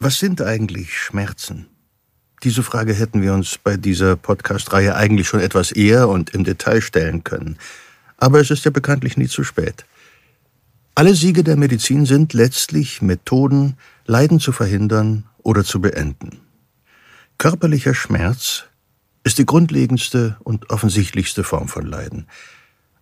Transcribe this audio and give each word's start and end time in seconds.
Was 0.00 0.20
sind 0.20 0.40
eigentlich 0.40 0.96
Schmerzen? 0.96 1.66
Diese 2.44 2.62
Frage 2.62 2.94
hätten 2.94 3.20
wir 3.20 3.34
uns 3.34 3.58
bei 3.58 3.76
dieser 3.76 4.14
Podcast-Reihe 4.14 4.94
eigentlich 4.94 5.26
schon 5.26 5.40
etwas 5.40 5.72
eher 5.72 6.08
und 6.08 6.30
im 6.30 6.44
Detail 6.44 6.80
stellen 6.82 7.24
können. 7.24 7.58
Aber 8.16 8.38
es 8.38 8.52
ist 8.52 8.64
ja 8.64 8.70
bekanntlich 8.70 9.16
nie 9.16 9.26
zu 9.26 9.42
spät. 9.42 9.86
Alle 10.94 11.16
Siege 11.16 11.42
der 11.42 11.56
Medizin 11.56 12.06
sind 12.06 12.32
letztlich 12.32 13.02
Methoden, 13.02 13.76
Leiden 14.06 14.38
zu 14.38 14.52
verhindern 14.52 15.24
oder 15.38 15.64
zu 15.64 15.80
beenden. 15.80 16.42
Körperlicher 17.38 17.94
Schmerz 17.94 18.66
ist 19.24 19.38
die 19.38 19.46
grundlegendste 19.46 20.36
und 20.44 20.70
offensichtlichste 20.70 21.42
Form 21.42 21.66
von 21.66 21.84
Leiden. 21.84 22.28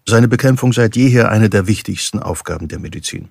Seine 0.08 0.28
Bekämpfung 0.28 0.72
seit 0.72 0.96
jeher 0.96 1.30
eine 1.30 1.50
der 1.50 1.66
wichtigsten 1.66 2.20
Aufgaben 2.20 2.68
der 2.68 2.78
Medizin. 2.78 3.28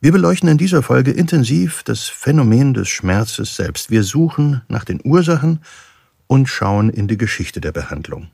Wir 0.00 0.12
beleuchten 0.12 0.48
in 0.48 0.58
dieser 0.58 0.84
Folge 0.84 1.10
intensiv 1.10 1.82
das 1.82 2.04
Phänomen 2.04 2.72
des 2.72 2.88
Schmerzes 2.88 3.56
selbst. 3.56 3.90
Wir 3.90 4.04
suchen 4.04 4.62
nach 4.68 4.84
den 4.84 5.00
Ursachen 5.02 5.60
und 6.28 6.48
schauen 6.48 6.88
in 6.88 7.08
die 7.08 7.16
Geschichte 7.16 7.60
der 7.60 7.72
Behandlung. 7.72 8.28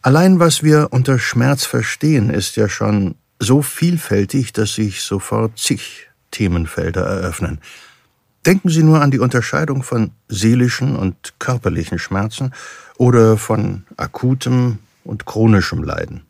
Allein 0.00 0.40
was 0.40 0.62
wir 0.62 0.88
unter 0.92 1.18
Schmerz 1.18 1.66
verstehen, 1.66 2.30
ist 2.30 2.56
ja 2.56 2.70
schon 2.70 3.16
so 3.38 3.60
vielfältig, 3.60 4.54
dass 4.54 4.76
sich 4.76 5.02
sofort 5.02 5.58
zig 5.58 6.08
Themenfelder 6.30 7.04
eröffnen. 7.04 7.60
Denken 8.46 8.70
Sie 8.70 8.82
nur 8.82 9.02
an 9.02 9.10
die 9.10 9.18
Unterscheidung 9.18 9.82
von 9.82 10.12
seelischen 10.28 10.96
und 10.96 11.34
körperlichen 11.38 11.98
Schmerzen 11.98 12.54
oder 12.96 13.36
von 13.36 13.84
akutem 13.98 14.78
und 15.04 15.26
chronischem 15.26 15.82
Leiden. 15.82 16.22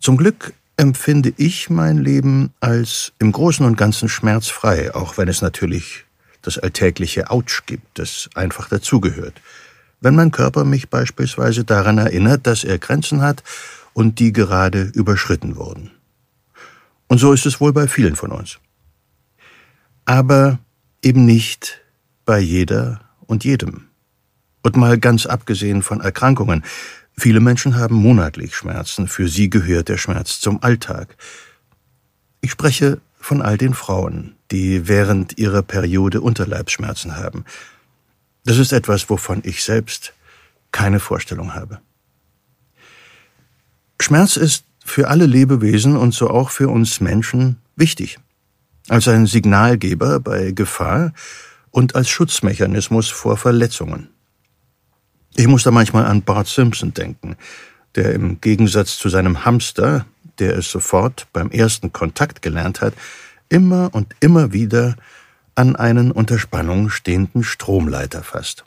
Zum 0.00 0.16
Glück 0.16 0.54
empfinde 0.78 1.34
ich 1.36 1.70
mein 1.70 1.98
Leben 1.98 2.52
als 2.60 3.12
im 3.18 3.32
Großen 3.32 3.66
und 3.66 3.76
Ganzen 3.76 4.08
schmerzfrei, 4.08 4.94
auch 4.94 5.18
wenn 5.18 5.28
es 5.28 5.42
natürlich 5.42 6.04
das 6.40 6.56
alltägliche 6.56 7.30
Autsch 7.30 7.66
gibt, 7.66 7.98
das 7.98 8.30
einfach 8.34 8.68
dazugehört. 8.68 9.34
Wenn 10.00 10.14
mein 10.14 10.30
Körper 10.30 10.64
mich 10.64 10.88
beispielsweise 10.88 11.64
daran 11.64 11.98
erinnert, 11.98 12.46
dass 12.46 12.62
er 12.62 12.78
Grenzen 12.78 13.20
hat 13.20 13.42
und 13.92 14.20
die 14.20 14.32
gerade 14.32 14.82
überschritten 14.94 15.56
wurden. 15.56 15.90
Und 17.08 17.18
so 17.18 17.32
ist 17.32 17.46
es 17.46 17.60
wohl 17.60 17.72
bei 17.72 17.88
vielen 17.88 18.14
von 18.14 18.30
uns. 18.30 18.60
Aber 20.04 20.60
eben 21.02 21.26
nicht 21.26 21.80
bei 22.24 22.38
jeder 22.38 23.00
und 23.26 23.44
jedem. 23.44 23.88
Und 24.62 24.76
mal 24.76 24.98
ganz 24.98 25.26
abgesehen 25.26 25.82
von 25.82 26.00
Erkrankungen, 26.00 26.62
Viele 27.18 27.40
Menschen 27.40 27.74
haben 27.74 27.96
monatlich 27.96 28.54
Schmerzen, 28.54 29.08
für 29.08 29.26
sie 29.26 29.50
gehört 29.50 29.88
der 29.88 29.96
Schmerz 29.96 30.38
zum 30.38 30.62
Alltag. 30.62 31.16
Ich 32.40 32.52
spreche 32.52 33.00
von 33.18 33.42
all 33.42 33.58
den 33.58 33.74
Frauen, 33.74 34.36
die 34.52 34.86
während 34.86 35.36
ihrer 35.36 35.62
Periode 35.62 36.20
Unterleibsschmerzen 36.20 37.16
haben. 37.16 37.44
Das 38.44 38.58
ist 38.58 38.72
etwas, 38.72 39.10
wovon 39.10 39.40
ich 39.42 39.64
selbst 39.64 40.12
keine 40.70 41.00
Vorstellung 41.00 41.54
habe. 41.54 41.80
Schmerz 44.00 44.36
ist 44.36 44.64
für 44.84 45.08
alle 45.08 45.26
Lebewesen 45.26 45.96
und 45.96 46.14
so 46.14 46.30
auch 46.30 46.50
für 46.50 46.68
uns 46.68 47.00
Menschen 47.00 47.56
wichtig. 47.74 48.20
Als 48.88 49.08
ein 49.08 49.26
Signalgeber 49.26 50.20
bei 50.20 50.52
Gefahr 50.52 51.12
und 51.72 51.96
als 51.96 52.08
Schutzmechanismus 52.08 53.08
vor 53.08 53.36
Verletzungen. 53.36 54.08
Ich 55.38 55.46
muss 55.46 55.62
da 55.62 55.70
manchmal 55.70 56.04
an 56.06 56.22
Bart 56.22 56.48
Simpson 56.48 56.92
denken, 56.92 57.36
der 57.94 58.12
im 58.12 58.40
Gegensatz 58.40 58.98
zu 58.98 59.08
seinem 59.08 59.44
Hamster, 59.44 60.04
der 60.40 60.58
es 60.58 60.68
sofort 60.68 61.28
beim 61.32 61.52
ersten 61.52 61.92
Kontakt 61.92 62.42
gelernt 62.42 62.80
hat, 62.80 62.92
immer 63.48 63.90
und 63.92 64.16
immer 64.18 64.52
wieder 64.52 64.96
an 65.54 65.76
einen 65.76 66.10
unter 66.10 66.40
Spannung 66.40 66.90
stehenden 66.90 67.44
Stromleiter 67.44 68.24
fasst. 68.24 68.64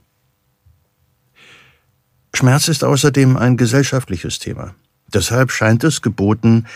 Schmerz 2.33 2.69
ist 2.69 2.85
außerdem 2.85 3.35
ein 3.35 3.58
gesellschaftliches 3.58 4.39
Thema. 4.39 4.73
Deshalb 5.13 5.51
scheint 5.51 5.84
es 5.84 6.01
geboten, 6.01 6.67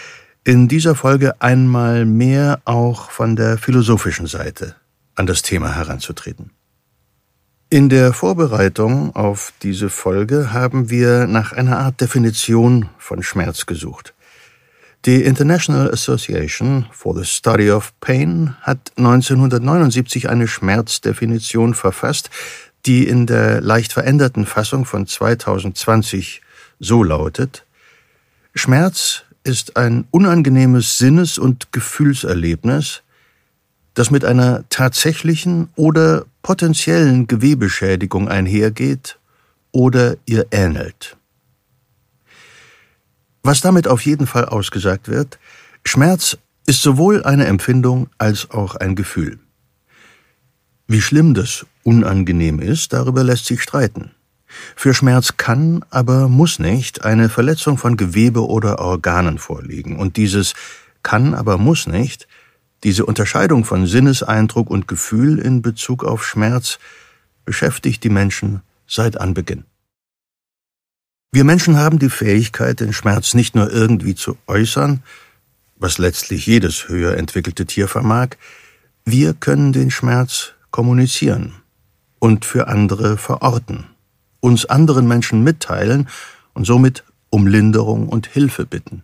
in 0.44 0.68
dieser 0.68 0.96
Folge 0.96 1.42
einmal 1.42 2.04
mehr 2.04 2.60
auch 2.66 3.12
von 3.12 3.38
der 3.38 3.58
philosophischen 3.58 4.28
Seite 4.28 4.76
an 5.16 5.26
das 5.26 5.42
Thema 5.42 5.74
heranzutreten. 5.74 6.52
In 7.76 7.90
der 7.90 8.14
Vorbereitung 8.14 9.14
auf 9.18 9.52
diese 9.62 9.90
Folge 9.90 10.54
haben 10.54 10.90
wir 10.90 11.28
nach 11.28 11.52
einer 11.52 11.78
Art 11.78 12.00
Definition 12.00 12.88
von 12.98 13.22
Schmerz 13.22 13.66
gesucht. 13.66 14.14
Die 15.04 15.22
International 15.24 15.92
Association 15.92 16.86
for 16.92 17.14
the 17.18 17.26
Study 17.26 17.70
of 17.72 17.92
Pain 18.00 18.56
hat 18.62 18.94
1979 18.96 20.30
eine 20.30 20.48
Schmerzdefinition 20.48 21.74
verfasst, 21.74 22.30
die 22.86 23.10
in 23.10 23.28
der 23.28 23.60
leicht 23.60 23.92
veränderten 23.92 24.46
Fassung 24.46 24.86
von 24.86 25.06
2020 25.06 26.42
so 26.80 27.04
lautet 27.04 27.66
Schmerz 28.54 29.24
ist 29.44 29.76
ein 29.76 30.08
unangenehmes 30.12 30.98
Sinnes- 30.98 31.38
und 31.38 31.74
Gefühlserlebnis, 31.74 33.02
das 33.96 34.12
mit 34.12 34.24
einer 34.24 34.64
tatsächlichen 34.70 35.70
oder 35.76 36.26
potenziellen 36.44 37.26
Gewebeschädigung 37.28 38.28
einhergeht 38.28 39.18
oder 39.72 40.18
ihr 40.26 40.46
ähnelt. 40.52 41.18
Was 43.42 43.62
damit 43.62 43.88
auf 43.88 44.06
jeden 44.06 44.28
Fall 44.28 44.46
ausgesagt 44.46 45.08
wird, 45.08 45.40
Schmerz 45.86 46.38
ist 46.68 46.82
sowohl 46.82 47.24
eine 47.24 47.46
Empfindung 47.46 48.10
als 48.18 48.52
auch 48.52 48.76
ein 48.76 48.96
Gefühl. 48.96 49.40
Wie 50.88 51.02
schlimm 51.02 51.34
das 51.34 51.66
unangenehm 51.84 52.60
ist, 52.60 52.94
darüber 52.94 53.24
lässt 53.24 53.46
sich 53.46 53.62
streiten. 53.62 54.12
Für 54.76 54.94
Schmerz 54.94 55.38
kann, 55.38 55.84
aber 55.90 56.28
muss 56.28 56.60
nicht 56.60 57.06
eine 57.06 57.30
Verletzung 57.30 57.78
von 57.78 57.98
Gewebe 57.98 58.48
oder 58.48 58.80
Organen 58.80 59.38
vorliegen, 59.38 59.98
und 59.98 60.18
dieses 60.18 60.54
kann, 61.04 61.34
aber 61.34 61.58
muss 61.58 61.88
nicht 61.88 62.28
diese 62.86 63.08
Unterscheidung 63.08 63.66
von 63.66 63.88
Sinneseindruck 63.88 64.70
und 64.70 64.88
Gefühl 64.88 65.40
in 65.40 65.64
Bezug 65.64 66.04
auf 66.04 66.24
Schmerz 66.24 66.78
beschäftigt 67.44 68.04
die 68.04 68.12
Menschen 68.12 68.62
seit 68.86 69.20
Anbeginn. 69.20 69.66
Wir 71.32 71.46
Menschen 71.46 71.78
haben 71.78 71.98
die 71.98 72.12
Fähigkeit, 72.12 72.80
den 72.80 72.94
Schmerz 72.94 73.34
nicht 73.34 73.56
nur 73.56 73.72
irgendwie 73.72 74.14
zu 74.14 74.38
äußern, 74.46 75.02
was 75.78 75.98
letztlich 75.98 76.46
jedes 76.46 76.88
höher 76.88 77.18
entwickelte 77.18 77.66
Tier 77.66 77.88
vermag, 77.88 78.38
wir 79.04 79.34
können 79.34 79.74
den 79.74 79.90
Schmerz 79.90 80.52
kommunizieren 80.70 81.56
und 82.20 82.46
für 82.46 82.68
andere 82.68 83.18
verorten, 83.18 83.88
uns 84.42 84.68
anderen 84.68 85.08
Menschen 85.08 85.44
mitteilen 85.44 86.08
und 86.54 86.66
somit 86.66 87.04
um 87.32 87.48
Linderung 87.48 88.08
und 88.08 88.28
Hilfe 88.28 88.68
bitten. 88.68 89.02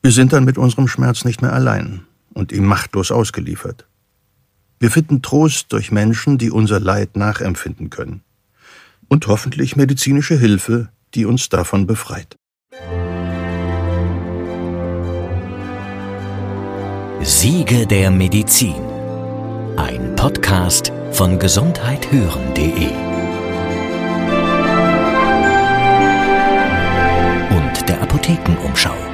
Wir 0.00 0.10
sind 0.10 0.32
dann 0.32 0.46
mit 0.46 0.56
unserem 0.56 0.88
Schmerz 0.88 1.26
nicht 1.26 1.42
mehr 1.42 1.52
allein 1.52 2.06
und 2.34 2.52
ihm 2.52 2.66
machtlos 2.66 3.10
ausgeliefert. 3.10 3.86
Wir 4.78 4.90
finden 4.90 5.22
Trost 5.22 5.72
durch 5.72 5.90
Menschen, 5.90 6.36
die 6.36 6.50
unser 6.50 6.80
Leid 6.80 7.16
nachempfinden 7.16 7.88
können. 7.88 8.22
Und 9.08 9.26
hoffentlich 9.28 9.76
medizinische 9.76 10.38
Hilfe, 10.38 10.90
die 11.14 11.24
uns 11.24 11.48
davon 11.48 11.86
befreit. 11.86 12.36
Siege 17.22 17.86
der 17.86 18.10
Medizin. 18.10 18.74
Ein 19.76 20.14
Podcast 20.16 20.92
von 21.12 21.38
gesundheithören.de 21.38 22.88
und 27.56 27.88
der 27.88 28.02
Apothekenumschau. 28.02 29.13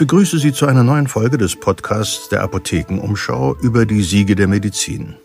Begrüße 0.00 0.38
Sie 0.38 0.54
zu 0.54 0.64
einer 0.64 0.82
neuen 0.82 1.08
Folge 1.08 1.36
des 1.36 1.56
Podcasts 1.56 2.30
der 2.30 2.42
Apothekenumschau 2.42 3.54
über 3.60 3.84
die 3.84 4.00
Siege 4.02 4.34
der 4.34 4.48
Medizin. 4.48 5.16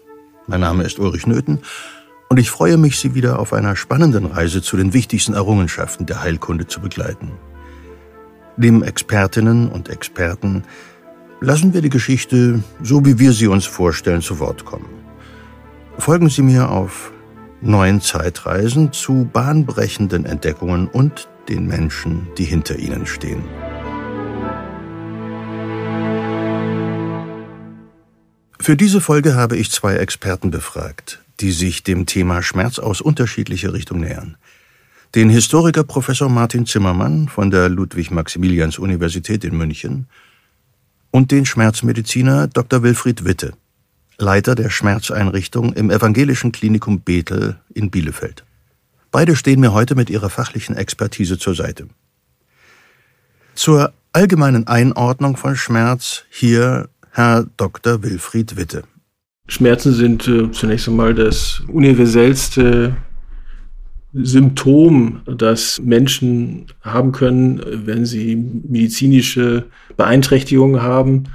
Mein 0.47 0.59
Name 0.59 0.83
ist 0.83 0.99
Ulrich 0.99 1.25
Nöthen 1.27 1.59
und 2.27 2.41
ich 2.41 2.51
freue 2.51 2.75
mich, 2.75 2.99
Sie 2.99 3.15
wieder 3.15 3.39
auf 3.39 3.53
einer 3.53 3.77
spannenden 3.77 4.25
Reise 4.25 4.61
zu 4.61 4.75
den 4.75 4.91
wichtigsten 4.91 5.33
Errungenschaften 5.33 6.05
der 6.05 6.23
Heilkunde 6.23 6.67
zu 6.67 6.81
begleiten. 6.81 7.31
Dem 8.57 8.83
Expertinnen 8.83 9.69
und 9.69 9.87
Experten 9.87 10.63
lassen 11.39 11.73
wir 11.73 11.81
die 11.81 11.89
Geschichte, 11.89 12.61
so 12.83 13.05
wie 13.05 13.17
wir 13.17 13.31
sie 13.31 13.47
uns 13.47 13.63
vorstellen, 13.63 14.21
zu 14.21 14.39
Wort 14.39 14.65
kommen. 14.65 14.89
Folgen 15.97 16.27
Sie 16.27 16.41
mir 16.41 16.69
auf 16.69 17.13
neuen 17.61 18.01
Zeitreisen 18.01 18.91
zu 18.91 19.29
bahnbrechenden 19.31 20.25
Entdeckungen 20.25 20.89
und 20.89 21.29
den 21.47 21.65
Menschen, 21.65 22.27
die 22.37 22.43
hinter 22.43 22.77
ihnen 22.77 23.05
stehen. 23.05 23.41
Für 28.65 28.75
diese 28.75 28.99
Folge 28.99 29.35
habe 29.35 29.57
ich 29.57 29.69
zwei 29.69 29.97
Experten 29.97 30.49
befragt, 30.49 31.21
die 31.39 31.51
sich 31.51 31.83
dem 31.83 32.07
Thema 32.07 32.41
Schmerz 32.41 32.79
aus 32.79 32.99
unterschiedlicher 32.99 33.73
Richtung 33.73 33.99
nähern. 33.99 34.37
Den 35.13 35.29
Historiker 35.29 35.83
Professor 35.83 36.29
Martin 36.29 36.65
Zimmermann 36.65 37.27
von 37.29 37.51
der 37.51 37.69
Ludwig-Maximilians-Universität 37.69 39.43
in 39.43 39.55
München 39.55 40.07
und 41.11 41.29
den 41.29 41.45
Schmerzmediziner 41.45 42.47
Dr. 42.47 42.81
Wilfried 42.81 43.23
Witte, 43.23 43.53
Leiter 44.17 44.55
der 44.55 44.71
Schmerzeinrichtung 44.71 45.71
im 45.73 45.91
Evangelischen 45.91 46.51
Klinikum 46.51 47.01
Bethel 47.01 47.59
in 47.71 47.91
Bielefeld. 47.91 48.45
Beide 49.11 49.35
stehen 49.35 49.59
mir 49.59 49.73
heute 49.73 49.93
mit 49.93 50.09
ihrer 50.09 50.31
fachlichen 50.31 50.75
Expertise 50.75 51.37
zur 51.37 51.53
Seite. 51.53 51.87
Zur 53.53 53.93
allgemeinen 54.11 54.65
Einordnung 54.65 55.37
von 55.37 55.55
Schmerz 55.55 56.23
hier 56.31 56.89
Herr 57.15 57.47
Dr. 57.55 58.03
Wilfried 58.03 58.57
Witte. 58.57 58.83
Schmerzen 59.47 59.93
sind 59.93 60.27
äh, 60.27 60.51
zunächst 60.51 60.89
einmal 60.89 61.13
das 61.13 61.63
universellste 61.71 62.97
Symptom, 64.11 65.21
das 65.25 65.79
Menschen 65.81 66.65
haben 66.81 67.13
können, 67.13 67.61
wenn 67.85 68.05
sie 68.05 68.35
medizinische 68.35 69.63
Beeinträchtigungen 69.95 70.81
haben. 70.81 71.29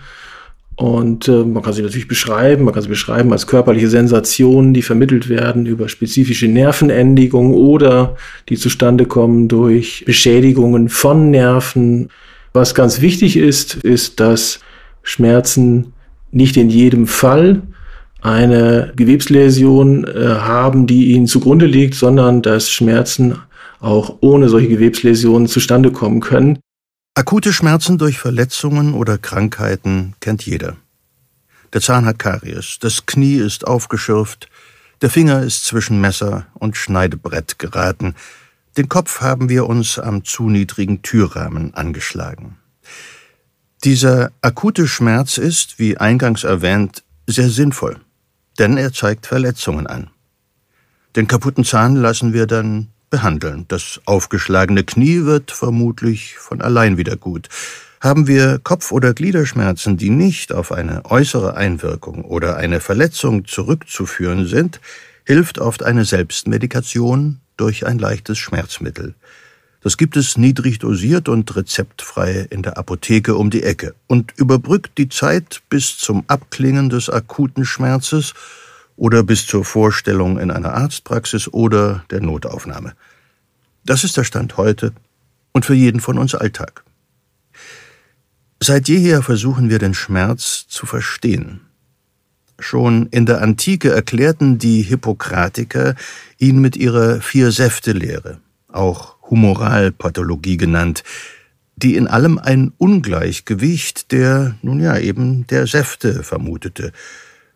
Und 0.77 1.29
äh, 1.29 1.45
man 1.45 1.63
kann 1.63 1.73
sie 1.73 1.81
natürlich 1.81 2.09
beschreiben, 2.09 2.65
man 2.65 2.75
kann 2.75 2.83
sie 2.83 2.89
beschreiben 2.91 3.33
als 3.33 3.47
körperliche 3.47 3.89
Sensationen, 3.89 4.75
die 4.75 4.83
vermittelt 4.83 5.31
werden 5.31 5.65
über 5.65 5.89
spezifische 5.89 6.49
Nervenendigungen 6.49 7.55
oder 7.55 8.17
die 8.51 8.57
zustande 8.59 9.07
kommen 9.07 9.49
durch 9.49 10.05
Beschädigungen 10.05 10.91
von 10.91 11.31
Nerven. 11.31 12.11
Was 12.53 12.75
ganz 12.75 13.01
wichtig 13.01 13.39
ist, 13.39 13.77
ist, 13.77 14.21
dass 14.21 14.61
Schmerzen 15.03 15.93
nicht 16.31 16.57
in 16.57 16.71
jedem 16.71 17.07
Fall 17.07 17.63
eine 18.23 18.93
Gewebsläsion 18.97 20.05
äh, 20.05 20.37
haben, 20.41 20.87
die 20.87 21.13
ihnen 21.13 21.27
zugrunde 21.27 21.67
liegt, 21.67 21.95
sondern 21.95 22.43
dass 22.43 22.71
Schmerzen 22.71 23.37
auch 23.81 24.19
ohne 24.21 24.49
solche 24.49 24.69
Gewebsläsionen 24.69 25.49
zustande 25.49 25.91
kommen 25.91 26.21
können. 26.21 26.59
Akute 27.15 27.53
Schmerzen 27.53 27.99
durch 27.99 28.19
Verletzungen 28.19 28.95
oder 28.95 29.19
Krankheiten 29.19 30.15
kennt 30.21 30.45
jeder. 30.45 30.77
Der 31.73 31.81
Zahn 31.81 32.05
hat 32.05 32.19
Karies, 32.19 32.79
das 32.81 33.07
Knie 33.07 33.37
ist 33.37 33.67
aufgeschürft, 33.67 34.49
der 35.03 35.11
Finger 35.11 35.43
ist 35.43 35.65
zwischen 35.65 36.01
Messer 36.01 36.47
und 36.55 36.77
Schneidebrett 36.77 37.59
geraten, 37.59 38.15
den 38.77 38.89
Kopf 38.89 39.21
haben 39.21 39.49
wir 39.49 39.67
uns 39.67 39.99
am 39.99 40.25
zu 40.25 40.49
niedrigen 40.49 41.03
Türrahmen 41.03 41.75
angeschlagen. 41.75 42.60
Dieser 43.85 44.33
akute 44.43 44.87
Schmerz 44.87 45.39
ist, 45.39 45.79
wie 45.79 45.97
eingangs 45.97 46.45
erwähnt, 46.45 47.03
sehr 47.27 47.49
sinnvoll 47.49 48.01
denn 48.61 48.77
er 48.77 48.93
zeigt 48.93 49.27
Verletzungen 49.27 49.87
an. 49.87 50.11
Den 51.17 51.27
kaputten 51.27 51.65
Zahn 51.65 51.97
lassen 51.97 52.35
wir 52.35 52.47
dann 52.47 52.89
behandeln. 53.09 53.65
Das 53.69 54.01
aufgeschlagene 54.05 54.85
Knie 54.85 55.25
wird 55.25 55.51
vermutlich 55.51 56.37
von 56.37 56.61
allein 56.61 56.99
wieder 56.99 57.17
gut. 57.17 57.49
Haben 58.01 58.27
wir 58.27 58.61
Kopf- 58.63 58.93
oder 58.93 59.15
Gliederschmerzen, 59.15 59.97
die 59.97 60.11
nicht 60.11 60.53
auf 60.53 60.73
eine 60.73 61.05
äußere 61.07 61.57
Einwirkung 61.57 62.25
oder 62.25 62.57
eine 62.57 62.81
Verletzung 62.81 63.47
zurückzuführen 63.47 64.47
sind, 64.47 64.81
hilft 65.25 65.59
oft 65.59 65.83
eine 65.83 66.05
Selbstmedikation 66.05 67.41
durch 67.57 67.87
ein 67.87 67.99
leichtes 67.99 68.39
Schmerzmittel. 68.39 69.15
Das 69.83 69.97
gibt 69.97 70.17
es 70.17 70.37
niedrig 70.37 70.79
dosiert 70.79 71.29
und 71.29 71.57
rezeptfrei 71.57 72.47
in 72.51 72.63
der 72.63 72.77
Apotheke 72.77 73.35
um 73.35 73.49
die 73.49 73.63
Ecke 73.63 73.95
und 74.07 74.33
überbrückt 74.37 74.99
die 74.99 75.09
Zeit 75.09 75.63
bis 75.71 75.97
zum 75.97 76.25
Abklingen 76.27 76.91
des 76.91 77.09
akuten 77.09 77.65
Schmerzes 77.65 78.35
oder 78.97 79.23
bis 79.23 79.47
zur 79.47 79.65
Vorstellung 79.65 80.39
in 80.39 80.51
einer 80.51 80.75
Arztpraxis 80.75 81.49
oder 81.49 82.05
der 82.11 82.21
Notaufnahme. 82.21 82.95
Das 83.85 84.05
ist 84.05 84.19
der 84.19 84.25
Stand 84.25 84.59
heute 84.59 84.93
und 85.53 85.65
für 85.65 85.75
jeden 85.75 86.01
von 86.01 86.19
uns 86.19 86.35
Alltag. 86.35 86.85
Seit 88.61 88.89
jeher 88.89 89.23
versuchen 89.23 89.71
wir 89.71 89.79
den 89.79 89.95
Schmerz 89.95 90.67
zu 90.69 90.85
verstehen. 90.85 91.63
Schon 92.59 93.07
in 93.07 93.25
der 93.25 93.41
Antike 93.41 93.91
erklärten 93.91 94.59
die 94.59 94.83
Hippokratiker 94.83 95.95
ihn 96.37 96.61
mit 96.61 96.77
ihrer 96.77 97.23
Vier-Säfte-Lehre, 97.23 98.43
auch 98.69 99.20
Humoralpathologie 99.31 100.57
genannt, 100.57 101.05
die 101.77 101.97
in 101.97 102.09
allem 102.09 102.39
ein 102.39 102.73
Ungleichgewicht 102.77 104.13
der, 104.13 104.57
nun 104.63 104.81
ja, 104.81 104.99
eben 104.99 105.47
der 105.47 105.67
Säfte 105.67 106.23
vermutete, 106.23 106.93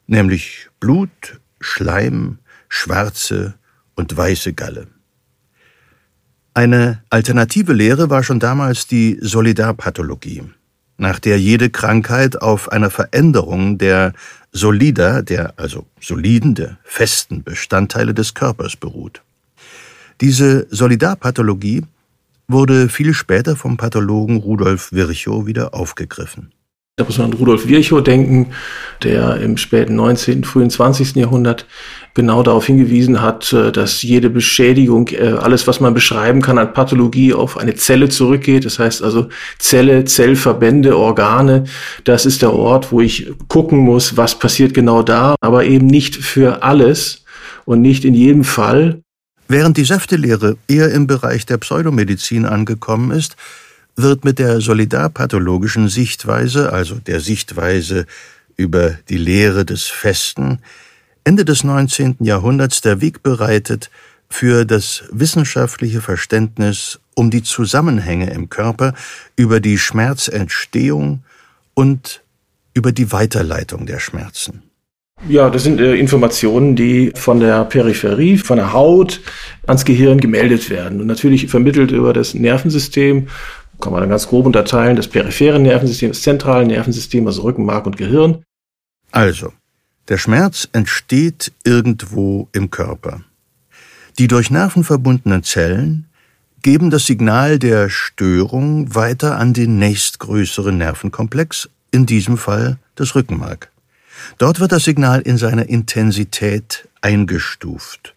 nämlich 0.07 0.69
Blut, 0.81 1.41
Schleim, 1.61 2.39
schwarze 2.69 3.55
und 3.95 4.17
weiße 4.17 4.55
Galle. 4.55 4.87
Eine 6.55 7.03
alternative 7.11 7.73
Lehre 7.73 8.11
war 8.11 8.23
schon 8.23 8.39
damals 8.39 8.87
die 8.87 9.19
Solidarpathologie, 9.21 10.45
nach 10.97 11.19
der 11.19 11.41
jede 11.41 11.69
Krankheit 11.69 12.41
auf 12.41 12.71
einer 12.71 12.91
Veränderung 12.91 13.77
der 13.77 14.13
solider, 14.53 15.23
der 15.23 15.55
also 15.59 15.87
soliden, 16.01 16.55
der 16.55 16.79
festen 16.85 17.43
Bestandteile 17.43 18.15
des 18.15 18.35
Körpers 18.35 18.77
beruht. 18.77 19.23
Diese 20.21 20.67
Solidarpathologie 20.71 21.83
wurde 22.49 22.89
viel 22.89 23.15
später 23.15 23.57
vom 23.57 23.77
Pathologen 23.77 24.37
Rudolf 24.37 24.93
Virchow 24.93 25.47
wieder 25.47 25.75
aufgegriffen. 25.75 26.53
Da 26.97 27.05
muss 27.05 27.19
man 27.19 27.33
an 27.33 27.37
Rudolf 27.37 27.67
Virchow 27.67 28.01
denken, 28.05 28.53
der 29.03 29.39
im 29.39 29.57
späten 29.57 29.97
19., 29.97 30.45
frühen 30.45 30.71
20. 30.71 31.17
Jahrhundert 31.17 31.67
genau 32.15 32.45
darauf 32.45 32.67
hingewiesen 32.67 33.21
hat, 33.21 33.53
äh, 33.53 33.73
dass 33.73 34.03
jede 34.03 34.31
Beschädigung, 34.31 35.09
äh, 35.09 35.33
alles, 35.41 35.67
was 35.67 35.81
man 35.81 35.93
beschreiben 35.93 36.41
kann 36.41 36.57
an 36.57 36.73
Pathologie, 36.73 37.35
auf 37.35 37.59
eine 37.59 37.75
Zelle 37.75 38.11
zurückgeht. 38.11 38.65
Das 38.65 38.79
heißt 38.79 39.03
also 39.03 39.29
Zelle, 39.59 40.05
Zellverbände, 40.05 40.97
Organe, 40.97 41.65
das 42.05 42.27
ist 42.27 42.43
der 42.43 42.53
Ort, 42.53 42.93
wo 42.93 43.01
ich 43.01 43.29
gucken 43.49 43.79
muss, 43.81 44.17
was 44.17 44.39
passiert 44.39 44.73
genau 44.73 45.03
da, 45.03 45.35
aber 45.41 45.65
eben 45.65 45.89
nicht 45.89 46.15
für 46.15 46.63
alles 46.63 47.25
und 47.65 47.83
nicht 47.83 48.05
in 48.05 48.15
jedem 48.15 48.45
Fall. 48.45 49.03
Während 49.49 49.77
die 49.77 49.85
Säftelehre 49.85 50.57
eher 50.69 50.91
im 50.93 51.07
Bereich 51.07 51.47
der 51.47 51.59
Pseudomedizin 51.59 52.47
angekommen 52.47 53.11
ist, 53.11 53.37
wird 53.97 54.25
mit 54.25 54.39
der 54.39 54.61
solidarpathologischen 54.61 55.89
Sichtweise, 55.89 56.73
also 56.73 56.97
der 56.97 57.21
Sichtweise 57.21 58.07
über 58.57 58.99
die 59.09 59.19
Lehre 59.19 59.65
des 59.65 59.85
Festen, 59.85 60.61
Ende 61.25 61.45
des 61.45 61.65
19. 61.65 62.17
Jahrhunderts 62.21 62.83
der 62.83 63.01
Weg 63.01 63.23
bereitet 63.23 63.91
für 64.29 64.65
das 64.65 65.05
wissenschaftliche 65.11 66.01
Verständnis 66.01 67.01
um 67.15 67.31
die 67.31 67.43
Zusammenhänge 67.43 68.31
im 68.31 68.51
Körper, 68.51 68.95
über 69.37 69.61
die 69.61 69.79
Schmerzentstehung 69.79 71.25
und 71.73 72.23
über 72.75 72.93
die 72.93 73.13
Weiterleitung 73.13 73.87
der 73.87 74.01
Schmerzen. 74.01 74.65
Ja, 75.29 75.49
das 75.49 75.63
sind 75.63 75.81
äh, 75.81 75.95
Informationen, 75.95 76.77
die 76.77 77.11
von 77.15 77.41
der 77.41 77.65
Peripherie, 77.65 78.37
von 78.37 78.59
der 78.59 78.75
Haut 78.75 79.21
ans 79.67 79.87
Gehirn 79.87 80.21
gemeldet 80.21 80.69
werden 80.69 81.01
und 81.01 81.07
natürlich 81.07 81.49
vermittelt 81.49 81.91
über 81.93 82.13
das 82.13 82.35
Nervensystem. 82.35 83.29
Kann 83.81 83.93
man 83.93 84.03
dann 84.03 84.11
ganz 84.11 84.29
grob 84.29 84.45
unterteilen, 84.47 84.97
das 84.97 85.09
periphere 85.09 85.59
Nervensystem, 85.59 86.11
das 86.11 86.23
zentrale 86.23 86.67
Nervensystem, 86.67 87.27
also 87.27 87.43
Rückenmark 87.43 87.87
und 87.87 87.97
Gehirn. 87.97 88.43
Also, 89.11 89.53
der 90.09 90.19
Schmerz 90.19 90.69
entsteht 90.73 91.53
irgendwo 91.65 92.49
im 92.53 92.71
Körper. 92.71 93.23
Die 94.19 94.29
durch 94.29 94.51
Nerven 94.51 94.85
verbundenen 94.85 95.43
Zellen 95.43 96.07
geben 96.63 96.91
das 96.91 97.07
Signal 97.07 97.59
der 97.59 97.89
Störung 97.89 98.95
weiter 98.95 99.39
an 99.39 99.55
den 99.55 99.79
nächstgrößeren 99.79 100.77
Nervenkomplex, 100.77 101.69
in 101.91 102.07
diesem 102.07 102.37
Fall 102.37 102.79
das 102.95 103.15
Rückenmark. 103.15 103.71
Dort 104.39 104.61
wird 104.61 104.73
das 104.73 104.85
Signal 104.85 105.21
in 105.21 105.39
seiner 105.39 105.69
Intensität 105.69 106.89
eingestuft. 107.01 108.15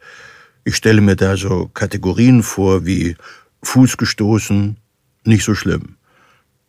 Ich 0.64 0.76
stelle 0.76 1.02
mir 1.02 1.16
da 1.16 1.38
so 1.38 1.70
Kategorien 1.74 2.44
vor 2.44 2.86
wie 2.86 3.16
Fuß 3.64 3.98
gestoßen, 3.98 4.78
nicht 5.24 5.44
so 5.44 5.56
schlimm. 5.56 5.96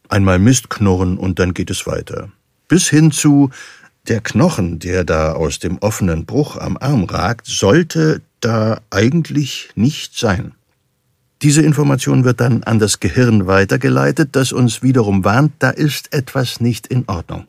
Einmal 0.09 0.39
Mist 0.39 0.71
knurren 0.71 1.19
und 1.19 1.39
dann 1.39 1.55
geht 1.55 1.71
es 1.71 1.87
weiter. 1.87 2.31
Bis 2.69 2.89
hin 2.89 3.11
zu 3.11 3.51
der 4.09 4.21
Knochen, 4.21 4.79
der 4.79 5.05
da 5.05 5.33
aus 5.33 5.59
dem 5.59 5.79
offenen 5.79 6.27
Bruch 6.27 6.57
am 6.57 6.77
Arm 6.79 7.05
ragt, 7.05 7.47
sollte 7.47 8.23
da 8.41 8.81
eigentlich 8.91 9.71
nicht 9.75 10.17
sein. 10.17 10.53
Diese 11.43 11.63
Information 11.63 12.25
wird 12.25 12.41
dann 12.41 12.65
an 12.65 12.79
das 12.79 13.01
Gehirn 13.01 13.47
weitergeleitet, 13.47 14.31
das 14.33 14.53
uns 14.53 14.83
wiederum 14.83 15.25
warnt, 15.25 15.53
da 15.61 15.71
ist 15.71 16.13
etwas 16.13 16.61
nicht 16.61 16.87
in 16.89 17.05
Ordnung. 17.07 17.47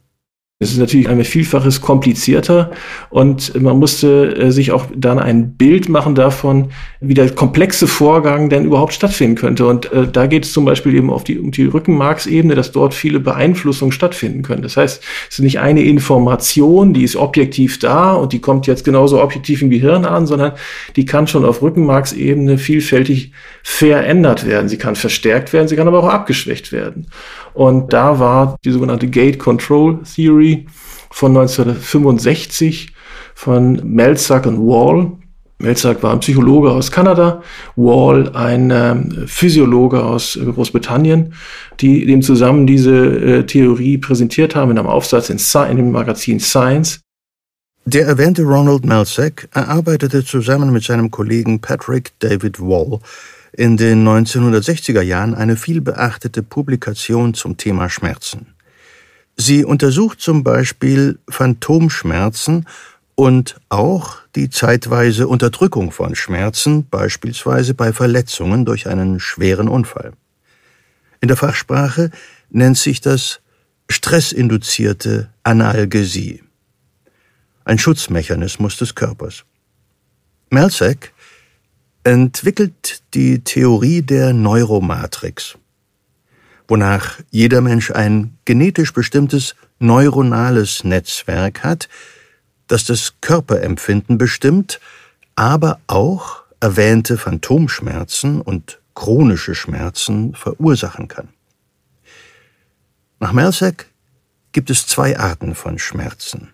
Es 0.62 0.72
ist 0.72 0.78
natürlich 0.78 1.08
ein 1.08 1.24
Vielfaches 1.24 1.80
komplizierter 1.80 2.72
und 3.10 3.62
man 3.62 3.80
musste 3.80 4.36
äh, 4.36 4.51
sich 4.51 4.74
auch 4.74 4.88
dann 4.94 5.18
ein 5.18 5.54
Bild 5.54 5.88
machen 5.88 6.16
davon, 6.16 6.72
wie 7.00 7.13
der 7.13 7.30
komplexe 7.30 7.88
Vorgang 7.88 8.50
denn 8.50 8.66
überhaupt 8.66 8.92
stattfinden 8.92 9.36
könnte. 9.38 9.66
Und 9.66 9.89
äh, 9.94 10.06
da 10.12 10.28
geht 10.28 10.44
es 10.44 10.51
zum 10.51 10.66
Beispiel 10.66 10.96
eben 10.96 11.12
auf 11.12 11.24
die, 11.24 11.39
um 11.39 11.51
die 11.51 11.63
Rückenmarksebene, 11.63 12.56
dass 12.56 12.74
dort 12.74 12.94
viele 12.94 13.22
Beeinflussungen 13.22 13.94
stattfinden 13.94 14.42
können. 14.42 14.62
Das 14.62 14.75
heißt, 14.75 15.01
es 15.30 15.39
ist 15.39 15.42
nicht 15.42 15.62
eine 15.62 15.82
Information, 15.82 16.94
die 16.94 17.06
ist 17.06 17.16
objektiv 17.16 17.80
da 17.80 18.12
und 18.12 18.34
die 18.34 18.42
kommt 18.42 18.68
jetzt 18.68 18.84
genauso 18.84 19.24
objektiv 19.24 19.62
im 19.62 19.70
Gehirn 19.70 20.04
an, 20.04 20.28
sondern 20.28 20.51
die 20.98 21.06
kann 21.06 21.25
schon 21.28 21.46
auf 21.46 21.62
Rückenmarksebene 21.62 22.58
vielfältig 22.58 23.32
verändert 23.63 24.46
werden. 24.46 24.68
Sie 24.68 24.78
kann 24.78 24.98
verstärkt 24.98 25.54
werden, 25.54 25.70
sie 25.70 25.78
kann 25.78 25.88
aber 25.88 26.04
auch 26.04 26.10
abgeschwächt 26.10 26.74
werden. 26.74 27.08
Und 27.54 27.94
da 27.94 28.20
war 28.20 28.58
die 28.66 28.72
sogenannte 28.72 29.08
Gate 29.08 29.39
Control 29.39 30.00
Theory 30.04 30.49
von 31.10 31.36
1965 31.36 32.94
von 33.36 33.82
Melzack 33.84 34.46
und 34.46 34.60
Wall. 34.60 35.12
Melzack 35.62 36.01
war 36.03 36.13
ein 36.13 36.22
Psychologe 36.22 36.72
aus 36.72 36.89
Kanada, 36.89 37.41
Wall 37.75 38.34
ein 38.34 38.72
äh, 38.72 38.96
Physiologe 39.27 40.01
aus 40.03 40.39
Großbritannien, 40.41 41.34
die 41.82 42.06
dem 42.06 42.22
zusammen 42.22 42.65
diese 42.65 42.96
äh, 42.96 43.46
Theorie 43.46 43.98
präsentiert 43.98 44.56
haben 44.56 44.72
in 44.72 44.77
einem 44.77 44.88
Aufsatz 44.88 45.29
in, 45.29 45.39
in 45.70 45.77
dem 45.77 45.91
Magazin 45.91 46.39
Science. 46.39 47.01
Der 47.86 48.06
erwähnte 48.06 48.44
Ronald 48.44 48.86
Melzack 48.86 49.50
erarbeitete 49.53 50.24
zusammen 50.24 50.72
mit 50.72 50.84
seinem 50.84 51.12
Kollegen 51.12 51.60
Patrick 51.60 52.12
David 52.20 52.60
Wall 52.60 53.00
in 53.51 53.77
den 53.77 54.08
1960er 54.08 55.01
Jahren 55.01 55.34
eine 55.34 55.56
vielbeachtete 55.56 56.44
Publikation 56.44 57.34
zum 57.34 57.58
Thema 57.58 57.89
Schmerzen. 57.89 58.53
Sie 59.41 59.63
untersucht 59.63 60.19
zum 60.19 60.43
Beispiel 60.43 61.17
Phantomschmerzen 61.29 62.65
und 63.15 63.55
auch 63.69 64.17
die 64.36 64.50
zeitweise 64.50 65.29
Unterdrückung 65.29 65.93
von 65.93 66.13
Schmerzen, 66.13 66.89
beispielsweise 66.89 67.74
bei 67.74 67.93
Verletzungen 67.93 68.65
durch 68.65 68.88
einen 68.88 69.22
schweren 69.22 69.69
Unfall. 69.69 70.12
In 71.22 71.29
der 71.29 71.38
Fachsprache 71.38 72.12
nennt 72.50 72.77
sich 72.77 73.00
das 73.00 73.39
stressinduzierte 73.89 75.29
Analgesie, 75.43 76.43
ein 77.63 77.79
Schutzmechanismus 77.79 78.75
des 78.75 78.93
Körpers. 78.93 79.46
Melzack 80.50 81.13
entwickelt 82.03 83.03
die 83.13 83.41
Theorie 83.41 84.01
der 84.01 84.34
Neuromatrix, 84.34 85.58
wonach 86.70 87.20
jeder 87.32 87.62
Mensch 87.62 87.92
ein 87.92 88.38
genetisch 88.46 88.94
bestimmtes 88.94 89.56
neuronales 89.80 90.84
Netzwerk 90.84 91.64
hat, 91.64 91.90
das 92.68 92.86
das 92.86 93.16
Körperempfinden 93.22 94.18
bestimmt, 94.18 94.80
aber 95.36 95.80
auch 95.88 96.44
erwähnte 96.60 97.18
Phantomschmerzen 97.18 98.42
und 98.42 98.80
chronische 98.94 99.56
Schmerzen 99.56 100.36
verursachen 100.36 101.08
kann. 101.08 101.30
Nach 103.20 103.34
Melzack 103.34 103.88
gibt 104.52 104.70
es 104.70 104.86
zwei 104.86 105.18
Arten 105.18 105.56
von 105.56 105.80
Schmerzen. 105.80 106.52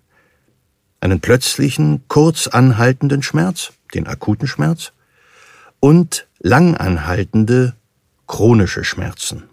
Einen 1.02 1.20
plötzlichen, 1.20 2.04
kurz 2.08 2.48
anhaltenden 2.48 3.22
Schmerz, 3.22 3.74
den 3.94 4.08
akuten 4.08 4.48
Schmerz, 4.48 4.92
und 5.80 6.28
langanhaltende, 6.40 7.76
chronische 8.28 8.84
Schmerzen. 8.84 9.44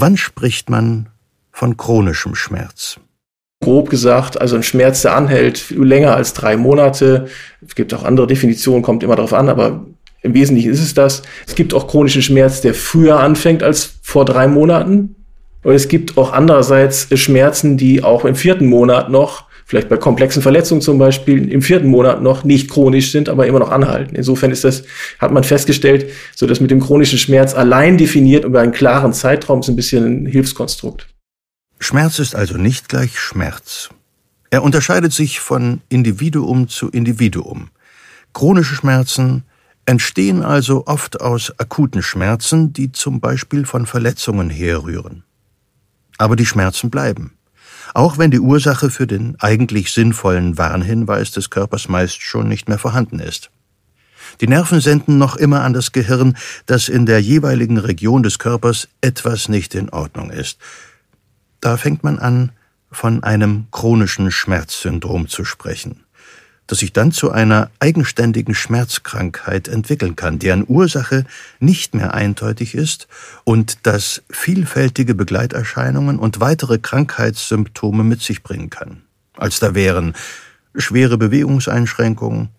Wann 0.00 0.16
spricht 0.16 0.70
man 0.70 1.08
von 1.50 1.76
chronischem 1.76 2.36
Schmerz? 2.36 3.00
grob 3.60 3.90
gesagt, 3.90 4.40
also 4.40 4.54
ein 4.54 4.62
Schmerz, 4.62 5.02
der 5.02 5.16
anhält 5.16 5.70
länger 5.70 6.14
als 6.14 6.32
drei 6.32 6.56
Monate. 6.56 7.26
Es 7.66 7.74
gibt 7.74 7.92
auch 7.92 8.04
andere 8.04 8.28
Definitionen, 8.28 8.82
kommt 8.82 9.02
immer 9.02 9.16
darauf 9.16 9.32
an, 9.32 9.48
aber 9.48 9.84
im 10.22 10.34
Wesentlichen 10.34 10.70
ist 10.70 10.80
es 10.80 10.94
das. 10.94 11.22
Es 11.46 11.56
gibt 11.56 11.74
auch 11.74 11.88
chronischen 11.88 12.22
Schmerz, 12.22 12.60
der 12.60 12.74
früher 12.74 13.18
anfängt 13.18 13.64
als 13.64 13.98
vor 14.02 14.24
drei 14.24 14.46
Monaten. 14.46 15.16
Und 15.64 15.74
es 15.74 15.88
gibt 15.88 16.16
auch 16.16 16.32
andererseits 16.32 17.08
Schmerzen, 17.18 17.76
die 17.76 18.04
auch 18.04 18.24
im 18.24 18.36
vierten 18.36 18.66
Monat 18.66 19.10
noch, 19.10 19.47
vielleicht 19.68 19.90
bei 19.90 19.98
komplexen 19.98 20.40
Verletzungen 20.40 20.80
zum 20.80 20.96
Beispiel, 20.96 21.52
im 21.52 21.60
vierten 21.60 21.88
Monat 21.88 22.22
noch 22.22 22.42
nicht 22.42 22.70
chronisch 22.70 23.12
sind, 23.12 23.28
aber 23.28 23.46
immer 23.46 23.58
noch 23.58 23.70
anhalten. 23.70 24.16
Insofern 24.16 24.50
ist 24.50 24.64
das, 24.64 24.82
hat 25.18 25.30
man 25.30 25.44
festgestellt, 25.44 26.10
so 26.34 26.46
dass 26.46 26.58
mit 26.58 26.70
dem 26.70 26.80
chronischen 26.80 27.18
Schmerz 27.18 27.52
allein 27.54 27.98
definiert 27.98 28.46
über 28.46 28.60
einen 28.60 28.72
klaren 28.72 29.12
Zeitraum 29.12 29.60
ist 29.60 29.68
ein 29.68 29.76
bisschen 29.76 30.24
ein 30.24 30.26
Hilfskonstrukt. 30.26 31.06
Schmerz 31.78 32.18
ist 32.18 32.34
also 32.34 32.56
nicht 32.56 32.88
gleich 32.88 33.18
Schmerz. 33.18 33.90
Er 34.48 34.62
unterscheidet 34.62 35.12
sich 35.12 35.38
von 35.38 35.82
Individuum 35.90 36.68
zu 36.68 36.88
Individuum. 36.88 37.68
Chronische 38.32 38.74
Schmerzen 38.74 39.44
entstehen 39.84 40.42
also 40.42 40.86
oft 40.86 41.20
aus 41.20 41.52
akuten 41.58 42.02
Schmerzen, 42.02 42.72
die 42.72 42.90
zum 42.90 43.20
Beispiel 43.20 43.66
von 43.66 43.84
Verletzungen 43.84 44.48
herrühren. 44.48 45.24
Aber 46.16 46.36
die 46.36 46.46
Schmerzen 46.46 46.88
bleiben, 46.88 47.32
auch 47.94 48.18
wenn 48.18 48.30
die 48.30 48.40
Ursache 48.40 48.90
für 48.90 49.06
den 49.06 49.36
eigentlich 49.40 49.92
sinnvollen 49.92 50.58
Warnhinweis 50.58 51.30
des 51.30 51.50
Körpers 51.50 51.88
meist 51.88 52.22
schon 52.22 52.48
nicht 52.48 52.68
mehr 52.68 52.78
vorhanden 52.78 53.18
ist. 53.20 53.50
Die 54.40 54.46
Nerven 54.46 54.80
senden 54.80 55.18
noch 55.18 55.36
immer 55.36 55.62
an 55.62 55.72
das 55.72 55.92
Gehirn, 55.92 56.36
dass 56.66 56.88
in 56.88 57.06
der 57.06 57.20
jeweiligen 57.20 57.78
Region 57.78 58.22
des 58.22 58.38
Körpers 58.38 58.88
etwas 59.00 59.48
nicht 59.48 59.74
in 59.74 59.88
Ordnung 59.90 60.30
ist, 60.30 60.58
da 61.60 61.76
fängt 61.76 62.04
man 62.04 62.18
an, 62.18 62.52
von 62.90 63.22
einem 63.22 63.66
chronischen 63.70 64.30
Schmerzsyndrom 64.30 65.28
zu 65.28 65.44
sprechen, 65.44 66.04
das 66.68 66.78
sich 66.78 66.92
dann 66.92 67.12
zu 67.12 67.32
einer 67.32 67.70
eigenständigen 67.80 68.54
Schmerzkrankheit 68.54 69.66
entwickeln 69.68 70.16
kann, 70.16 70.38
deren 70.38 70.64
Ursache 70.68 71.24
nicht 71.58 71.94
mehr 71.94 72.14
eindeutig 72.14 72.74
ist 72.74 73.08
und 73.42 73.86
das 73.86 74.22
vielfältige 74.30 75.14
Begleiterscheinungen 75.14 76.18
und 76.18 76.40
weitere 76.40 76.78
Krankheitssymptome 76.78 78.04
mit 78.04 78.20
sich 78.20 78.42
bringen 78.42 78.70
kann. 78.70 79.02
Als 79.36 79.60
da 79.60 79.74
wären 79.74 80.14
schwere 80.76 81.16
Bewegungseinschränkungen, 81.16 82.50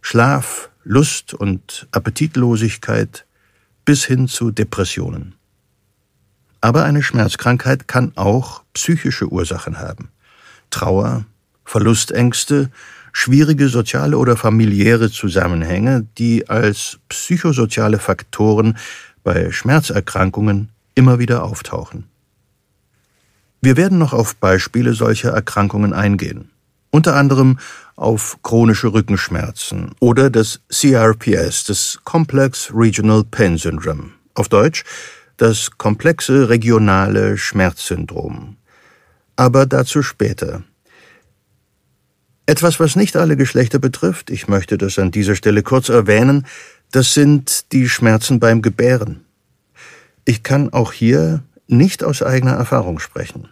Schlaf, 0.00 0.70
Lust 0.82 1.34
und 1.34 1.86
Appetitlosigkeit 1.92 3.26
bis 3.84 4.06
hin 4.06 4.26
zu 4.26 4.50
Depressionen. 4.50 5.34
Aber 6.62 6.84
eine 6.84 7.02
Schmerzkrankheit 7.02 7.88
kann 7.88 8.12
auch 8.16 8.62
psychische 8.72 9.30
Ursachen 9.30 9.78
haben. 9.78 10.08
Trauer, 10.70 11.26
Verlustängste, 11.66 12.70
schwierige 13.12 13.68
soziale 13.68 14.18
oder 14.18 14.36
familiäre 14.36 15.10
Zusammenhänge, 15.10 16.06
die 16.18 16.48
als 16.48 16.98
psychosoziale 17.08 17.98
Faktoren 17.98 18.76
bei 19.22 19.50
Schmerzerkrankungen 19.52 20.70
immer 20.94 21.18
wieder 21.18 21.44
auftauchen. 21.44 22.04
Wir 23.60 23.76
werden 23.76 23.98
noch 23.98 24.12
auf 24.12 24.36
Beispiele 24.36 24.94
solcher 24.94 25.30
Erkrankungen 25.30 25.92
eingehen, 25.92 26.50
unter 26.90 27.16
anderem 27.16 27.58
auf 27.96 28.38
chronische 28.42 28.92
Rückenschmerzen 28.92 29.92
oder 30.00 30.30
das 30.30 30.60
CRPS, 30.70 31.64
das 31.64 31.98
Complex 32.04 32.72
Regional 32.74 33.24
Pain 33.24 33.58
Syndrome, 33.58 34.10
auf 34.34 34.48
Deutsch 34.48 34.84
das 35.40 35.70
komplexe 35.78 36.50
regionale 36.50 37.38
Schmerzsyndrom. 37.38 38.56
Aber 39.36 39.64
dazu 39.64 40.02
später. 40.02 40.62
Etwas, 42.50 42.80
was 42.80 42.96
nicht 42.96 43.16
alle 43.16 43.36
Geschlechter 43.36 43.78
betrifft, 43.78 44.28
ich 44.28 44.48
möchte 44.48 44.76
das 44.76 44.98
an 44.98 45.12
dieser 45.12 45.36
Stelle 45.36 45.62
kurz 45.62 45.88
erwähnen, 45.88 46.48
das 46.90 47.14
sind 47.14 47.70
die 47.70 47.88
Schmerzen 47.88 48.40
beim 48.40 48.60
Gebären. 48.60 49.24
Ich 50.24 50.42
kann 50.42 50.72
auch 50.72 50.92
hier 50.92 51.44
nicht 51.68 52.02
aus 52.02 52.24
eigener 52.24 52.54
Erfahrung 52.54 52.98
sprechen. 52.98 53.48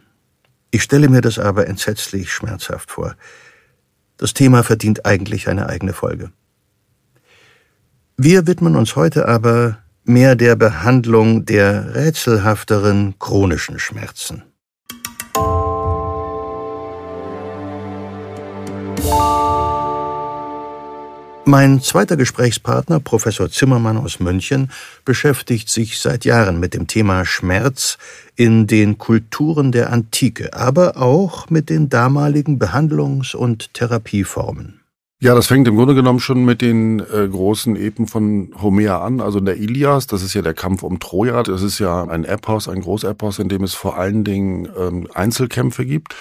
Ich 0.72 0.82
stelle 0.82 1.08
mir 1.08 1.20
das 1.20 1.38
aber 1.38 1.68
entsetzlich 1.68 2.32
schmerzhaft 2.32 2.90
vor. 2.90 3.14
Das 4.16 4.34
Thema 4.34 4.64
verdient 4.64 5.06
eigentlich 5.06 5.48
eine 5.48 5.68
eigene 5.68 5.92
Folge. 5.92 6.32
Wir 8.16 8.48
widmen 8.48 8.74
uns 8.74 8.96
heute 8.96 9.28
aber 9.28 9.78
mehr 10.02 10.34
der 10.34 10.56
Behandlung 10.56 11.44
der 11.44 11.94
rätselhafteren 11.94 13.14
chronischen 13.20 13.78
Schmerzen. 13.78 14.42
Mein 21.48 21.80
zweiter 21.80 22.18
Gesprächspartner, 22.18 23.00
Professor 23.00 23.50
Zimmermann 23.50 23.96
aus 23.96 24.20
München, 24.20 24.70
beschäftigt 25.06 25.70
sich 25.70 25.98
seit 25.98 26.26
Jahren 26.26 26.60
mit 26.60 26.74
dem 26.74 26.88
Thema 26.88 27.24
Schmerz 27.24 27.96
in 28.36 28.66
den 28.66 28.98
Kulturen 28.98 29.72
der 29.72 29.90
Antike, 29.90 30.52
aber 30.52 30.98
auch 30.98 31.48
mit 31.48 31.70
den 31.70 31.88
damaligen 31.88 32.58
Behandlungs- 32.58 33.34
und 33.34 33.72
Therapieformen. 33.72 34.82
Ja, 35.20 35.34
das 35.34 35.46
fängt 35.46 35.66
im 35.68 35.76
Grunde 35.76 35.94
genommen 35.94 36.20
schon 36.20 36.44
mit 36.44 36.60
den 36.60 37.00
äh, 37.00 37.26
großen 37.26 37.76
Epen 37.76 38.08
von 38.08 38.50
Homer 38.60 39.00
an, 39.00 39.22
also 39.22 39.38
in 39.38 39.46
der 39.46 39.56
Ilias, 39.56 40.06
das 40.06 40.22
ist 40.22 40.34
ja 40.34 40.42
der 40.42 40.52
Kampf 40.52 40.82
um 40.82 41.00
Troja, 41.00 41.42
das 41.44 41.62
ist 41.62 41.78
ja 41.78 42.04
ein 42.04 42.26
Epos, 42.26 42.68
ein 42.68 42.82
Großepos, 42.82 43.38
in 43.38 43.48
dem 43.48 43.64
es 43.64 43.72
vor 43.72 43.96
allen 43.96 44.22
Dingen 44.22 44.68
ähm, 44.78 45.08
Einzelkämpfe 45.14 45.86
gibt. 45.86 46.14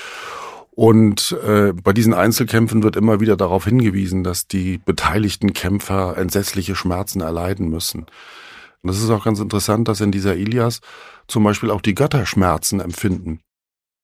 Und 0.77 1.36
äh, 1.43 1.74
bei 1.74 1.91
diesen 1.91 2.13
Einzelkämpfen 2.13 2.84
wird 2.84 2.98
immer 2.98 3.19
wieder 3.19 3.36
darauf 3.36 3.65
hingewiesen, 3.65 4.24
dass 4.24 4.48
die 4.48 4.77
beteiligten 4.77 5.53
Kämpfer 5.53 6.15
entsetzliche 6.17 6.75
Schmerzen 6.75 7.19
erleiden 7.19 7.67
müssen. 7.69 8.01
Und 8.01 8.91
das 8.91 9.01
ist 9.01 9.10
auch 9.10 9.24
ganz 9.24 9.39
interessant, 9.39 9.88
dass 9.88 10.01
in 10.01 10.12
dieser 10.12 10.36
Ilias 10.36 10.81
zum 11.27 11.43
Beispiel 11.43 11.72
auch 11.72 11.81
die 11.81 11.96
Götter 11.96 12.27
Schmerzen 12.27 12.79
empfinden. 12.79 13.39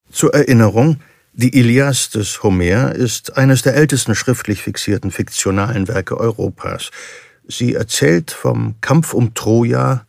Zur 0.10 0.34
Erinnerung, 0.34 0.98
die 1.34 1.56
Ilias 1.56 2.10
des 2.10 2.42
Homer 2.42 2.96
ist 2.96 3.38
eines 3.38 3.62
der 3.62 3.76
ältesten 3.76 4.16
schriftlich 4.16 4.64
fixierten 4.64 5.12
fiktionalen 5.12 5.88
Werke 5.88 6.18
Europas. 6.18 6.90
Sie 7.48 7.76
erzählt 7.76 8.32
vom 8.32 8.74
Kampf 8.82 9.14
um 9.14 9.36
Troja 9.36 10.08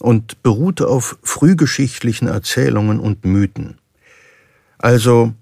und 0.00 0.42
beruhte 0.42 0.88
auf 0.88 1.18
frühgeschichtlichen 1.22 2.26
Erzählungen 2.26 2.98
und 2.98 3.24
Mythen. 3.24 3.78
Also, 4.76 5.34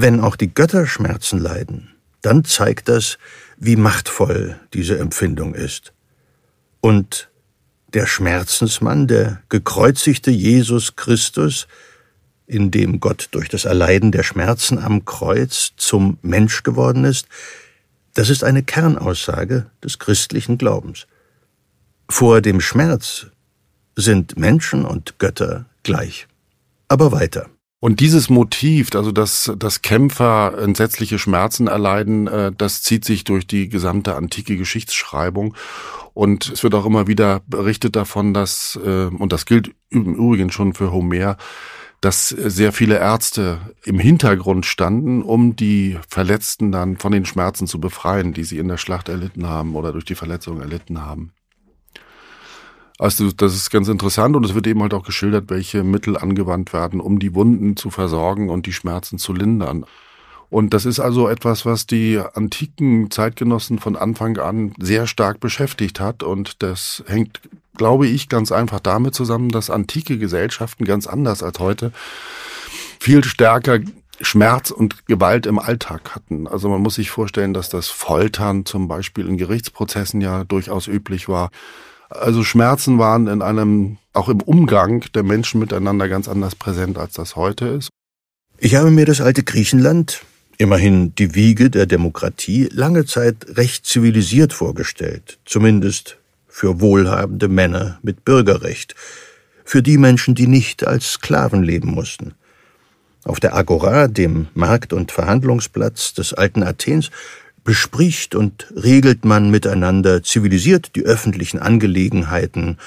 wenn 0.00 0.20
auch 0.20 0.36
die 0.36 0.52
Götter 0.52 0.86
Schmerzen 0.86 1.38
leiden, 1.38 1.94
dann 2.22 2.44
zeigt 2.44 2.88
das, 2.88 3.18
wie 3.56 3.76
machtvoll 3.76 4.58
diese 4.72 4.98
Empfindung 4.98 5.54
ist. 5.54 5.92
Und 6.80 7.28
der 7.94 8.06
Schmerzensmann, 8.06 9.08
der 9.08 9.42
gekreuzigte 9.48 10.30
Jesus 10.30 10.94
Christus, 10.96 11.66
in 12.46 12.70
dem 12.70 13.00
Gott 13.00 13.28
durch 13.32 13.48
das 13.48 13.64
Erleiden 13.64 14.12
der 14.12 14.22
Schmerzen 14.22 14.78
am 14.78 15.04
Kreuz 15.04 15.72
zum 15.76 16.18
Mensch 16.22 16.62
geworden 16.62 17.04
ist, 17.04 17.26
das 18.14 18.30
ist 18.30 18.44
eine 18.44 18.62
Kernaussage 18.62 19.66
des 19.82 19.98
christlichen 19.98 20.58
Glaubens. 20.58 21.06
Vor 22.08 22.40
dem 22.40 22.60
Schmerz 22.60 23.26
sind 23.96 24.38
Menschen 24.38 24.84
und 24.84 25.18
Götter 25.18 25.66
gleich. 25.82 26.26
Aber 26.88 27.12
weiter. 27.12 27.48
Und 27.80 28.00
dieses 28.00 28.28
Motiv, 28.28 28.90
also 28.94 29.12
dass, 29.12 29.52
dass 29.56 29.82
Kämpfer 29.82 30.58
entsetzliche 30.58 31.18
Schmerzen 31.18 31.68
erleiden, 31.68 32.26
äh, 32.26 32.52
das 32.56 32.82
zieht 32.82 33.04
sich 33.04 33.22
durch 33.22 33.46
die 33.46 33.68
gesamte 33.68 34.16
antike 34.16 34.56
Geschichtsschreibung. 34.56 35.54
Und 36.12 36.50
es 36.50 36.64
wird 36.64 36.74
auch 36.74 36.86
immer 36.86 37.06
wieder 37.06 37.42
berichtet 37.46 37.94
davon, 37.94 38.34
dass, 38.34 38.78
äh, 38.84 39.06
und 39.06 39.32
das 39.32 39.46
gilt 39.46 39.74
im 39.90 40.14
Übrigen 40.14 40.50
schon 40.50 40.74
für 40.74 40.90
Homer, 40.90 41.36
dass 42.00 42.28
sehr 42.28 42.72
viele 42.72 42.98
Ärzte 42.98 43.60
im 43.84 44.00
Hintergrund 44.00 44.66
standen, 44.66 45.22
um 45.22 45.54
die 45.54 45.98
Verletzten 46.08 46.72
dann 46.72 46.96
von 46.96 47.12
den 47.12 47.24
Schmerzen 47.24 47.68
zu 47.68 47.80
befreien, 47.80 48.32
die 48.32 48.44
sie 48.44 48.58
in 48.58 48.68
der 48.68 48.76
Schlacht 48.76 49.08
erlitten 49.08 49.46
haben 49.46 49.76
oder 49.76 49.92
durch 49.92 50.04
die 50.04 50.14
Verletzungen 50.14 50.60
erlitten 50.60 51.04
haben. 51.04 51.32
Also 52.98 53.30
das 53.30 53.54
ist 53.54 53.70
ganz 53.70 53.86
interessant 53.86 54.34
und 54.34 54.44
es 54.44 54.54
wird 54.54 54.66
eben 54.66 54.82
halt 54.82 54.92
auch 54.92 55.04
geschildert, 55.04 55.48
welche 55.48 55.84
Mittel 55.84 56.16
angewandt 56.16 56.72
werden, 56.72 57.00
um 57.00 57.20
die 57.20 57.34
Wunden 57.34 57.76
zu 57.76 57.90
versorgen 57.90 58.50
und 58.50 58.66
die 58.66 58.72
Schmerzen 58.72 59.18
zu 59.18 59.32
lindern. 59.32 59.86
Und 60.50 60.74
das 60.74 60.84
ist 60.84 60.98
also 60.98 61.28
etwas, 61.28 61.64
was 61.64 61.86
die 61.86 62.20
antiken 62.34 63.10
Zeitgenossen 63.10 63.78
von 63.78 63.96
Anfang 63.96 64.38
an 64.38 64.72
sehr 64.78 65.06
stark 65.06 65.40
beschäftigt 65.40 66.00
hat. 66.00 66.22
Und 66.22 66.62
das 66.62 67.04
hängt, 67.06 67.40
glaube 67.76 68.06
ich, 68.06 68.28
ganz 68.28 68.50
einfach 68.50 68.80
damit 68.80 69.14
zusammen, 69.14 69.50
dass 69.50 69.70
antike 69.70 70.18
Gesellschaften 70.18 70.84
ganz 70.84 71.06
anders 71.06 71.42
als 71.42 71.58
heute 71.58 71.92
viel 72.98 73.22
stärker 73.24 73.78
Schmerz 74.20 74.70
und 74.70 75.06
Gewalt 75.06 75.46
im 75.46 75.58
Alltag 75.58 76.14
hatten. 76.14 76.48
Also 76.48 76.68
man 76.68 76.80
muss 76.80 76.96
sich 76.96 77.10
vorstellen, 77.10 77.54
dass 77.54 77.68
das 77.68 77.88
Foltern 77.88 78.64
zum 78.64 78.88
Beispiel 78.88 79.28
in 79.28 79.36
Gerichtsprozessen 79.36 80.20
ja 80.20 80.44
durchaus 80.44 80.88
üblich 80.88 81.28
war. 81.28 81.50
Also 82.10 82.42
Schmerzen 82.42 82.98
waren 82.98 83.26
in 83.26 83.42
einem, 83.42 83.98
auch 84.12 84.28
im 84.28 84.40
Umgang 84.40 85.04
der 85.14 85.22
Menschen 85.22 85.60
miteinander 85.60 86.08
ganz 86.08 86.28
anders 86.28 86.54
präsent, 86.54 86.98
als 86.98 87.14
das 87.14 87.36
heute 87.36 87.66
ist. 87.66 87.90
Ich 88.58 88.74
habe 88.74 88.90
mir 88.90 89.04
das 89.04 89.20
alte 89.20 89.44
Griechenland 89.44 90.22
immerhin 90.56 91.14
die 91.14 91.34
Wiege 91.34 91.70
der 91.70 91.86
Demokratie, 91.86 92.68
lange 92.72 93.04
Zeit 93.04 93.46
recht 93.56 93.86
zivilisiert 93.86 94.52
vorgestellt, 94.52 95.38
zumindest 95.44 96.18
für 96.48 96.80
wohlhabende 96.80 97.46
Männer 97.48 97.98
mit 98.02 98.24
Bürgerrecht, 98.24 98.96
für 99.64 99.82
die 99.82 99.98
Menschen, 99.98 100.34
die 100.34 100.48
nicht 100.48 100.86
als 100.86 101.12
Sklaven 101.12 101.62
leben 101.62 101.90
mussten. 101.90 102.34
Auf 103.24 103.38
der 103.38 103.54
Agora, 103.54 104.08
dem 104.08 104.48
Markt- 104.54 104.92
und 104.92 105.12
Verhandlungsplatz 105.12 106.14
des 106.14 106.34
alten 106.34 106.62
Athens, 106.62 107.10
bespricht 107.68 108.34
und 108.34 108.66
regelt 108.74 109.26
man 109.26 109.50
miteinander 109.50 110.22
zivilisiert 110.22 110.96
die 110.96 111.02
öffentlichen 111.02 111.58
Angelegenheiten, 111.58 112.78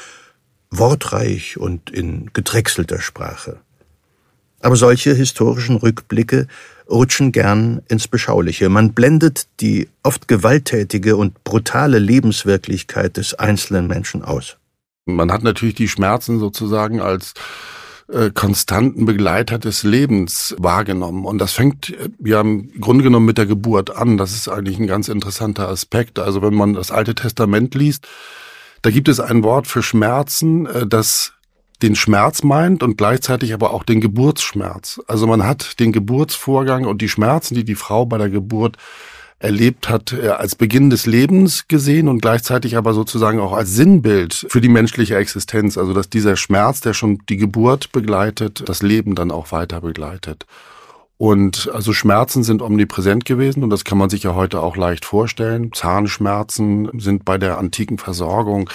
wortreich 0.71 1.57
und 1.57 1.91
in 1.91 2.31
gedrechselter 2.33 2.99
Sprache. 2.99 3.59
Aber 4.59 4.75
solche 4.75 5.13
historischen 5.13 5.75
Rückblicke 5.75 6.47
rutschen 6.89 7.31
gern 7.31 7.83
ins 7.89 8.07
Beschauliche. 8.07 8.69
Man 8.69 8.93
blendet 8.93 9.45
die 9.59 9.87
oft 10.01 10.27
gewalttätige 10.27 11.15
und 11.15 11.43
brutale 11.43 11.99
Lebenswirklichkeit 11.99 13.17
des 13.17 13.35
einzelnen 13.35 13.85
Menschen 13.85 14.23
aus. 14.23 14.57
Man 15.05 15.31
hat 15.31 15.43
natürlich 15.43 15.75
die 15.75 15.89
Schmerzen 15.89 16.39
sozusagen 16.39 17.01
als 17.01 17.35
äh, 18.11 18.31
konstanten 18.31 19.05
Begleiter 19.05 19.57
des 19.57 19.83
Lebens 19.83 20.55
wahrgenommen. 20.57 21.25
Und 21.25 21.37
das 21.37 21.53
fängt 21.53 21.89
äh, 21.89 22.09
ja 22.23 22.41
im 22.41 22.71
Grunde 22.79 23.03
genommen 23.03 23.25
mit 23.25 23.37
der 23.37 23.45
Geburt 23.45 23.95
an. 23.95 24.17
Das 24.17 24.33
ist 24.33 24.47
eigentlich 24.47 24.79
ein 24.79 24.87
ganz 24.87 25.07
interessanter 25.07 25.69
Aspekt. 25.69 26.19
Also 26.19 26.41
wenn 26.41 26.53
man 26.53 26.73
das 26.73 26.91
Alte 26.91 27.15
Testament 27.15 27.75
liest, 27.75 28.07
da 28.81 28.89
gibt 28.89 29.07
es 29.07 29.19
ein 29.19 29.43
Wort 29.43 29.67
für 29.67 29.83
Schmerzen, 29.83 30.65
äh, 30.65 30.87
das 30.87 31.33
den 31.81 31.95
Schmerz 31.95 32.43
meint 32.43 32.83
und 32.83 32.97
gleichzeitig 32.97 33.53
aber 33.53 33.73
auch 33.73 33.83
den 33.83 34.01
Geburtsschmerz. 34.01 35.01
Also 35.07 35.25
man 35.25 35.43
hat 35.45 35.79
den 35.79 35.91
Geburtsvorgang 35.91 36.85
und 36.85 37.01
die 37.01 37.09
Schmerzen, 37.09 37.55
die 37.55 37.63
die 37.63 37.75
Frau 37.75 38.05
bei 38.05 38.17
der 38.17 38.29
Geburt 38.29 38.77
erlebt 39.41 39.89
hat, 39.89 40.13
äh, 40.13 40.29
als 40.29 40.55
Beginn 40.55 40.89
des 40.89 41.05
Lebens 41.05 41.67
gesehen 41.67 42.07
und 42.07 42.21
gleichzeitig 42.21 42.77
aber 42.77 42.93
sozusagen 42.93 43.39
auch 43.39 43.53
als 43.53 43.73
Sinnbild 43.73 44.45
für 44.49 44.61
die 44.61 44.69
menschliche 44.69 45.15
Existenz. 45.15 45.77
Also 45.77 45.93
dass 45.93 46.09
dieser 46.09 46.35
Schmerz, 46.35 46.81
der 46.81 46.93
schon 46.93 47.19
die 47.27 47.37
Geburt 47.37 47.91
begleitet, 47.91 48.63
das 48.67 48.81
Leben 48.81 49.15
dann 49.15 49.31
auch 49.31 49.51
weiter 49.51 49.81
begleitet. 49.81 50.45
Und 51.21 51.69
also 51.71 51.93
Schmerzen 51.93 52.41
sind 52.41 52.63
omnipräsent 52.63 53.25
gewesen 53.25 53.61
und 53.61 53.69
das 53.69 53.83
kann 53.83 53.99
man 53.99 54.09
sich 54.09 54.23
ja 54.23 54.33
heute 54.33 54.59
auch 54.59 54.75
leicht 54.75 55.05
vorstellen. 55.05 55.71
Zahnschmerzen 55.71 56.89
sind 56.99 57.25
bei 57.25 57.37
der 57.37 57.59
antiken 57.59 57.99
Versorgung 57.99 58.71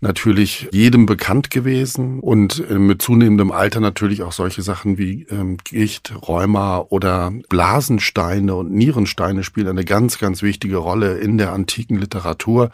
natürlich 0.00 0.68
jedem 0.72 1.06
bekannt 1.06 1.52
gewesen 1.52 2.18
und 2.18 2.68
äh, 2.68 2.80
mit 2.80 3.00
zunehmendem 3.00 3.52
Alter 3.52 3.78
natürlich 3.78 4.24
auch 4.24 4.32
solche 4.32 4.62
Sachen 4.62 4.98
wie 4.98 5.28
ähm, 5.30 5.56
Gicht, 5.62 6.12
Rheuma 6.26 6.78
oder 6.78 7.32
Blasensteine 7.48 8.56
und 8.56 8.72
Nierensteine 8.72 9.44
spielen 9.44 9.68
eine 9.68 9.84
ganz, 9.84 10.18
ganz 10.18 10.42
wichtige 10.42 10.78
Rolle 10.78 11.18
in 11.18 11.38
der 11.38 11.52
antiken 11.52 11.96
Literatur. 11.96 12.70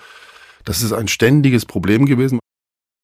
Das 0.64 0.80
ist 0.80 0.94
ein 0.94 1.08
ständiges 1.08 1.66
Problem 1.66 2.06
gewesen. 2.06 2.38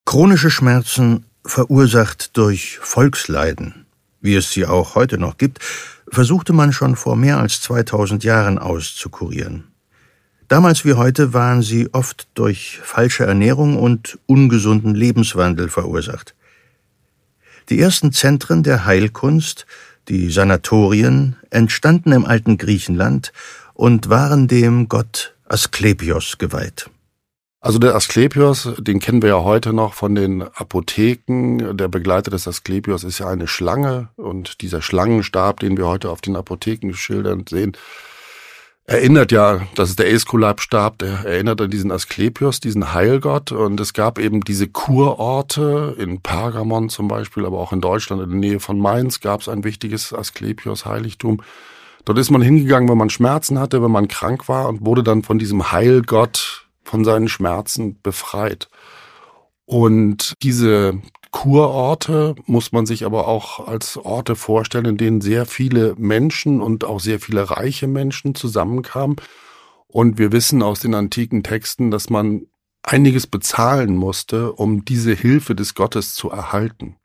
Chronische 0.07 0.50
Schmerzen 0.50 1.26
verursacht 1.44 2.38
durch 2.38 2.79
Volksleiden, 2.81 3.85
wie 4.22 4.35
es 4.35 4.50
sie 4.50 4.64
auch 4.64 4.94
heute 4.94 5.18
noch 5.18 5.37
gibt, 5.37 5.61
versuchte 6.09 6.53
man 6.53 6.73
schon 6.73 6.97
vor 6.97 7.16
mehr 7.16 7.38
als 7.38 7.61
2000 7.62 8.25
Jahren 8.25 8.59
auszukurieren. 8.59 9.64
Damals 10.49 10.85
wie 10.85 10.95
heute 10.95 11.33
waren 11.33 11.62
sie 11.62 11.92
oft 11.92 12.29
durch 12.35 12.79
falsche 12.83 13.27
Ernährung 13.27 13.77
und 13.77 14.19
ungesunden 14.27 14.95
Lebenswandel 14.95 15.69
verursacht. 15.69 16.35
Die 17.69 17.81
ersten 17.81 18.12
Zentren 18.12 18.62
der 18.62 18.85
Heilkunst, 18.85 19.66
die 20.09 20.31
Sanatorien, 20.31 21.37
entstanden 21.51 22.12
im 22.12 22.25
alten 22.25 22.59
Griechenland 22.59 23.33
und 23.75 24.09
waren 24.09 24.47
dem 24.47 24.88
Gott 24.88 25.35
Asklepios 25.49 26.38
geweiht. 26.38 26.88
Also 27.61 27.79
der 27.79 27.95
Asklepios, 27.95 28.69
den 28.79 29.01
kennen 29.01 29.23
wir 29.23 29.31
ja 29.31 29.42
heute 29.42 29.73
noch 29.73 29.95
von 29.95 30.14
den 30.14 30.42
Apotheken. 30.42 31.77
Der 31.77 31.88
Begleiter 31.88 32.31
des 32.31 32.47
Asklepios 32.47 33.03
ist 33.03 33.19
ja 33.19 33.29
eine 33.29 33.49
Schlange 33.49 34.11
und 34.16 34.61
dieser 34.61 34.83
Schlangenstab, 34.83 35.61
den 35.61 35.77
wir 35.77 35.87
heute 35.87 36.11
auf 36.11 36.21
den 36.21 36.37
Apothekenschildern 36.37 37.45
sehen, 37.49 37.77
erinnert 38.85 39.33
ja, 39.33 39.62
das 39.75 39.90
ist 39.90 39.99
der 39.99 40.07
Aeskulapstab, 40.07 40.99
der 40.99 41.25
erinnert 41.25 41.61
an 41.61 41.71
diesen 41.71 41.90
Asklepios, 41.90 42.61
diesen 42.61 42.95
Heilgott. 42.95 43.51
Und 43.53 43.81
es 43.81 43.95
gab 43.95 44.19
eben 44.19 44.42
diese 44.42 44.69
Kurorte 44.69 45.97
in 45.99 46.21
Pergamon 46.21 46.88
zum 46.88 47.09
Beispiel, 47.09 47.45
aber 47.45 47.59
auch 47.59 47.73
in 47.73 47.81
Deutschland, 47.81 48.23
in 48.23 48.31
der 48.31 48.38
Nähe 48.38 48.61
von 48.61 48.79
Mainz 48.79 49.21
gab 49.21 49.40
es 49.40 49.49
ein 49.49 49.64
wichtiges 49.64 50.12
Asklepios-Heiligtum. 50.12 51.42
Dort 52.05 52.19
ist 52.19 52.31
man 52.31 52.42
hingegangen, 52.42 52.88
wenn 52.88 52.99
man 52.99 53.11
Schmerzen 53.11 53.59
hatte, 53.59 53.83
wenn 53.83 53.90
man 53.90 54.07
krank 54.07 54.49
war 54.49 54.69
und 54.69 54.87
wurde 54.87 55.03
dann 55.03 55.25
von 55.25 55.40
diesem 55.40 55.73
Heilgott 55.73 56.65
von 56.87 57.05
seinen 57.05 57.29
Schmerzen 57.29 58.01
befreit. 58.01 58.68
Und 59.64 60.35
diese 60.42 61.01
Kurorte 61.33 62.37
muss 62.46 62.72
man 62.72 62.87
sich 62.87 63.05
aber 63.05 63.27
auch 63.27 63.66
als 63.66 63.96
Orte 63.96 64.37
vorstellen, 64.37 64.87
in 64.87 64.96
denen 64.96 65.20
sehr 65.20 65.44
viele 65.44 65.94
Menschen 65.99 66.62
und 66.62 66.85
auch 66.85 67.01
sehr 67.01 67.18
viele 67.18 67.51
reiche 67.51 67.88
Menschen 67.88 68.35
zusammenkamen. 68.35 69.16
Und 69.88 70.18
wir 70.18 70.31
wissen 70.31 70.62
aus 70.62 70.81
den 70.81 70.94
antiken 70.94 71.42
Texten, 71.42 71.90
dass 71.90 72.09
man 72.09 72.46
einiges 72.83 73.27
bezahlen 73.27 73.96
musste, 73.96 74.53
um 74.53 74.85
diese 74.85 75.12
Hilfe 75.12 75.57
des 75.57 75.75
Gottes 75.75 76.14
zu 76.14 76.31
erhalten. 76.31 76.96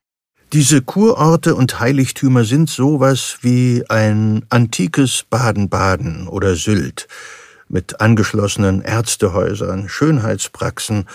Diese 0.54 0.82
Kurorte 0.82 1.56
und 1.56 1.80
Heiligtümer 1.80 2.44
sind 2.44 2.70
sowas 2.70 3.39
wie 3.41 3.84
ein 3.89 4.46
antikes 4.50 5.26
Baden-Baden 5.30 6.28
oder 6.28 6.56
Sylt 6.56 7.08
mit 7.71 8.01
angeschlossenen 8.01 8.81
Ärztehäusern, 8.81 9.88
Schönheitspraxen 9.88 11.07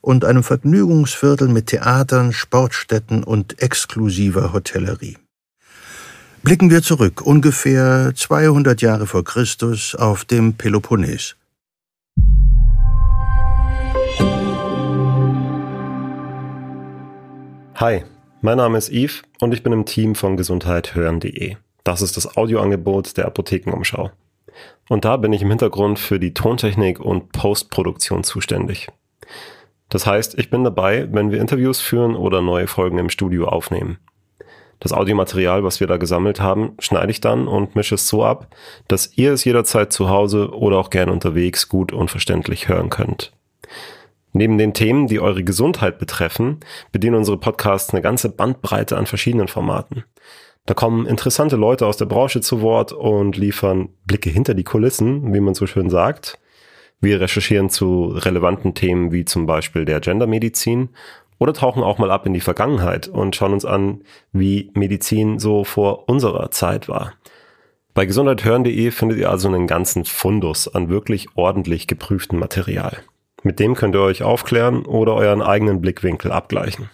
und 0.00 0.24
einem 0.24 0.42
Vergnügungsviertel 0.42 1.48
mit 1.48 1.68
Theatern, 1.68 2.32
Sportstätten 2.32 3.24
und 3.24 3.62
exklusiver 3.62 4.52
Hotellerie. 4.52 5.16
Blicken 6.42 6.70
wir 6.70 6.82
zurück, 6.82 7.22
ungefähr 7.22 8.12
200 8.14 8.82
Jahre 8.82 9.06
vor 9.06 9.24
Christus, 9.24 9.94
auf 9.94 10.24
dem 10.24 10.54
Peloponnes. 10.54 11.36
Hi, 17.76 18.04
mein 18.40 18.56
Name 18.58 18.78
ist 18.78 18.90
Yves 18.90 19.22
und 19.40 19.54
ich 19.54 19.62
bin 19.62 19.72
im 19.72 19.86
Team 19.86 20.14
von 20.14 20.36
gesundheithören.de. 20.36 21.56
Das 21.84 22.02
ist 22.02 22.16
das 22.16 22.36
Audioangebot 22.36 23.16
der 23.16 23.26
Apothekenumschau. 23.26 24.10
Und 24.88 25.04
da 25.04 25.16
bin 25.16 25.32
ich 25.32 25.42
im 25.42 25.50
Hintergrund 25.50 25.98
für 25.98 26.18
die 26.18 26.34
Tontechnik 26.34 27.00
und 27.00 27.32
Postproduktion 27.32 28.24
zuständig. 28.24 28.88
Das 29.88 30.06
heißt, 30.06 30.38
ich 30.38 30.50
bin 30.50 30.64
dabei, 30.64 31.08
wenn 31.12 31.30
wir 31.30 31.40
Interviews 31.40 31.80
führen 31.80 32.16
oder 32.16 32.40
neue 32.40 32.66
Folgen 32.66 32.98
im 32.98 33.10
Studio 33.10 33.48
aufnehmen. 33.48 33.98
Das 34.80 34.92
Audiomaterial, 34.92 35.62
was 35.62 35.78
wir 35.78 35.86
da 35.86 35.96
gesammelt 35.96 36.40
haben, 36.40 36.72
schneide 36.80 37.12
ich 37.12 37.20
dann 37.20 37.46
und 37.46 37.76
mische 37.76 37.94
es 37.94 38.08
so 38.08 38.24
ab, 38.24 38.48
dass 38.88 39.16
ihr 39.16 39.32
es 39.32 39.44
jederzeit 39.44 39.92
zu 39.92 40.08
Hause 40.08 40.50
oder 40.50 40.78
auch 40.78 40.90
gern 40.90 41.08
unterwegs 41.08 41.68
gut 41.68 41.92
und 41.92 42.10
verständlich 42.10 42.68
hören 42.68 42.90
könnt. 42.90 43.32
Neben 44.32 44.58
den 44.58 44.74
Themen, 44.74 45.06
die 45.06 45.20
eure 45.20 45.44
Gesundheit 45.44 45.98
betreffen, 45.98 46.60
bedienen 46.90 47.16
unsere 47.16 47.36
Podcasts 47.36 47.92
eine 47.92 48.02
ganze 48.02 48.30
Bandbreite 48.30 48.96
an 48.96 49.06
verschiedenen 49.06 49.46
Formaten. 49.46 50.04
Da 50.66 50.74
kommen 50.74 51.06
interessante 51.06 51.56
Leute 51.56 51.86
aus 51.86 51.96
der 51.96 52.06
Branche 52.06 52.40
zu 52.40 52.60
Wort 52.62 52.92
und 52.92 53.36
liefern 53.36 53.88
Blicke 54.04 54.30
hinter 54.30 54.54
die 54.54 54.64
Kulissen, 54.64 55.34
wie 55.34 55.40
man 55.40 55.54
so 55.54 55.66
schön 55.66 55.90
sagt. 55.90 56.38
Wir 57.00 57.20
recherchieren 57.20 57.68
zu 57.68 58.06
relevanten 58.06 58.74
Themen 58.74 59.10
wie 59.10 59.24
zum 59.24 59.44
Beispiel 59.44 59.84
der 59.84 59.98
Gendermedizin 59.98 60.90
oder 61.40 61.52
tauchen 61.52 61.82
auch 61.82 61.98
mal 61.98 62.12
ab 62.12 62.26
in 62.26 62.34
die 62.34 62.40
Vergangenheit 62.40 63.08
und 63.08 63.34
schauen 63.34 63.52
uns 63.52 63.64
an, 63.64 64.02
wie 64.32 64.70
Medizin 64.74 65.40
so 65.40 65.64
vor 65.64 66.08
unserer 66.08 66.52
Zeit 66.52 66.88
war. 66.88 67.14
Bei 67.94 68.06
gesundheithören.de 68.06 68.92
findet 68.92 69.18
ihr 69.18 69.30
also 69.30 69.48
einen 69.48 69.66
ganzen 69.66 70.04
Fundus 70.04 70.72
an 70.72 70.88
wirklich 70.88 71.26
ordentlich 71.34 71.88
geprüftem 71.88 72.38
Material. 72.38 72.98
Mit 73.42 73.58
dem 73.58 73.74
könnt 73.74 73.96
ihr 73.96 74.00
euch 74.00 74.22
aufklären 74.22 74.86
oder 74.86 75.14
euren 75.14 75.42
eigenen 75.42 75.80
Blickwinkel 75.80 76.30
abgleichen. 76.30 76.88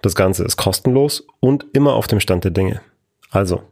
Das 0.00 0.14
Ganze 0.14 0.44
ist 0.44 0.56
kostenlos 0.56 1.26
und 1.40 1.66
immer 1.74 1.94
auf 1.94 2.06
dem 2.06 2.20
Stand 2.20 2.44
der 2.44 2.50
Dinge. 2.50 2.80
Also, 3.34 3.64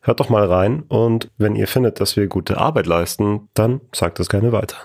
hört 0.00 0.18
doch 0.18 0.30
mal 0.30 0.46
rein 0.46 0.82
und 0.88 1.30
wenn 1.36 1.54
ihr 1.54 1.68
findet, 1.68 2.00
dass 2.00 2.16
wir 2.16 2.26
gute 2.26 2.56
Arbeit 2.56 2.86
leisten, 2.86 3.50
dann 3.52 3.82
sagt 3.94 4.18
es 4.18 4.30
gerne 4.30 4.50
weiter. 4.50 4.78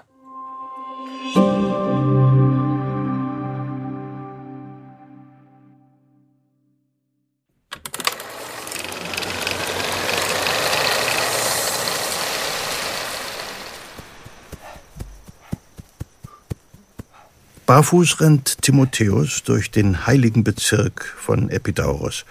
Barfuß 17.65 18.19
rennt 18.19 18.61
Timotheus 18.61 19.43
durch 19.43 19.71
den 19.71 20.05
heiligen 20.05 20.43
Bezirk 20.43 21.05
von 21.05 21.49
Epidauros. 21.49 22.25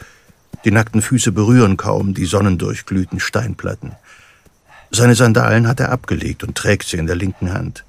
Die 0.64 0.70
nackten 0.70 1.02
Füße 1.02 1.32
berühren 1.32 1.76
kaum 1.76 2.14
die 2.14 2.26
sonnendurchglühten 2.26 3.20
Steinplatten. 3.20 3.92
Seine 4.90 5.14
Sandalen 5.14 5.66
hat 5.66 5.80
er 5.80 5.90
abgelegt 5.90 6.44
und 6.44 6.56
trägt 6.56 6.86
sie 6.88 6.96
in 6.96 7.06
der 7.06 7.16
linken 7.16 7.52
Hand. 7.52 7.84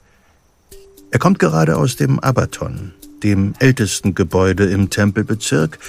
Er 1.11 1.19
kommt 1.19 1.39
gerade 1.39 1.77
aus 1.77 1.95
dem 1.95 2.19
Abaton, 2.19 2.93
dem 3.23 3.53
ältesten 3.59 4.15
Gebäude 4.15 4.65
im 4.65 4.89
Tempelbezirk, 4.89 5.79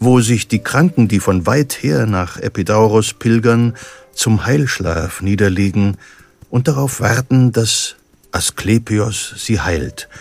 wo 0.00 0.20
sich 0.20 0.48
die 0.48 0.62
Kranken, 0.62 1.08
die 1.08 1.20
von 1.20 1.46
weit 1.46 1.82
her 1.82 2.06
nach 2.06 2.38
Epidauros 2.38 3.14
pilgern, 3.14 3.74
zum 4.14 4.44
Heilschlaf 4.44 5.22
niederlegen 5.22 5.96
und 6.50 6.68
darauf 6.68 7.00
warten, 7.00 7.52
dass 7.52 7.96
Asklepios 8.32 9.34
sie 9.36 9.60
heilt– 9.60 10.08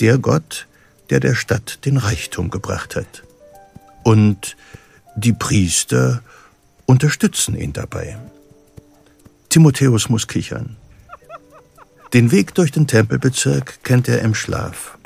der 0.00 0.18
Gott, 0.18 0.66
der 1.10 1.20
der 1.20 1.34
Stadt 1.34 1.84
den 1.84 1.96
Reichtum 1.96 2.50
gebracht 2.50 2.96
hat. 2.96 3.24
Und 4.04 4.56
die 5.18 5.32
Priester 5.32 6.22
unterstützen 6.86 7.56
ihn 7.56 7.72
dabei. 7.72 8.18
Timotheus 9.48 10.08
muss 10.08 10.28
kichern. 10.28 10.76
Den 12.12 12.30
Weg 12.30 12.54
durch 12.54 12.70
den 12.70 12.86
Tempelbezirk 12.86 13.82
kennt 13.82 14.08
er 14.08 14.22
im 14.22 14.34
Schlaf. 14.34 14.96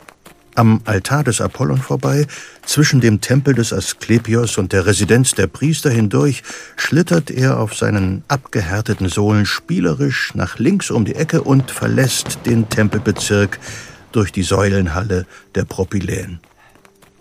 Am 0.55 0.83
Altar 0.85 1.25
des 1.25 1.41
Apollon 1.41 1.79
vorbei, 1.79 2.27
zwischen 2.67 3.01
dem 3.01 3.23
Tempel 3.23 3.55
des 3.55 3.73
Asklepios 3.73 4.59
und 4.59 4.73
der 4.73 4.85
Residenz 4.85 5.35
der 5.35 5.47
Priester 5.47 5.89
hindurch, 5.89 6.43
schlittert 6.77 7.31
er 7.31 7.59
auf 7.59 7.75
seinen 7.75 8.23
abgehärteten 8.29 9.09
Sohlen 9.09 9.47
spielerisch 9.47 10.35
nach 10.35 10.59
links 10.59 10.91
um 10.91 11.07
die 11.07 11.15
Ecke 11.15 11.43
und 11.43 11.71
verlässt 11.71 12.41
den 12.45 12.69
Tempelbezirk, 12.69 13.59
durch 14.13 14.31
die 14.31 14.43
Säulenhalle 14.43 15.27
der 15.55 15.65
Propyläen. 15.65 16.41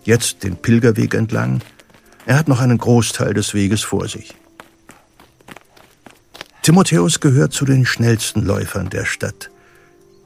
Jetzt 0.04 0.42
den 0.42 0.56
Pilgerweg 0.56 1.14
entlang. 1.14 1.62
Er 2.26 2.38
hat 2.38 2.48
noch 2.48 2.60
einen 2.60 2.78
Großteil 2.78 3.34
des 3.34 3.54
Weges 3.54 3.82
vor 3.82 4.08
sich. 4.08 4.34
Timotheus 6.62 7.20
gehört 7.20 7.52
zu 7.52 7.64
den 7.64 7.84
schnellsten 7.84 8.42
Läufern 8.42 8.88
der 8.88 9.04
Stadt. 9.04 9.50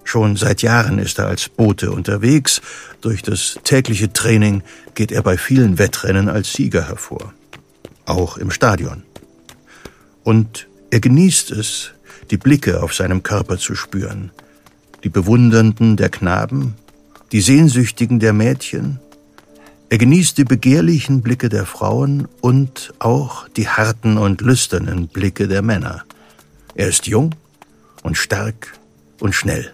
Schon 0.04 0.36
seit 0.36 0.62
Jahren 0.62 0.98
ist 0.98 1.18
er 1.18 1.26
als 1.26 1.48
Bote 1.48 1.90
unterwegs. 1.90 2.60
Durch 3.00 3.22
das 3.22 3.58
tägliche 3.64 4.12
Training 4.12 4.62
geht 4.94 5.10
er 5.10 5.22
bei 5.22 5.38
vielen 5.38 5.78
Wettrennen 5.78 6.28
als 6.28 6.52
Sieger 6.52 6.86
hervor. 6.88 7.32
Auch 8.04 8.36
im 8.36 8.50
Stadion. 8.50 9.02
Und 10.22 10.68
er 10.90 11.00
genießt 11.00 11.50
es, 11.50 11.92
die 12.30 12.36
Blicke 12.36 12.82
auf 12.82 12.94
seinem 12.94 13.22
Körper 13.22 13.58
zu 13.58 13.74
spüren– 13.74 14.30
die 15.06 15.10
Bewundernden 15.10 15.96
der 15.96 16.08
Knaben, 16.08 16.74
die 17.30 17.40
Sehnsüchtigen 17.40 18.18
der 18.18 18.32
Mädchen. 18.32 18.98
Er 19.88 19.98
genießt 19.98 20.36
die 20.36 20.44
begehrlichen 20.44 21.22
Blicke 21.22 21.48
der 21.48 21.64
Frauen 21.64 22.26
und 22.40 22.92
auch 22.98 23.48
die 23.50 23.68
harten 23.68 24.18
und 24.18 24.40
lüsternen 24.40 25.06
Blicke 25.06 25.46
der 25.46 25.62
Männer. 25.62 26.04
Er 26.74 26.88
ist 26.88 27.06
jung 27.06 27.34
und 28.02 28.16
stark 28.16 28.72
und 29.20 29.34
schnell. 29.34 29.72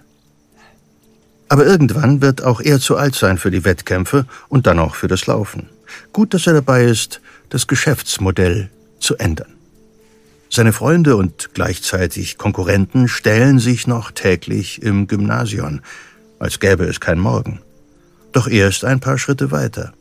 Aber 1.48 1.64
irgendwann 1.64 2.20
wird 2.20 2.42
auch 2.42 2.60
er 2.60 2.78
zu 2.78 2.96
alt 2.96 3.14
sein 3.14 3.38
für 3.38 3.50
die 3.50 3.64
Wettkämpfe 3.64 4.26
und 4.48 4.66
dann 4.66 4.78
auch 4.78 4.96
für 4.96 5.08
das 5.08 5.26
Laufen. 5.26 5.70
Gut, 6.12 6.34
dass 6.34 6.46
er 6.46 6.54
dabei 6.54 6.84
ist, 6.84 7.22
das 7.48 7.66
Geschäftsmodell 7.66 8.70
zu 9.00 9.16
ändern. 9.16 9.54
Seine 10.50 10.74
Freunde 10.74 11.16
und 11.16 11.50
gleichzeitig 11.54 12.36
Konkurrenten 12.36 13.08
stellen 13.08 13.58
sich 13.58 13.86
noch 13.86 14.10
täglich 14.10 14.82
im 14.82 15.06
Gymnasion, 15.06 15.80
als 16.38 16.60
gäbe 16.60 16.84
es 16.84 17.00
kein 17.00 17.18
Morgen. 17.18 17.60
Doch 18.32 18.46
er 18.46 18.68
ist 18.68 18.84
ein 18.84 19.00
paar 19.00 19.16
Schritte 19.18 19.50
weiter. 19.50 19.94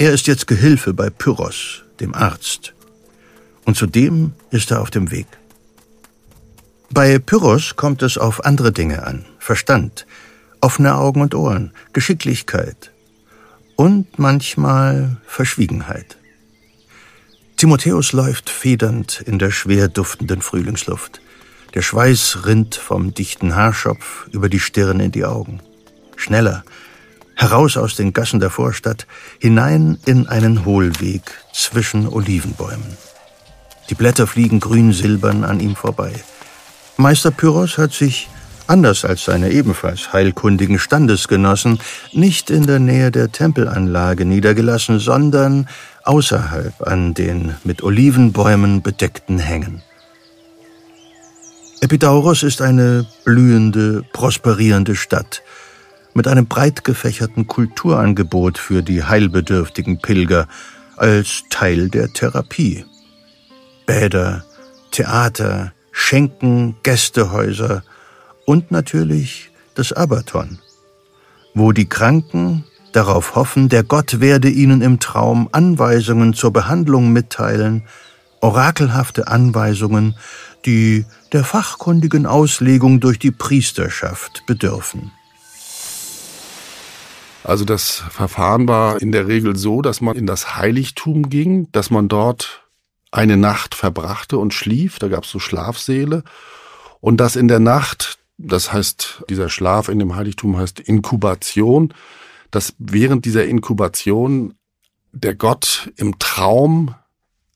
Er 0.00 0.12
ist 0.12 0.28
jetzt 0.28 0.46
Gehilfe 0.46 0.94
bei 0.94 1.10
Pyrrhos, 1.10 1.82
dem 1.98 2.14
Arzt. 2.14 2.72
Und 3.64 3.76
zudem 3.76 4.32
ist 4.52 4.70
er 4.70 4.80
auf 4.80 4.90
dem 4.90 5.10
Weg. 5.10 5.26
Bei 6.90 7.18
Pyrrhos 7.18 7.74
kommt 7.74 8.02
es 8.02 8.16
auf 8.16 8.44
andere 8.44 8.70
Dinge 8.70 9.04
an. 9.04 9.24
Verstand, 9.40 10.06
offene 10.60 10.94
Augen 10.94 11.20
und 11.20 11.34
Ohren, 11.34 11.72
Geschicklichkeit 11.92 12.92
und 13.74 14.20
manchmal 14.20 15.16
Verschwiegenheit. 15.26 16.16
Timotheus 17.56 18.12
läuft 18.12 18.50
federnd 18.50 19.20
in 19.26 19.40
der 19.40 19.50
schwer 19.50 19.88
duftenden 19.88 20.42
Frühlingsluft. 20.42 21.20
Der 21.74 21.82
Schweiß 21.82 22.46
rinnt 22.46 22.76
vom 22.76 23.14
dichten 23.14 23.56
Haarschopf 23.56 24.28
über 24.30 24.48
die 24.48 24.60
Stirn 24.60 25.00
in 25.00 25.10
die 25.10 25.24
Augen. 25.24 25.60
Schneller, 26.14 26.62
heraus 27.38 27.76
aus 27.76 27.94
den 27.94 28.12
Gassen 28.12 28.40
der 28.40 28.50
Vorstadt, 28.50 29.06
hinein 29.38 29.98
in 30.04 30.26
einen 30.26 30.64
Hohlweg 30.64 31.22
zwischen 31.52 32.08
Olivenbäumen. 32.08 32.98
Die 33.88 33.94
Blätter 33.94 34.26
fliegen 34.26 34.58
grün-silbern 34.58 35.44
an 35.44 35.60
ihm 35.60 35.76
vorbei. 35.76 36.12
Meister 36.96 37.30
Pyrrhos 37.30 37.78
hat 37.78 37.92
sich, 37.92 38.28
anders 38.66 39.04
als 39.04 39.24
seine 39.24 39.50
ebenfalls 39.50 40.12
heilkundigen 40.12 40.80
Standesgenossen, 40.80 41.78
nicht 42.12 42.50
in 42.50 42.66
der 42.66 42.80
Nähe 42.80 43.12
der 43.12 43.30
Tempelanlage 43.30 44.24
niedergelassen, 44.24 44.98
sondern 44.98 45.68
außerhalb 46.02 46.86
an 46.86 47.14
den 47.14 47.54
mit 47.62 47.84
Olivenbäumen 47.84 48.82
bedeckten 48.82 49.38
Hängen. 49.38 49.82
Epidauros 51.80 52.42
ist 52.42 52.60
eine 52.60 53.06
blühende, 53.24 54.02
prosperierende 54.12 54.96
Stadt 54.96 55.42
mit 56.14 56.26
einem 56.26 56.46
breit 56.46 56.84
gefächerten 56.84 57.46
Kulturangebot 57.46 58.58
für 58.58 58.82
die 58.82 59.04
heilbedürftigen 59.04 59.98
Pilger 59.98 60.48
als 60.96 61.44
Teil 61.50 61.88
der 61.88 62.12
Therapie. 62.12 62.84
Bäder, 63.86 64.44
Theater, 64.90 65.72
Schenken, 65.92 66.76
Gästehäuser 66.82 67.82
und 68.46 68.70
natürlich 68.70 69.50
das 69.74 69.92
Abaton, 69.92 70.58
wo 71.54 71.72
die 71.72 71.88
Kranken 71.88 72.64
darauf 72.92 73.34
hoffen, 73.34 73.68
der 73.68 73.82
Gott 73.82 74.20
werde 74.20 74.48
ihnen 74.48 74.82
im 74.82 75.00
Traum 75.00 75.48
Anweisungen 75.52 76.34
zur 76.34 76.52
Behandlung 76.52 77.12
mitteilen, 77.12 77.84
orakelhafte 78.40 79.28
Anweisungen, 79.28 80.16
die 80.64 81.04
der 81.32 81.44
fachkundigen 81.44 82.26
Auslegung 82.26 83.00
durch 83.00 83.18
die 83.18 83.30
Priesterschaft 83.30 84.44
bedürfen. 84.46 85.12
Also 87.48 87.64
das 87.64 88.04
Verfahren 88.10 88.68
war 88.68 89.00
in 89.00 89.10
der 89.10 89.26
Regel 89.26 89.56
so, 89.56 89.80
dass 89.80 90.02
man 90.02 90.14
in 90.16 90.26
das 90.26 90.56
Heiligtum 90.56 91.30
ging, 91.30 91.72
dass 91.72 91.90
man 91.90 92.06
dort 92.06 92.68
eine 93.10 93.38
Nacht 93.38 93.74
verbrachte 93.74 94.36
und 94.36 94.52
schlief. 94.52 94.98
Da 94.98 95.08
gab 95.08 95.24
es 95.24 95.30
so 95.30 95.38
Schlafsäle. 95.38 96.24
Und 97.00 97.16
dass 97.16 97.36
in 97.36 97.48
der 97.48 97.58
Nacht, 97.58 98.18
das 98.36 98.70
heißt, 98.70 99.24
dieser 99.30 99.48
Schlaf 99.48 99.88
in 99.88 99.98
dem 99.98 100.14
Heiligtum 100.14 100.58
heißt 100.58 100.78
Inkubation, 100.78 101.94
dass 102.50 102.74
während 102.76 103.24
dieser 103.24 103.46
Inkubation 103.46 104.52
der 105.12 105.34
Gott 105.34 105.90
im 105.96 106.18
Traum 106.18 106.96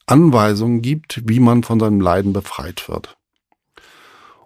Anweisungen 0.07 0.81
gibt, 0.81 1.21
wie 1.27 1.39
man 1.39 1.65
von 1.65 1.79
seinem 1.79 2.01
Leiden 2.01 2.33
befreit 2.33 2.89
wird. 2.89 3.19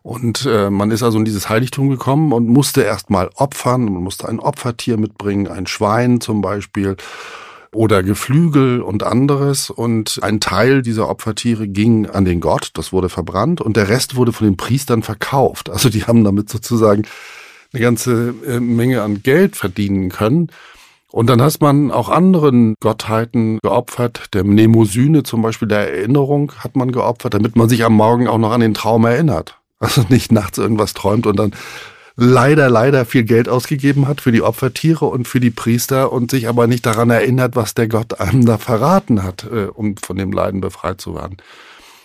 Und 0.07 0.47
äh, 0.47 0.71
man 0.71 0.93
ist 0.93 1.03
also 1.03 1.19
in 1.19 1.25
dieses 1.25 1.49
Heiligtum 1.49 1.91
gekommen 1.91 2.33
und 2.33 2.47
musste 2.47 2.83
erstmal 2.83 3.29
opfern. 3.35 3.87
Man 3.87 4.05
musste 4.05 4.29
ein 4.29 4.39
Opfertier 4.39 4.99
mitbringen, 4.99 5.49
ein 5.49 5.67
Schwein 5.67 6.21
zum 6.21 6.43
Beispiel 6.43 6.97
oder 7.75 8.05
Geflügel 8.05 8.83
und 8.83 9.03
anderes. 9.03 9.69
Und 9.69 10.21
ein 10.23 10.39
Teil 10.39 10.83
dieser 10.83 11.09
Opfertiere 11.09 11.67
ging 11.67 12.07
an 12.07 12.25
den 12.25 12.39
Gott, 12.39 12.71
das 12.75 12.93
wurde 12.93 13.09
verbrannt 13.09 13.61
und 13.61 13.77
der 13.77 13.89
Rest 13.89 14.15
wurde 14.15 14.33
von 14.33 14.47
den 14.47 14.57
Priestern 14.57 15.03
verkauft. 15.03 15.71
Also 15.71 15.89
die 15.89 16.05
haben 16.05 16.23
damit 16.23 16.51
sozusagen 16.51 17.03
eine 17.73 17.83
ganze 17.83 18.33
äh, 18.47 18.61
Menge 18.61 19.03
an 19.03 19.25
Geld 19.25 19.57
verdienen 19.57 20.11
können. 20.11 20.53
Und 21.11 21.29
dann 21.29 21.43
hat 21.43 21.61
man 21.61 21.91
auch 21.91 22.11
anderen 22.11 22.77
Gottheiten 22.79 23.59
geopfert. 23.61 24.27
Der 24.35 24.45
Mnemosyne 24.45 25.25
zum 25.25 25.43
Beispiel, 25.43 25.67
der 25.67 25.93
Erinnerung 25.93 26.53
hat 26.59 26.77
man 26.77 26.93
geopfert, 26.93 27.35
damit 27.35 27.57
man 27.57 27.69
sich 27.69 27.85
am 27.85 27.95
Morgen 27.95 28.29
auch 28.29 28.39
noch 28.39 28.53
an 28.53 28.61
den 28.61 28.75
Traum 28.75 29.05
erinnert. 29.05 29.59
Also 29.79 30.05
nicht 30.09 30.33
nachts 30.33 30.59
irgendwas 30.59 30.95
träumt 30.95 31.27
und 31.27 31.37
dann 31.37 31.53
leider, 32.17 32.71
leider 32.71 33.05
viel 33.05 33.25
Geld 33.25 33.49
ausgegeben 33.49 34.09
hat 34.09 34.21
für 34.21 34.33
die 34.33 34.43
Opfertiere 34.43 35.05
und 35.05 35.29
für 35.29 35.41
die 35.41 35.51
Priester 35.51 36.13
und 36.13 36.31
sich 36.31 36.49
aber 36.49 36.67
nicht 36.67 36.87
daran 36.87 37.11
erinnert, 37.11 37.57
was 37.57 37.75
der 37.75 37.89
Gott 37.89 38.21
einem 38.21 38.47
da 38.47 38.59
verraten 38.59 39.23
hat, 39.23 39.45
äh, 39.45 39.67
um 39.67 39.97
von 39.99 40.17
dem 40.17 40.33
Leiden 40.33 40.61
befreit 40.61 41.01
zu 41.01 41.15
werden. 41.15 41.37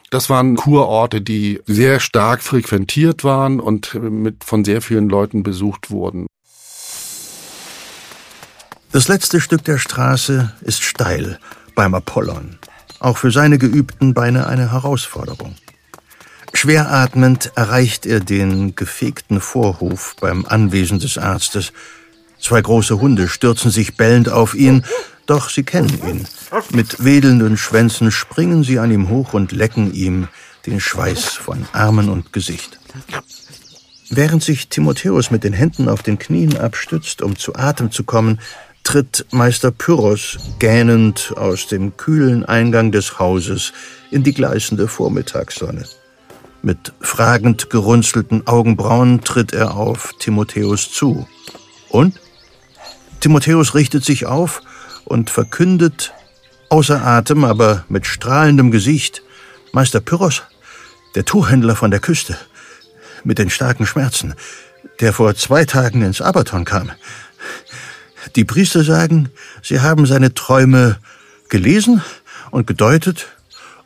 Das 0.09 0.29
waren 0.29 0.57
Kurorte, 0.57 1.21
die 1.21 1.61
sehr 1.65 2.01
stark 2.01 2.43
frequentiert 2.43 3.23
waren 3.23 3.61
und 3.61 3.93
mit, 3.93 4.43
von 4.43 4.65
sehr 4.65 4.81
vielen 4.81 5.07
Leuten 5.07 5.41
besucht 5.41 5.89
wurden. 5.89 6.27
Das 8.91 9.07
letzte 9.07 9.39
Stück 9.39 9.63
der 9.63 9.77
Straße 9.77 10.51
ist 10.59 10.83
steil 10.83 11.39
beim 11.75 11.95
Apollon. 11.95 12.59
Auch 12.99 13.17
für 13.17 13.31
seine 13.31 13.57
geübten 13.57 14.13
Beine 14.13 14.47
eine 14.47 14.73
Herausforderung. 14.73 15.55
Schwer 16.53 16.91
atmend 16.91 17.51
erreicht 17.55 18.05
er 18.05 18.19
den 18.19 18.75
gefegten 18.75 19.41
Vorhof 19.41 20.15
beim 20.19 20.45
Anwesen 20.45 20.99
des 20.99 21.17
Arztes. 21.17 21.73
Zwei 22.39 22.61
große 22.61 22.99
Hunde 22.99 23.27
stürzen 23.27 23.71
sich 23.71 23.97
bellend 23.97 24.29
auf 24.29 24.53
ihn, 24.53 24.83
doch 25.25 25.49
sie 25.49 25.63
kennen 25.63 25.99
ihn. 26.07 26.27
Mit 26.71 27.03
wedelnden 27.03 27.57
Schwänzen 27.57 28.11
springen 28.11 28.63
sie 28.63 28.79
an 28.79 28.91
ihm 28.91 29.09
hoch 29.09 29.33
und 29.33 29.51
lecken 29.51 29.93
ihm 29.93 30.27
den 30.65 30.79
Schweiß 30.79 31.25
von 31.25 31.65
Armen 31.71 32.09
und 32.09 32.33
Gesicht. 32.33 32.79
Während 34.09 34.43
sich 34.43 34.67
Timotheus 34.67 35.31
mit 35.31 35.43
den 35.43 35.53
Händen 35.53 35.87
auf 35.87 36.03
den 36.03 36.19
Knien 36.19 36.57
abstützt, 36.57 37.21
um 37.21 37.37
zu 37.37 37.55
Atem 37.55 37.91
zu 37.91 38.03
kommen, 38.03 38.39
tritt 38.83 39.25
Meister 39.31 39.71
Pyrrhos 39.71 40.37
gähnend 40.59 41.33
aus 41.37 41.67
dem 41.67 41.95
kühlen 41.97 42.43
Eingang 42.43 42.91
des 42.91 43.19
Hauses 43.19 43.73
in 44.09 44.23
die 44.23 44.33
gleißende 44.33 44.87
Vormittagssonne. 44.87 45.85
Mit 46.63 46.93
fragend 47.01 47.69
gerunzelten 47.71 48.45
Augenbrauen 48.45 49.21
tritt 49.21 49.51
er 49.51 49.75
auf 49.75 50.13
Timotheus 50.19 50.91
zu. 50.91 51.27
Und? 51.89 52.19
Timotheus 53.19 53.73
richtet 53.73 54.03
sich 54.05 54.25
auf 54.27 54.61
und 55.05 55.29
verkündet, 55.29 56.13
außer 56.69 57.05
Atem, 57.05 57.43
aber 57.43 57.85
mit 57.89 58.05
strahlendem 58.05 58.69
Gesicht, 58.71 59.23
Meister 59.73 60.01
Pyrrhos, 60.01 60.43
der 61.15 61.25
Tuchhändler 61.25 61.75
von 61.75 61.91
der 61.91 61.99
Küste, 61.99 62.37
mit 63.23 63.39
den 63.39 63.49
starken 63.49 63.87
Schmerzen, 63.87 64.35
der 64.99 65.13
vor 65.13 65.35
zwei 65.35 65.65
Tagen 65.65 66.03
ins 66.03 66.21
Abaton 66.21 66.65
kam. 66.65 66.91
Die 68.35 68.45
Priester 68.45 68.83
sagen, 68.83 69.29
sie 69.63 69.81
haben 69.81 70.05
seine 70.05 70.33
Träume 70.33 70.99
gelesen 71.49 72.01
und 72.51 72.67
gedeutet 72.67 73.27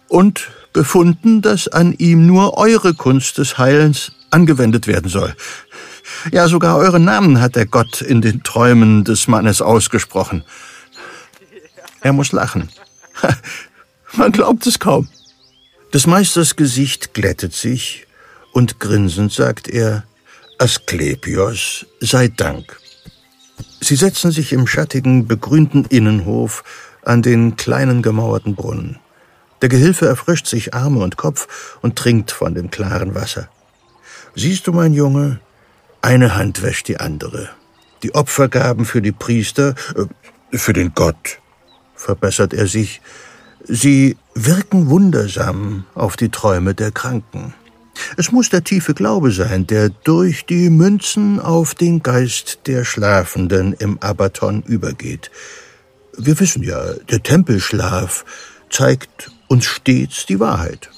und 0.07 0.49
befunden, 0.75 1.41
dass 1.41 1.69
an 1.69 1.93
ihm 1.93 2.27
nur 2.27 2.57
eure 2.57 2.93
Kunst 2.93 3.37
des 3.37 3.57
Heilens 3.57 4.11
angewendet 4.29 4.87
werden 4.87 5.09
soll. 5.09 5.33
Ja, 6.33 6.49
sogar 6.49 6.75
euren 6.75 7.05
Namen 7.05 7.39
hat 7.39 7.55
der 7.55 7.65
Gott 7.65 8.01
in 8.01 8.21
den 8.21 8.43
Träumen 8.43 9.05
des 9.05 9.29
Mannes 9.29 9.61
ausgesprochen. 9.61 10.43
Er 12.01 12.11
muss 12.11 12.33
lachen. 12.33 12.69
Man 14.17 14.33
glaubt 14.33 14.67
es 14.67 14.77
kaum. 14.77 15.07
Des 15.93 16.07
Meisters 16.07 16.57
Gesicht 16.57 17.13
glättet 17.13 17.53
sich 17.53 18.05
und 18.51 18.81
grinsend 18.81 19.31
sagt 19.31 19.69
er, 19.69 20.03
Asklepios 20.59 21.85
sei 22.01 22.27
Dank. 22.27 22.77
Sie 23.79 23.95
setzen 23.95 24.31
sich 24.31 24.51
im 24.51 24.67
schattigen, 24.67 25.25
begrünten 25.25 25.85
Innenhof 25.85 26.65
an 27.05 27.21
den 27.21 27.55
kleinen 27.55 28.01
gemauerten 28.01 28.55
Brunnen. 28.55 28.99
Der 29.65 29.79
Gehilfe 29.79 30.05
erfrischt 30.05 30.45
sich 30.45 30.75
Arme 30.75 30.99
und 30.99 31.17
Kopf 31.17 31.79
und 31.81 31.95
trinkt 31.95 32.29
von 32.29 32.53
dem 32.53 32.69
klaren 32.69 33.15
Wasser. 33.15 33.49
Siehst 34.35 34.67
du, 34.67 34.71
mein 34.71 34.93
Junge, 34.93 35.39
eine 36.03 36.35
Hand 36.35 36.61
wäscht 36.61 36.87
die 36.87 36.99
andere. 36.99 37.49
Die 38.03 38.13
Opfergaben 38.13 38.85
für 38.85 39.01
die 39.01 39.11
Priester, 39.11 39.73
äh, 39.95 40.05
für 40.55 40.73
den 40.73 40.93
Gott, 40.93 41.39
verbessert 41.95 42.53
er 42.53 42.67
sich, 42.67 43.01
sie 43.63 44.17
wirken 44.35 44.91
wundersam 44.91 45.85
auf 45.95 46.15
die 46.15 46.29
Träume 46.29 46.75
der 46.75 46.91
Kranken. 46.91 47.55
Es 48.17 48.31
muss 48.31 48.49
der 48.49 48.63
tiefe 48.63 48.93
Glaube 48.93 49.31
sein, 49.31 49.65
der 49.65 49.89
durch 49.89 50.45
die 50.45 50.69
Münzen 50.69 51.39
auf 51.39 51.73
den 51.73 52.03
Geist 52.03 52.59
der 52.67 52.85
Schlafenden 52.85 53.73
im 53.73 53.97
Abaton 53.99 54.61
übergeht. 54.61 55.31
Wir 56.15 56.39
wissen 56.39 56.61
ja, 56.61 56.93
der 57.09 57.23
Tempelschlaf 57.23 58.25
zeigt 58.69 59.31
uns 59.47 59.65
stets 59.65 60.25
die 60.25 60.39
Wahrheit. 60.39 60.89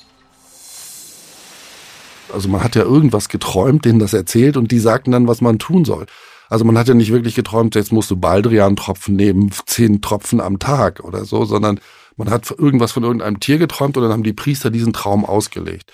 Also 2.33 2.49
man 2.49 2.63
hat 2.63 2.75
ja 2.75 2.83
irgendwas 2.83 3.29
geträumt, 3.29 3.85
denen 3.85 3.99
das 3.99 4.13
erzählt 4.13 4.57
und 4.57 4.71
die 4.71 4.79
sagten 4.79 5.11
dann, 5.11 5.27
was 5.27 5.41
man 5.41 5.59
tun 5.59 5.85
soll. 5.85 6.05
Also 6.49 6.65
man 6.65 6.77
hat 6.77 6.87
ja 6.87 6.93
nicht 6.93 7.11
wirklich 7.11 7.35
geträumt, 7.35 7.75
jetzt 7.75 7.91
musst 7.91 8.09
du 8.11 8.15
Baldrian-Tropfen 8.15 9.15
nehmen, 9.15 9.51
zehn 9.65 10.01
Tropfen 10.01 10.39
am 10.39 10.59
Tag 10.59 11.01
oder 11.01 11.25
so, 11.25 11.45
sondern 11.45 11.79
man 12.15 12.29
hat 12.29 12.49
irgendwas 12.51 12.91
von 12.91 13.03
irgendeinem 13.03 13.39
Tier 13.39 13.57
geträumt 13.57 13.97
und 13.97 14.03
dann 14.03 14.11
haben 14.11 14.23
die 14.23 14.33
Priester 14.33 14.69
diesen 14.69 14.93
Traum 14.93 15.25
ausgelegt. 15.25 15.91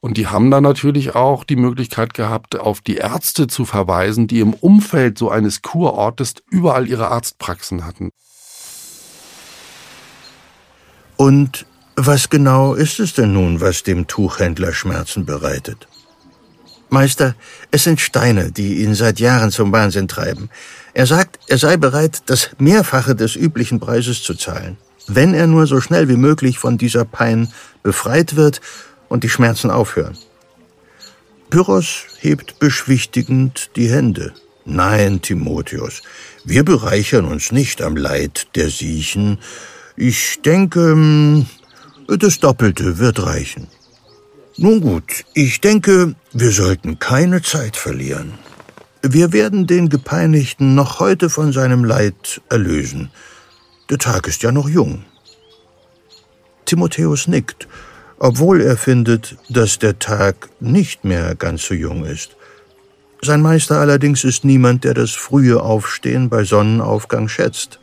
Und 0.00 0.16
die 0.16 0.26
haben 0.26 0.50
dann 0.50 0.62
natürlich 0.62 1.14
auch 1.14 1.44
die 1.44 1.56
Möglichkeit 1.56 2.14
gehabt, 2.14 2.58
auf 2.58 2.80
die 2.80 2.96
Ärzte 2.96 3.46
zu 3.46 3.66
verweisen, 3.66 4.26
die 4.26 4.40
im 4.40 4.54
Umfeld 4.54 5.18
so 5.18 5.30
eines 5.30 5.60
Kurortes 5.60 6.34
überall 6.50 6.88
ihre 6.88 7.08
Arztpraxen 7.08 7.84
hatten. 7.84 8.10
Und 11.16 11.66
was 12.06 12.30
genau 12.30 12.74
ist 12.74 13.00
es 13.00 13.14
denn 13.14 13.32
nun, 13.32 13.60
was 13.60 13.82
dem 13.82 14.06
Tuchhändler 14.06 14.72
Schmerzen 14.72 15.26
bereitet? 15.26 15.88
Meister, 16.88 17.36
es 17.70 17.84
sind 17.84 18.00
Steine, 18.00 18.50
die 18.50 18.82
ihn 18.82 18.94
seit 18.94 19.20
Jahren 19.20 19.50
zum 19.50 19.70
Wahnsinn 19.72 20.08
treiben. 20.08 20.50
Er 20.92 21.06
sagt, 21.06 21.38
er 21.46 21.58
sei 21.58 21.76
bereit, 21.76 22.22
das 22.26 22.50
Mehrfache 22.58 23.14
des 23.14 23.36
üblichen 23.36 23.78
Preises 23.78 24.22
zu 24.22 24.34
zahlen, 24.34 24.76
wenn 25.06 25.34
er 25.34 25.46
nur 25.46 25.66
so 25.66 25.80
schnell 25.80 26.08
wie 26.08 26.16
möglich 26.16 26.58
von 26.58 26.78
dieser 26.78 27.04
Pein 27.04 27.52
befreit 27.82 28.34
wird 28.34 28.60
und 29.08 29.22
die 29.22 29.28
Schmerzen 29.28 29.70
aufhören. 29.70 30.18
Pyrrhos 31.48 32.04
hebt 32.18 32.58
beschwichtigend 32.58 33.70
die 33.76 33.90
Hände. 33.90 34.32
Nein, 34.64 35.22
Timotheus, 35.22 36.02
wir 36.44 36.64
bereichern 36.64 37.24
uns 37.24 37.50
nicht 37.50 37.82
am 37.82 37.96
Leid 37.96 38.48
der 38.54 38.70
Siechen. 38.70 39.38
Ich 39.96 40.42
denke, 40.42 40.92
hm, 40.92 41.46
das 42.16 42.40
Doppelte 42.40 42.98
wird 42.98 43.24
reichen. 43.24 43.68
Nun 44.56 44.80
gut, 44.80 45.24
ich 45.34 45.60
denke, 45.60 46.14
wir 46.32 46.50
sollten 46.50 46.98
keine 46.98 47.42
Zeit 47.42 47.76
verlieren. 47.76 48.34
Wir 49.02 49.32
werden 49.32 49.66
den 49.66 49.88
Gepeinigten 49.88 50.74
noch 50.74 51.00
heute 51.00 51.30
von 51.30 51.52
seinem 51.52 51.84
Leid 51.84 52.42
erlösen. 52.50 53.10
Der 53.88 53.98
Tag 53.98 54.26
ist 54.26 54.42
ja 54.42 54.52
noch 54.52 54.68
jung. 54.68 55.04
Timotheus 56.66 57.26
nickt 57.26 57.66
obwohl 58.20 58.60
er 58.60 58.76
findet, 58.76 59.36
dass 59.48 59.78
der 59.78 59.98
Tag 59.98 60.50
nicht 60.60 61.04
mehr 61.04 61.34
ganz 61.34 61.64
so 61.64 61.74
jung 61.74 62.04
ist. 62.04 62.36
Sein 63.22 63.40
Meister 63.40 63.80
allerdings 63.80 64.24
ist 64.24 64.44
niemand, 64.44 64.84
der 64.84 64.94
das 64.94 65.12
frühe 65.12 65.62
Aufstehen 65.62 66.28
bei 66.28 66.44
Sonnenaufgang 66.44 67.28
schätzt. 67.28 67.80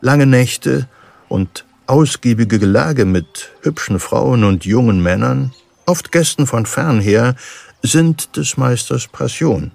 Lange 0.00 0.26
Nächte 0.26 0.88
und 1.28 1.64
ausgiebige 1.88 2.58
Gelage 2.58 3.04
mit 3.04 3.50
hübschen 3.62 3.98
Frauen 3.98 4.44
und 4.44 4.64
jungen 4.64 5.02
Männern, 5.02 5.52
oft 5.86 6.12
Gästen 6.12 6.46
von 6.46 6.66
fernher, 6.66 7.34
sind 7.82 8.36
des 8.36 8.56
Meisters 8.56 9.08
Passion. 9.08 9.72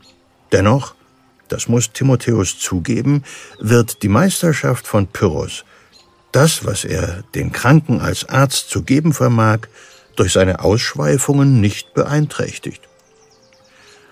Dennoch, 0.51 0.93
das 1.47 1.67
muss 1.67 1.91
Timotheus 1.91 2.59
zugeben, 2.59 3.23
wird 3.59 4.03
die 4.03 4.09
Meisterschaft 4.09 4.85
von 4.85 5.07
Pyrrhus, 5.07 5.65
das, 6.31 6.65
was 6.65 6.85
er 6.85 7.23
den 7.33 7.51
Kranken 7.51 7.99
als 7.99 8.29
Arzt 8.29 8.69
zu 8.69 8.83
geben 8.83 9.13
vermag, 9.13 9.67
durch 10.15 10.33
seine 10.33 10.59
Ausschweifungen 10.59 11.61
nicht 11.61 11.95
beeinträchtigt. 11.95 12.81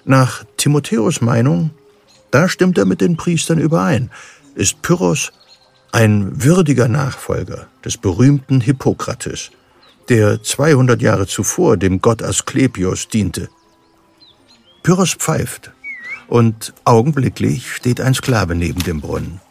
Nach 0.05 0.43
Timotheus 0.57 1.21
Meinung, 1.21 1.69
da 2.31 2.49
stimmt 2.49 2.79
er 2.79 2.85
mit 2.85 3.01
den 3.01 3.17
Priestern 3.17 3.59
überein, 3.59 4.09
ist 4.55 4.81
Pyrrhus 4.81 5.31
ein 5.91 6.43
würdiger 6.43 6.87
Nachfolger 6.87 7.67
des 7.83 7.97
berühmten 7.97 8.61
Hippokrates, 8.61 9.51
der 10.09 10.41
200 10.41 11.01
Jahre 11.01 11.27
zuvor 11.27 11.77
dem 11.77 12.01
Gott 12.01 12.23
Asklepios 12.23 13.07
diente. 13.07 13.49
Pyrrhus 14.83 15.13
pfeift, 15.13 15.71
und 16.27 16.73
augenblicklich 16.85 17.73
steht 17.73 17.99
ein 17.99 18.13
Sklave 18.13 18.55
neben 18.55 18.81
dem 18.83 19.01
Brunnen. 19.01 19.41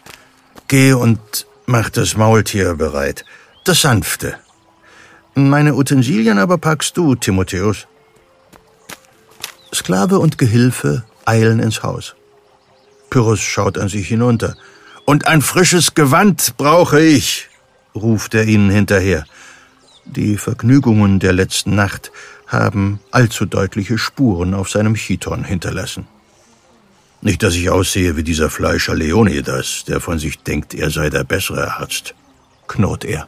Geh 0.66 0.94
und 0.94 1.46
mach 1.66 1.90
das 1.90 2.16
Maultier 2.16 2.74
bereit, 2.74 3.26
das 3.64 3.82
sanfte. 3.82 4.38
Meine 5.34 5.74
Utensilien 5.74 6.38
aber 6.38 6.56
packst 6.56 6.96
du, 6.96 7.14
Timotheus. 7.14 7.86
Sklave 9.74 10.18
und 10.18 10.38
Gehilfe 10.38 11.04
eilen 11.26 11.60
ins 11.60 11.82
Haus. 11.82 12.16
Pyrrhus 13.10 13.40
schaut 13.40 13.76
an 13.76 13.88
sich 13.88 14.08
hinunter. 14.08 14.56
Und 15.10 15.26
ein 15.26 15.42
frisches 15.42 15.94
Gewand 15.94 16.56
brauche 16.56 17.00
ich, 17.00 17.48
ruft 17.96 18.32
er 18.32 18.44
ihnen 18.44 18.70
hinterher. 18.70 19.24
Die 20.04 20.36
Vergnügungen 20.36 21.18
der 21.18 21.32
letzten 21.32 21.74
Nacht 21.74 22.12
haben 22.46 23.00
allzu 23.10 23.44
deutliche 23.44 23.98
Spuren 23.98 24.54
auf 24.54 24.70
seinem 24.70 24.94
Chiton 24.94 25.42
hinterlassen. 25.42 26.06
Nicht, 27.22 27.42
dass 27.42 27.56
ich 27.56 27.70
aussehe 27.70 28.16
wie 28.16 28.22
dieser 28.22 28.50
Fleischer 28.50 28.94
Leonidas, 28.94 29.82
der 29.84 29.98
von 29.98 30.20
sich 30.20 30.44
denkt, 30.44 30.74
er 30.74 30.90
sei 30.90 31.10
der 31.10 31.24
bessere 31.24 31.78
Arzt, 31.78 32.14
knurrt 32.68 33.04
er. 33.04 33.26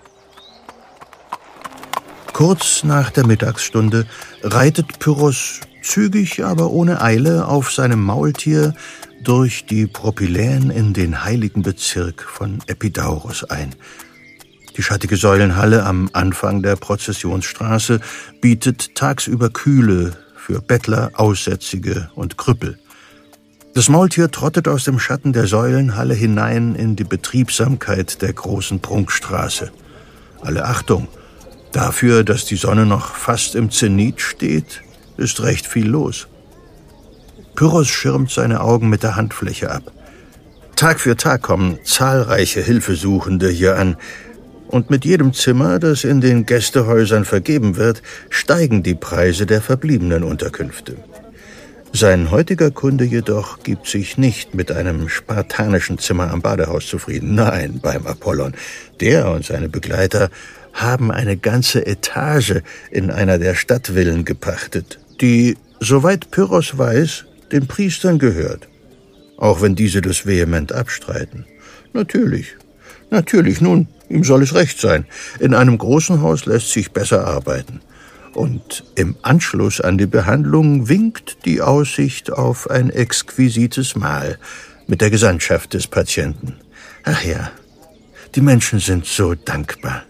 Kurz 2.33 2.85
nach 2.85 3.11
der 3.11 3.27
Mittagsstunde 3.27 4.07
reitet 4.45 5.01
Pyrrhus 5.01 5.59
zügig, 5.83 6.45
aber 6.45 6.71
ohne 6.71 7.03
Eile 7.03 7.49
auf 7.49 7.73
seinem 7.73 8.05
Maultier 8.05 8.73
durch 9.25 9.67
die 9.67 9.87
Propyläen 9.87 10.71
in 10.71 10.93
den 10.93 11.25
heiligen 11.25 11.63
Bezirk 11.63 12.23
von 12.23 12.59
Epidaurus 12.67 13.45
ein. 13.45 13.75
Die 14.77 14.83
schattige 14.83 15.17
Säulenhalle 15.17 15.85
am 15.85 16.09
Anfang 16.13 16.63
der 16.63 16.77
Prozessionsstraße 16.77 18.01
bietet 18.41 18.95
tagsüber 18.95 19.51
Kühle 19.51 20.17
für 20.37 20.61
Bettler, 20.61 21.11
Aussätzige 21.15 22.11
und 22.15 22.37
Krüppel. 22.39 22.79
Das 23.75 23.89
Maultier 23.89 24.31
trottet 24.31 24.69
aus 24.69 24.85
dem 24.85 24.99
Schatten 24.99 25.33
der 25.33 25.47
Säulenhalle 25.47 26.15
hinein 26.15 26.75
in 26.75 26.97
die 26.97 27.05
Betriebsamkeit 27.05 28.21
der 28.21 28.33
großen 28.33 28.81
Prunkstraße. 28.81 29.73
Alle 30.41 30.65
Achtung! 30.65 31.09
Dafür, 31.73 32.23
dass 32.23 32.45
die 32.45 32.57
Sonne 32.57 32.85
noch 32.85 33.15
fast 33.15 33.55
im 33.55 33.71
Zenit 33.71 34.21
steht, 34.21 34.83
ist 35.17 35.41
recht 35.43 35.67
viel 35.67 35.87
los. 35.87 36.29
Pyrrhus 37.55 37.89
schirmt 37.89 38.31
seine 38.31 38.61
Augen 38.61 38.89
mit 38.89 39.03
der 39.03 39.17
Handfläche 39.17 39.71
ab. 39.71 39.93
Tag 40.77 41.01
für 41.01 41.17
Tag 41.17 41.43
kommen 41.43 41.79
zahlreiche 41.85 42.61
Hilfesuchende 42.61 43.49
hier 43.49 43.77
an, 43.79 43.97
und 44.73 44.89
mit 44.89 45.05
jedem 45.05 45.35
Zimmer, 45.35 45.79
das 45.79 46.03
in 46.03 46.23
den 46.23 46.47
Gästehäusern 46.47 47.27
vergeben 47.27 47.77
wird, 47.77 48.03
steigen 48.31 48.83
die 48.83 48.95
Preise 48.95 49.45
der 49.45 49.61
verbliebenen 49.61 50.25
Unterkünfte. 50.25 50.97
Sein 51.93 52.31
heutiger 52.31 52.71
Kunde 52.71 53.05
jedoch 53.05 53.63
gibt 53.63 53.87
sich 53.87 54.17
nicht 54.17 54.55
mit 54.55 54.73
einem 54.73 55.11
spartanischen 55.11 55.99
Zimmer 55.99 56.31
am 56.31 56.41
Badehaus 56.41 56.87
zufrieden. 56.87 57.35
Nein, 57.35 57.81
beim 57.83 58.07
Apollon. 58.07 58.55
Der 59.01 59.31
und 59.31 59.45
seine 59.45 59.69
Begleiter 59.69 60.31
haben 60.73 61.11
eine 61.11 61.37
ganze 61.37 61.87
Etage 61.87 62.63
in 62.91 63.11
einer 63.11 63.39
der 63.39 63.55
Stadtvillen 63.55 64.25
gepachtet, 64.25 65.01
die, 65.21 65.59
soweit 65.81 66.31
Pyrrhos 66.31 66.79
weiß, 66.79 67.27
den 67.53 67.67
Priestern 67.67 68.19
gehört, 68.19 68.69
auch 69.37 69.61
wenn 69.61 69.75
diese 69.75 70.01
das 70.01 70.27
vehement 70.27 70.73
abstreiten. 70.73 71.47
Natürlich, 71.93 72.57
natürlich, 73.11 73.61
nun, 73.61 73.89
ihm 74.09 74.25
soll 74.25 74.43
es 74.43 74.55
recht 74.55 74.81
sein. 74.81 75.07
In 75.39 75.55
einem 75.55 75.79
großen 75.79 76.23
Haus 76.23 76.47
lässt 76.47 76.71
sich 76.71 76.93
besser 76.93 77.27
arbeiten. 77.27 77.81
Und 78.35 78.85
im 78.95 79.17
Anschluss 79.21 79.81
an 79.81 79.99
die 79.99 80.07
Behandlung 80.07 80.89
winkt 80.89 81.45
die 81.45 81.61
Aussicht 81.61 82.33
auf 82.33 82.71
ein 82.71 82.89
exquisites 82.89 83.95
Mahl 83.95 84.39
mit 84.87 85.03
der 85.03 85.11
Gesandtschaft 85.11 85.75
des 85.75 85.87
Patienten. 85.87 86.55
Ach 87.05 87.23
ja, 87.25 87.51
die 88.35 88.41
Menschen 88.41 88.79
sind 88.79 89.05
so 89.05 89.35
dankbar. 89.35 90.05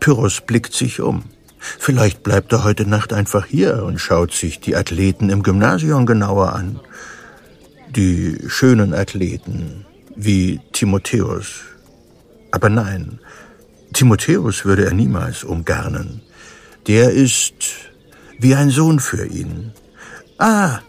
Pyrrhus 0.00 0.40
blickt 0.40 0.72
sich 0.72 1.00
um. 1.00 1.24
Vielleicht 1.78 2.22
bleibt 2.22 2.52
er 2.52 2.64
heute 2.64 2.86
Nacht 2.86 3.12
einfach 3.12 3.46
hier 3.46 3.84
und 3.84 4.00
schaut 4.00 4.32
sich 4.32 4.58
die 4.58 4.74
Athleten 4.74 5.30
im 5.30 5.42
Gymnasium 5.42 6.06
genauer 6.06 6.52
an. 6.54 6.80
Die 7.88 8.38
schönen 8.48 8.94
Athleten 8.94 9.86
wie 10.16 10.60
Timotheus. 10.72 11.62
Aber 12.50 12.68
nein, 12.68 13.20
Timotheus 13.92 14.64
würde 14.64 14.84
er 14.86 14.92
niemals 14.92 15.44
umgarnen. 15.44 16.22
Der 16.88 17.10
ist 17.10 17.54
wie 18.38 18.56
ein 18.56 18.70
Sohn 18.70 18.98
für 18.98 19.24
ihn. 19.26 19.72
Ah, 20.38 20.80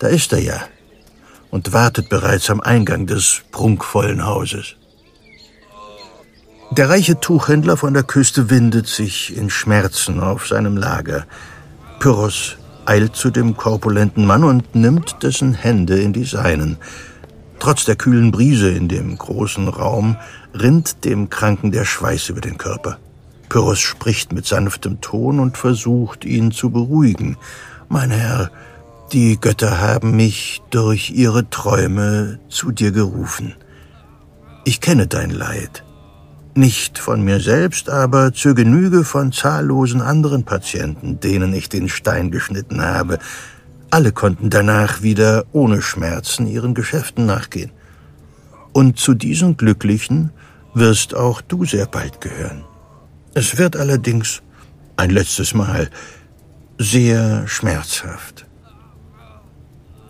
da 0.00 0.08
ist 0.08 0.32
er 0.32 0.40
ja 0.40 0.60
und 1.50 1.72
wartet 1.72 2.08
bereits 2.08 2.50
am 2.50 2.60
Eingang 2.60 3.06
des 3.06 3.42
prunkvollen 3.52 4.26
Hauses. 4.26 4.76
Der 6.70 6.90
reiche 6.90 7.18
Tuchhändler 7.18 7.78
von 7.78 7.94
der 7.94 8.02
Küste 8.02 8.50
windet 8.50 8.86
sich 8.88 9.34
in 9.34 9.48
Schmerzen 9.48 10.20
auf 10.20 10.46
seinem 10.46 10.76
Lager. 10.76 11.24
Pyrrhus 11.98 12.58
eilt 12.84 13.16
zu 13.16 13.30
dem 13.30 13.56
korpulenten 13.56 14.26
Mann 14.26 14.44
und 14.44 14.74
nimmt 14.74 15.22
dessen 15.22 15.54
Hände 15.54 15.98
in 15.98 16.12
die 16.12 16.24
seinen. 16.24 16.76
Trotz 17.58 17.86
der 17.86 17.96
kühlen 17.96 18.32
Brise 18.32 18.68
in 18.68 18.86
dem 18.86 19.16
großen 19.16 19.66
Raum 19.66 20.16
rinnt 20.54 21.06
dem 21.06 21.30
Kranken 21.30 21.72
der 21.72 21.86
Schweiß 21.86 22.28
über 22.28 22.42
den 22.42 22.58
Körper. 22.58 22.98
Pyrrhus 23.48 23.80
spricht 23.80 24.32
mit 24.32 24.44
sanftem 24.44 25.00
Ton 25.00 25.40
und 25.40 25.56
versucht, 25.56 26.26
ihn 26.26 26.52
zu 26.52 26.70
beruhigen. 26.70 27.38
Mein 27.88 28.10
Herr, 28.10 28.50
die 29.12 29.40
Götter 29.40 29.80
haben 29.80 30.14
mich 30.16 30.60
durch 30.68 31.10
ihre 31.10 31.48
Träume 31.48 32.38
zu 32.50 32.72
dir 32.72 32.92
gerufen. 32.92 33.54
Ich 34.64 34.82
kenne 34.82 35.06
dein 35.06 35.30
Leid 35.30 35.82
nicht 36.58 36.98
von 36.98 37.22
mir 37.22 37.40
selbst, 37.40 37.88
aber 37.88 38.34
zur 38.34 38.54
Genüge 38.54 39.04
von 39.04 39.32
zahllosen 39.32 40.02
anderen 40.02 40.44
Patienten, 40.44 41.20
denen 41.20 41.54
ich 41.54 41.68
den 41.68 41.88
Stein 41.88 42.30
geschnitten 42.30 42.82
habe. 42.82 43.18
Alle 43.90 44.12
konnten 44.12 44.50
danach 44.50 45.00
wieder 45.00 45.44
ohne 45.52 45.80
Schmerzen 45.80 46.46
ihren 46.46 46.74
Geschäften 46.74 47.24
nachgehen. 47.24 47.70
Und 48.72 48.98
zu 48.98 49.14
diesen 49.14 49.56
Glücklichen 49.56 50.30
wirst 50.74 51.14
auch 51.14 51.40
du 51.40 51.64
sehr 51.64 51.86
bald 51.86 52.20
gehören. 52.20 52.64
Es 53.34 53.56
wird 53.56 53.76
allerdings 53.76 54.42
ein 54.96 55.10
letztes 55.10 55.54
Mal 55.54 55.88
sehr 56.78 57.46
schmerzhaft. 57.46 58.46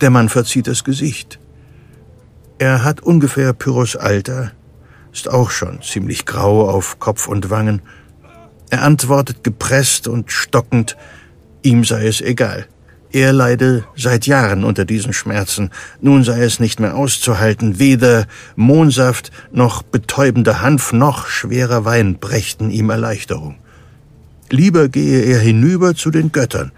Der 0.01 0.11
Mann 0.11 0.29
verzieht 0.29 0.67
das 0.67 0.83
Gesicht. 0.83 1.39
Er 2.59 2.85
hat 2.85 3.01
ungefähr 3.01 3.53
Pyrrhus 3.53 3.97
Alter, 3.97 4.53
ist 5.13 5.29
auch 5.29 5.51
schon 5.51 5.83
ziemlich 5.83 6.27
grau 6.27 6.69
auf 6.69 6.99
Kopf 6.99 7.29
und 7.29 7.51
Wangen. 7.51 7.83
Er 8.71 8.83
antwortet 8.83 9.45
gepresst 9.45 10.09
und 10.09 10.31
stockend, 10.31 10.97
ihm 11.63 11.85
sei 11.85 12.07
es 12.07 12.21
egal. 12.21 12.67
Er 13.11 13.33
leide 13.33 13.85
seit 13.97 14.27
Jahren 14.27 14.65
unter 14.65 14.85
diesen 14.85 15.15
Schmerzen. 15.15 15.71
Nun 16.01 16.25
sei 16.25 16.43
es 16.43 16.61
nicht 16.61 16.79
mehr 16.79 16.95
auszuhalten. 16.95 17.79
Weder 17.79 18.27
Mohnsaft 18.55 19.31
noch 19.51 19.83
betäubender 19.83 20.61
Hanf 20.61 20.93
noch 20.93 21.27
schwerer 21.27 21.87
Wein 21.87 22.19
brächten 22.19 22.71
ihm 22.71 22.91
Erleichterung. 22.91 23.57
Lieber 24.51 24.89
gehe 24.89 25.23
er 25.23 25.39
hinüber 25.39 25.95
zu 25.95 26.11
den 26.11 26.33
Göttern, 26.33 26.73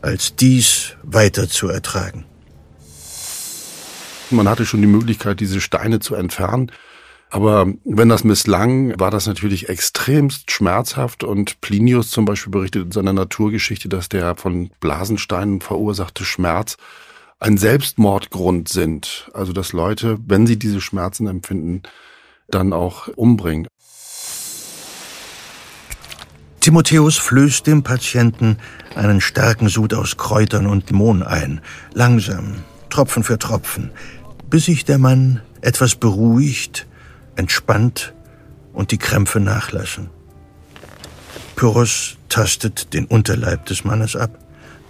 als 0.00 0.36
dies 0.36 0.96
weiter 1.02 1.48
zu 1.48 1.68
ertragen. 1.68 2.24
Man 4.30 4.48
hatte 4.48 4.66
schon 4.66 4.80
die 4.80 4.86
Möglichkeit, 4.86 5.40
diese 5.40 5.60
Steine 5.60 6.00
zu 6.00 6.14
entfernen. 6.14 6.70
Aber 7.34 7.66
wenn 7.84 8.08
das 8.08 8.22
misslang, 8.22 8.94
war 9.00 9.10
das 9.10 9.26
natürlich 9.26 9.68
extremst 9.68 10.52
schmerzhaft 10.52 11.24
und 11.24 11.60
Plinius 11.60 12.12
zum 12.12 12.26
Beispiel 12.26 12.52
berichtet 12.52 12.84
in 12.84 12.92
seiner 12.92 13.12
Naturgeschichte, 13.12 13.88
dass 13.88 14.08
der 14.08 14.36
von 14.36 14.70
Blasensteinen 14.78 15.60
verursachte 15.60 16.24
Schmerz 16.24 16.76
ein 17.40 17.58
Selbstmordgrund 17.58 18.68
sind. 18.68 19.32
Also 19.34 19.52
dass 19.52 19.72
Leute, 19.72 20.16
wenn 20.24 20.46
sie 20.46 20.60
diese 20.60 20.80
Schmerzen 20.80 21.26
empfinden, 21.26 21.82
dann 22.46 22.72
auch 22.72 23.08
umbringen. 23.08 23.66
Timotheus 26.60 27.18
flößt 27.18 27.66
dem 27.66 27.82
Patienten 27.82 28.58
einen 28.94 29.20
starken 29.20 29.68
Sud 29.68 29.92
aus 29.92 30.16
Kräutern 30.16 30.68
und 30.68 30.92
Mohn 30.92 31.24
ein. 31.24 31.62
Langsam, 31.94 32.62
Tropfen 32.90 33.24
für 33.24 33.40
Tropfen, 33.40 33.90
bis 34.48 34.66
sich 34.66 34.84
der 34.84 34.98
Mann 34.98 35.42
etwas 35.62 35.96
beruhigt, 35.96 36.86
entspannt 37.36 38.14
und 38.72 38.90
die 38.90 38.98
Krämpfe 38.98 39.40
nachlassen. 39.40 40.10
Pyrrhus 41.56 42.16
tastet 42.28 42.92
den 42.94 43.06
Unterleib 43.06 43.66
des 43.66 43.84
Mannes 43.84 44.16
ab, 44.16 44.38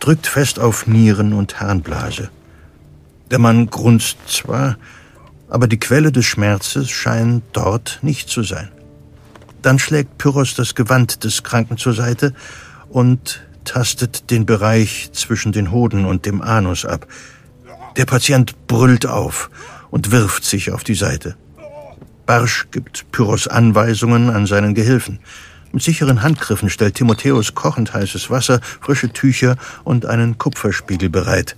drückt 0.01 0.27
fest 0.27 0.59
auf 0.59 0.87
Nieren 0.87 1.33
und 1.33 1.61
Harnblase. 1.61 2.31
Der 3.31 3.39
Mann 3.39 3.69
grunzt 3.69 4.17
zwar, 4.27 4.77
aber 5.49 5.67
die 5.67 5.79
Quelle 5.79 6.13
des 6.13 6.25
Schmerzes 6.25 6.91
scheint 6.91 7.43
dort 7.53 7.99
nicht 8.03 8.29
zu 8.29 8.43
sein. 8.43 8.71
Dann 9.63 9.79
schlägt 9.79 10.19
Pyrrhus 10.19 10.55
das 10.55 10.75
Gewand 10.75 11.25
des 11.25 11.43
Kranken 11.43 11.79
zur 11.79 11.95
Seite 11.95 12.35
und 12.89 13.43
tastet 13.65 14.31
den 14.31 14.47
Bereich 14.47 15.11
zwischen 15.13 15.53
den 15.53 15.71
Hoden 15.71 16.05
und 16.05 16.27
dem 16.27 16.43
Anus 16.43 16.85
ab. 16.85 17.07
Der 17.97 18.05
Patient 18.05 18.67
brüllt 18.67 19.07
auf 19.07 19.51
und 19.91 20.11
wirft 20.11 20.45
sich 20.45 20.73
auf 20.73 20.85
die 20.85 20.95
Seite. 20.95 21.37
Barsch 22.27 22.67
gibt 22.71 23.11
Pyrrhus 23.13 23.49
Anweisungen 23.49 24.31
an 24.31 24.47
seinen 24.47 24.75
Gehilfen. 24.75 25.19
Mit 25.73 25.83
sicheren 25.83 26.23
Handgriffen 26.23 26.71
stellt 26.71 26.95
Timotheus 26.95 27.55
kochend 27.55 27.93
heißes 27.93 28.31
Wasser, 28.31 28.61
frische 28.81 29.13
Tücher 29.13 29.57
und 29.83 30.07
einen 30.07 30.39
Kupferspiegel 30.39 31.11
bereit. 31.11 31.57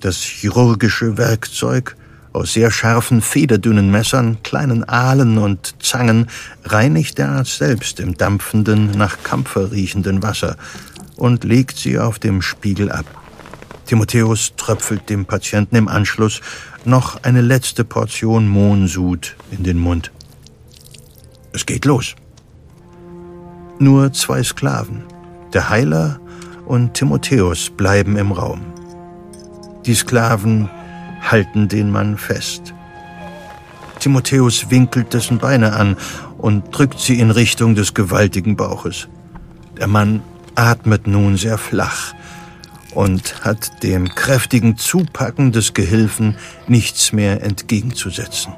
Das 0.00 0.18
chirurgische 0.18 1.18
Werkzeug 1.18 1.96
aus 2.32 2.52
sehr 2.52 2.70
scharfen, 2.70 3.20
federdünnen 3.20 3.90
Messern, 3.90 4.38
kleinen 4.42 4.88
Aalen 4.88 5.38
und 5.38 5.74
Zangen 5.82 6.28
reinigt 6.64 7.18
der 7.18 7.30
Arzt 7.30 7.58
selbst 7.58 8.00
im 8.00 8.16
dampfenden, 8.16 8.92
nach 8.92 9.22
Kampfer 9.22 9.72
riechenden 9.72 10.22
Wasser 10.22 10.56
und 11.16 11.42
legt 11.42 11.76
sie 11.76 11.98
auf 11.98 12.18
dem 12.18 12.42
Spiegel 12.42 12.92
ab. 12.92 13.06
Timotheus 13.86 14.52
tröpfelt 14.56 15.08
dem 15.08 15.24
Patienten 15.24 15.74
im 15.74 15.88
Anschluss 15.88 16.40
noch 16.84 17.22
eine 17.22 17.40
letzte 17.40 17.84
Portion 17.84 18.48
Mohnsud 18.48 19.36
in 19.50 19.62
den 19.62 19.78
Mund. 19.78 20.12
Es 21.52 21.66
geht 21.66 21.84
los. 21.84 22.14
Nur 23.78 24.12
zwei 24.12 24.42
Sklaven, 24.42 25.04
der 25.52 25.70
Heiler 25.70 26.20
und 26.66 26.94
Timotheus, 26.94 27.70
bleiben 27.70 28.16
im 28.16 28.32
Raum. 28.32 28.60
Die 29.86 29.94
Sklaven 29.94 30.68
halten 31.22 31.68
den 31.68 31.90
Mann 31.90 32.18
fest. 32.18 32.74
Timotheus 33.98 34.70
winkelt 34.70 35.14
dessen 35.14 35.38
Beine 35.38 35.72
an 35.74 35.96
und 36.36 36.76
drückt 36.76 37.00
sie 37.00 37.18
in 37.18 37.30
Richtung 37.30 37.74
des 37.74 37.94
gewaltigen 37.94 38.56
Bauches. 38.56 39.08
Der 39.78 39.86
Mann 39.86 40.22
atmet 40.54 41.06
nun 41.06 41.36
sehr 41.36 41.58
flach 41.58 42.14
und 42.98 43.44
hat 43.44 43.84
dem 43.84 44.12
kräftigen 44.12 44.76
Zupacken 44.76 45.52
des 45.52 45.72
Gehilfen 45.72 46.36
nichts 46.66 47.12
mehr 47.12 47.44
entgegenzusetzen. 47.44 48.54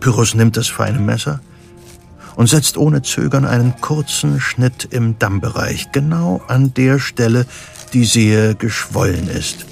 Pyrrhus 0.00 0.34
nimmt 0.34 0.56
das 0.56 0.68
feine 0.68 1.00
Messer 1.00 1.40
und 2.34 2.48
setzt 2.48 2.78
ohne 2.78 3.02
Zögern 3.02 3.44
einen 3.44 3.78
kurzen 3.82 4.40
Schnitt 4.40 4.88
im 4.90 5.18
Dammbereich, 5.18 5.92
genau 5.92 6.40
an 6.48 6.72
der 6.72 6.98
Stelle, 6.98 7.44
die 7.92 8.06
sehr 8.06 8.54
geschwollen 8.54 9.28
ist. 9.28 9.66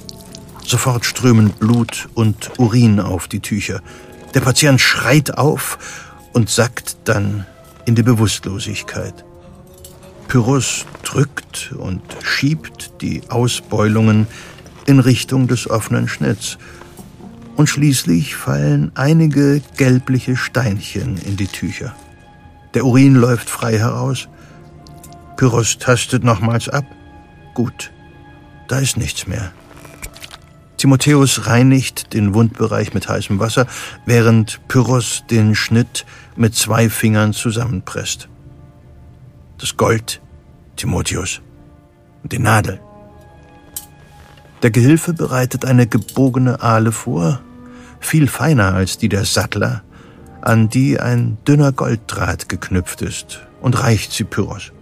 Sofort 0.63 1.07
strömen 1.07 1.53
Blut 1.53 2.11
und 2.13 2.51
Urin 2.59 3.01
auf 3.01 3.29
die 3.29 3.41
Tücher. 3.41 3.81
Der 4.35 4.41
Patient 4.41 4.79
schreit 4.79 5.39
auf 5.39 5.79
und 6.35 6.51
sackt 6.51 6.99
dann 7.05 7.47
in 7.87 7.95
die 7.95 8.03
Bewusstlosigkeit. 8.03 9.25
Pyrrhus 10.33 10.87
drückt 11.03 11.75
und 11.77 12.01
schiebt 12.23 13.03
die 13.03 13.21
Ausbeulungen 13.29 14.27
in 14.87 14.99
Richtung 14.99 15.47
des 15.47 15.69
offenen 15.69 16.09
Schnitts. 16.09 16.57
Und 17.57 17.69
schließlich 17.69 18.35
fallen 18.35 18.93
einige 18.95 19.61
gelbliche 19.77 20.39
Steinchen 20.39 21.19
in 21.19 21.37
die 21.37 21.49
Tücher. 21.49 21.95
Der 22.73 22.87
Urin 22.87 23.15
läuft 23.15 23.51
frei 23.51 23.77
heraus. 23.77 24.27
Pyrrhus 25.37 25.77
tastet 25.77 26.25
nochmals 26.25 26.71
ab. 26.71 26.87
Gut, 27.53 27.93
da 28.69 28.79
ist 28.79 28.97
nichts 28.97 29.27
mehr. 29.27 29.53
Timotheus 30.79 31.47
reinigt 31.47 32.15
den 32.15 32.33
Wundbereich 32.33 32.95
mit 32.95 33.07
heißem 33.07 33.39
Wasser, 33.39 33.67
während 34.07 34.67
Pyrrhus 34.67 35.25
den 35.29 35.55
Schnitt 35.55 36.07
mit 36.37 36.55
zwei 36.55 36.89
Fingern 36.89 37.35
zusammenpresst. 37.35 38.31
Das 39.59 39.77
Gold, 39.77 40.22
Timotheus, 40.77 41.41
und 42.23 42.33
die 42.33 42.39
Nadel. 42.39 42.81
Der 44.63 44.71
Gehilfe 44.71 45.13
bereitet 45.13 45.65
eine 45.65 45.87
gebogene 45.87 46.63
Ahle 46.63 46.93
vor, 46.93 47.41
viel 48.01 48.29
feiner 48.29 48.75
als 48.75 48.99
die 48.99 49.09
der 49.09 49.25
Sattler, 49.25 49.83
an 50.41 50.69
die 50.69 51.01
ein 51.01 51.39
dünner 51.47 51.73
Golddraht 51.73 52.49
geknüpft 52.49 53.03
ist, 53.03 53.41
und 53.61 53.81
reicht 53.81 54.13
sie 54.13 54.25
Pyrrhus. 54.25 54.73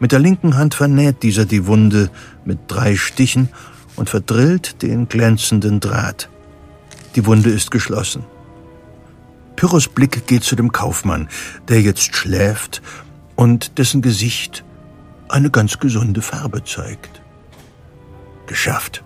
Mit 0.00 0.12
der 0.12 0.18
linken 0.18 0.56
Hand 0.56 0.74
vernäht 0.74 1.22
dieser 1.22 1.44
die 1.44 1.66
Wunde 1.66 2.10
mit 2.44 2.58
drei 2.68 2.96
Stichen 2.96 3.48
und 3.96 4.10
verdrillt 4.10 4.82
den 4.82 5.08
glänzenden 5.08 5.80
Draht. 5.80 6.28
Die 7.14 7.26
Wunde 7.26 7.50
ist 7.50 7.70
geschlossen. 7.70 8.24
Pyrrhus 9.56 9.88
Blick 9.88 10.26
geht 10.26 10.42
zu 10.42 10.56
dem 10.56 10.72
Kaufmann, 10.72 11.28
der 11.68 11.80
jetzt 11.80 12.14
schläft 12.16 12.82
und 13.36 13.78
dessen 13.78 14.02
Gesicht 14.02 14.64
eine 15.28 15.50
ganz 15.50 15.78
gesunde 15.78 16.22
Farbe 16.22 16.64
zeigt. 16.64 17.22
Geschafft. 18.46 19.04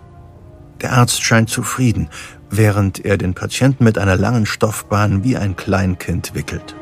Der 0.80 0.92
Arzt 0.92 1.22
scheint 1.22 1.50
zufrieden, 1.50 2.08
während 2.50 3.04
er 3.04 3.18
den 3.18 3.34
Patienten 3.34 3.84
mit 3.84 3.98
einer 3.98 4.16
langen 4.16 4.46
Stoffbahn 4.46 5.24
wie 5.24 5.36
ein 5.36 5.56
Kleinkind 5.56 6.34
wickelt. 6.34 6.74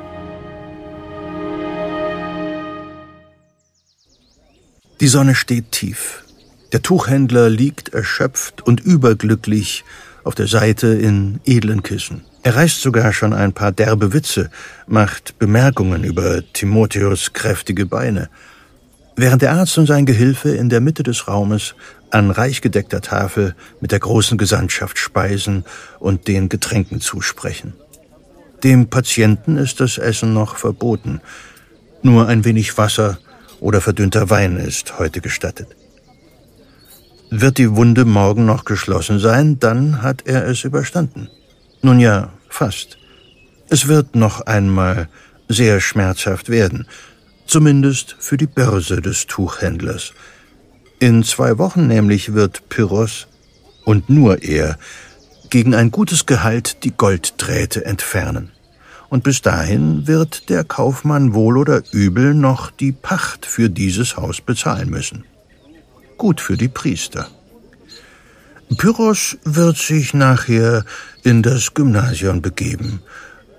Die 5.00 5.08
Sonne 5.08 5.34
steht 5.34 5.72
tief. 5.72 6.24
Der 6.72 6.82
Tuchhändler 6.82 7.48
liegt 7.50 7.90
erschöpft 7.90 8.62
und 8.62 8.80
überglücklich 8.80 9.84
auf 10.24 10.34
der 10.34 10.46
Seite 10.46 10.88
in 10.88 11.40
edlen 11.44 11.82
Kissen. 11.82 12.24
Er 12.42 12.56
reißt 12.56 12.80
sogar 12.80 13.12
schon 13.12 13.32
ein 13.32 13.52
paar 13.52 13.72
derbe 13.72 14.12
Witze, 14.12 14.50
macht 14.86 15.38
Bemerkungen 15.38 16.04
über 16.04 16.42
Timotheus 16.52 17.32
kräftige 17.32 17.86
Beine. 17.86 18.30
Während 19.18 19.40
der 19.40 19.52
Arzt 19.52 19.78
und 19.78 19.86
sein 19.86 20.04
Gehilfe 20.04 20.50
in 20.50 20.68
der 20.68 20.82
Mitte 20.82 21.02
des 21.02 21.26
Raumes 21.26 21.74
an 22.10 22.30
reich 22.30 22.60
gedeckter 22.60 23.00
Tafel 23.00 23.54
mit 23.80 23.90
der 23.90 23.98
großen 23.98 24.36
Gesandtschaft 24.36 24.98
speisen 24.98 25.64
und 25.98 26.28
den 26.28 26.50
Getränken 26.50 27.00
zusprechen. 27.00 27.72
Dem 28.62 28.88
Patienten 28.88 29.56
ist 29.56 29.80
das 29.80 29.96
Essen 29.96 30.34
noch 30.34 30.56
verboten. 30.56 31.22
Nur 32.02 32.28
ein 32.28 32.44
wenig 32.44 32.76
Wasser 32.76 33.18
oder 33.58 33.80
verdünnter 33.80 34.28
Wein 34.28 34.58
ist 34.58 34.98
heute 34.98 35.22
gestattet. 35.22 35.68
Wird 37.30 37.56
die 37.56 37.74
Wunde 37.74 38.04
morgen 38.04 38.44
noch 38.44 38.66
geschlossen 38.66 39.18
sein, 39.18 39.58
dann 39.58 40.02
hat 40.02 40.26
er 40.26 40.46
es 40.46 40.62
überstanden. 40.64 41.28
Nun 41.80 42.00
ja, 42.00 42.32
fast. 42.50 42.98
Es 43.68 43.88
wird 43.88 44.14
noch 44.14 44.42
einmal 44.42 45.08
sehr 45.48 45.80
schmerzhaft 45.80 46.50
werden, 46.50 46.86
zumindest 47.46 48.16
für 48.18 48.36
die 48.36 48.46
Börse 48.46 49.00
des 49.00 49.26
Tuchhändlers. 49.26 50.12
In 50.98 51.22
zwei 51.24 51.58
Wochen 51.58 51.86
nämlich 51.86 52.34
wird 52.34 52.68
Pyrrhos, 52.68 53.26
und 53.84 54.10
nur 54.10 54.42
er, 54.42 54.78
gegen 55.50 55.74
ein 55.74 55.90
gutes 55.90 56.26
Gehalt 56.26 56.82
die 56.84 56.90
Golddrähte 56.90 57.84
entfernen. 57.84 58.50
Und 59.08 59.22
bis 59.22 59.42
dahin 59.42 60.08
wird 60.08 60.48
der 60.48 60.64
Kaufmann 60.64 61.34
wohl 61.34 61.56
oder 61.56 61.82
übel 61.92 62.34
noch 62.34 62.72
die 62.72 62.90
Pacht 62.90 63.46
für 63.46 63.70
dieses 63.70 64.16
Haus 64.16 64.40
bezahlen 64.40 64.90
müssen 64.90 65.24
gut 66.16 66.40
für 66.40 66.56
die 66.56 66.68
Priester. 66.68 67.28
Pyrrhos 68.76 69.38
wird 69.44 69.76
sich 69.76 70.12
nachher 70.12 70.84
in 71.22 71.42
das 71.42 71.74
Gymnasium 71.74 72.42
begeben, 72.42 73.00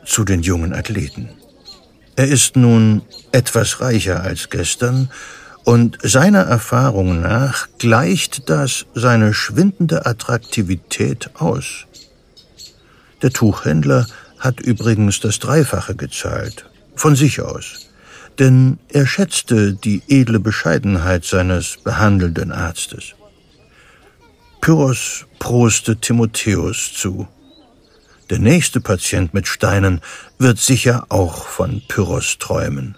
zu 0.05 0.23
den 0.23 0.41
jungen 0.41 0.73
Athleten. 0.73 1.29
Er 2.17 2.27
ist 2.27 2.57
nun 2.57 3.03
etwas 3.31 3.79
reicher 3.79 4.21
als 4.21 4.49
gestern, 4.49 5.09
und 5.63 5.97
seiner 6.01 6.43
Erfahrung 6.43 7.21
nach 7.21 7.67
gleicht 7.77 8.49
das 8.49 8.85
seine 8.93 9.33
schwindende 9.33 10.05
Attraktivität 10.05 11.29
aus. 11.35 11.85
Der 13.21 13.31
Tuchhändler 13.31 14.07
hat 14.39 14.59
übrigens 14.59 15.21
das 15.21 15.39
Dreifache 15.39 15.95
gezahlt, 15.95 16.69
von 16.95 17.15
sich 17.15 17.41
aus 17.41 17.87
denn 18.39 18.77
er 18.89 19.07
schätzte 19.07 19.73
die 19.73 20.03
edle 20.07 20.39
Bescheidenheit 20.39 21.25
seines 21.25 21.77
behandelnden 21.83 22.51
Arztes. 22.51 23.13
Pyrrhos 24.61 25.25
proste 25.39 25.97
Timotheus 25.97 26.93
zu. 26.93 27.27
Der 28.29 28.39
nächste 28.39 28.81
Patient 28.81 29.33
mit 29.33 29.47
Steinen 29.47 30.01
wird 30.37 30.57
sicher 30.59 31.05
auch 31.09 31.47
von 31.47 31.81
Pyrrhos 31.87 32.37
träumen. 32.39 32.97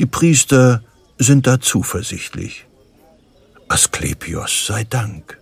Die 0.00 0.06
Priester 0.06 0.82
sind 1.16 1.46
da 1.46 1.60
zuversichtlich. 1.60 2.66
Asklepios 3.68 4.66
sei 4.66 4.84
Dank. 4.84 5.38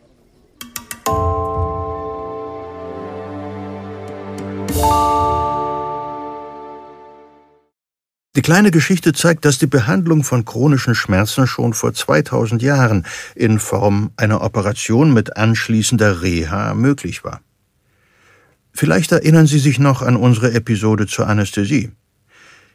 Die 8.37 8.43
kleine 8.43 8.71
Geschichte 8.71 9.15
zeigt, 9.15 9.47
dass 9.47 9.57
die 9.57 9.67
Behandlung 9.67 10.25
von 10.25 10.45
chronischen 10.45 10.95
Schmerzen 10.95 11.47
schon 11.47 11.73
vor 11.73 11.95
2000 11.95 12.61
Jahren 12.61 13.07
in 13.35 13.59
Form 13.59 14.11
einer 14.19 14.43
Operation 14.43 15.15
mit 15.15 15.39
anschließender 15.39 16.21
Reha 16.21 16.75
möglich 16.75 17.25
war. 17.25 17.41
Vielleicht 18.77 19.11
erinnern 19.11 19.47
Sie 19.47 19.59
sich 19.59 19.79
noch 19.79 20.03
an 20.03 20.17
unsere 20.17 20.53
Episode 20.53 21.07
zur 21.07 21.27
Anästhesie. 21.27 21.93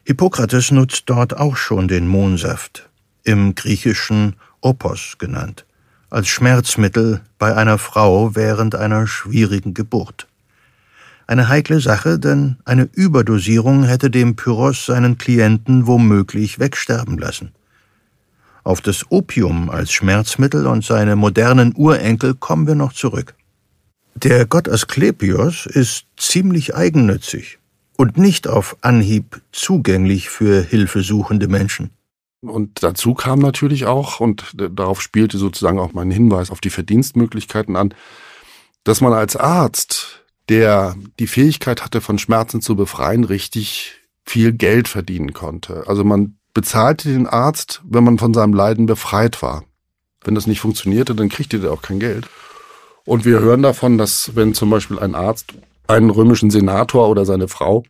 Hippokrates 0.02 0.72
nutzt 0.72 1.04
dort 1.06 1.36
auch 1.36 1.56
schon 1.56 1.86
den 1.86 2.08
Mohnsaft, 2.08 2.90
im 3.22 3.54
Griechischen 3.54 4.34
Opos 4.60 5.14
genannt, 5.18 5.64
als 6.10 6.26
Schmerzmittel 6.26 7.20
bei 7.38 7.54
einer 7.54 7.78
Frau 7.78 8.34
während 8.34 8.74
einer 8.74 9.06
schwierigen 9.06 9.74
Geburt. 9.74 10.26
Eine 11.28 11.48
heikle 11.48 11.78
Sache, 11.78 12.18
denn 12.18 12.56
eine 12.64 12.88
Überdosierung 12.92 13.84
hätte 13.84 14.10
dem 14.10 14.34
Pyros 14.34 14.86
seinen 14.86 15.18
Klienten 15.18 15.86
womöglich 15.86 16.58
wegsterben 16.58 17.16
lassen. 17.16 17.52
Auf 18.64 18.80
das 18.80 19.08
Opium 19.10 19.70
als 19.70 19.92
Schmerzmittel 19.92 20.66
und 20.66 20.84
seine 20.84 21.14
modernen 21.14 21.72
Urenkel 21.76 22.34
kommen 22.34 22.66
wir 22.66 22.74
noch 22.74 22.92
zurück. 22.92 23.36
Der 24.14 24.46
Gott 24.46 24.68
Asklepios 24.68 25.66
ist 25.66 26.06
ziemlich 26.16 26.74
eigennützig 26.74 27.58
und 27.96 28.18
nicht 28.18 28.48
auf 28.48 28.76
Anhieb 28.80 29.40
zugänglich 29.52 30.28
für 30.28 30.62
hilfesuchende 30.62 31.48
Menschen. 31.48 31.90
Und 32.40 32.82
dazu 32.82 33.14
kam 33.14 33.38
natürlich 33.38 33.86
auch, 33.86 34.20
und 34.20 34.52
darauf 34.54 35.00
spielte 35.00 35.38
sozusagen 35.38 35.78
auch 35.78 35.92
mein 35.92 36.10
Hinweis 36.10 36.50
auf 36.50 36.60
die 36.60 36.70
Verdienstmöglichkeiten 36.70 37.76
an, 37.76 37.94
dass 38.84 39.00
man 39.00 39.12
als 39.12 39.36
Arzt, 39.36 40.24
der 40.48 40.96
die 41.20 41.28
Fähigkeit 41.28 41.84
hatte, 41.84 42.00
von 42.00 42.18
Schmerzen 42.18 42.60
zu 42.60 42.74
befreien, 42.74 43.22
richtig 43.24 43.94
viel 44.24 44.52
Geld 44.52 44.88
verdienen 44.88 45.32
konnte. 45.32 45.84
Also 45.86 46.02
man 46.02 46.36
bezahlte 46.52 47.08
den 47.08 47.28
Arzt, 47.28 47.80
wenn 47.84 48.04
man 48.04 48.18
von 48.18 48.34
seinem 48.34 48.54
Leiden 48.54 48.86
befreit 48.86 49.40
war. 49.40 49.64
Wenn 50.24 50.34
das 50.34 50.46
nicht 50.46 50.60
funktionierte, 50.60 51.14
dann 51.14 51.28
kriegte 51.28 51.60
der 51.60 51.72
auch 51.72 51.82
kein 51.82 52.00
Geld. 52.00 52.28
Und 53.04 53.24
wir 53.24 53.40
hören 53.40 53.62
davon, 53.62 53.98
dass 53.98 54.34
wenn 54.34 54.54
zum 54.54 54.70
Beispiel 54.70 54.98
ein 54.98 55.14
Arzt 55.14 55.54
einen 55.86 56.10
römischen 56.10 56.50
Senator 56.50 57.08
oder 57.08 57.24
seine 57.24 57.48
Frau 57.48 57.82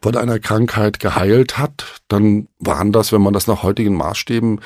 von 0.00 0.16
einer 0.16 0.38
Krankheit 0.38 1.00
geheilt 1.00 1.58
hat, 1.58 2.00
dann 2.08 2.48
waren 2.58 2.92
das, 2.92 3.12
wenn 3.12 3.22
man 3.22 3.32
das 3.32 3.46
nach 3.46 3.62
heutigen 3.62 3.94
Maßstäben 3.94 4.60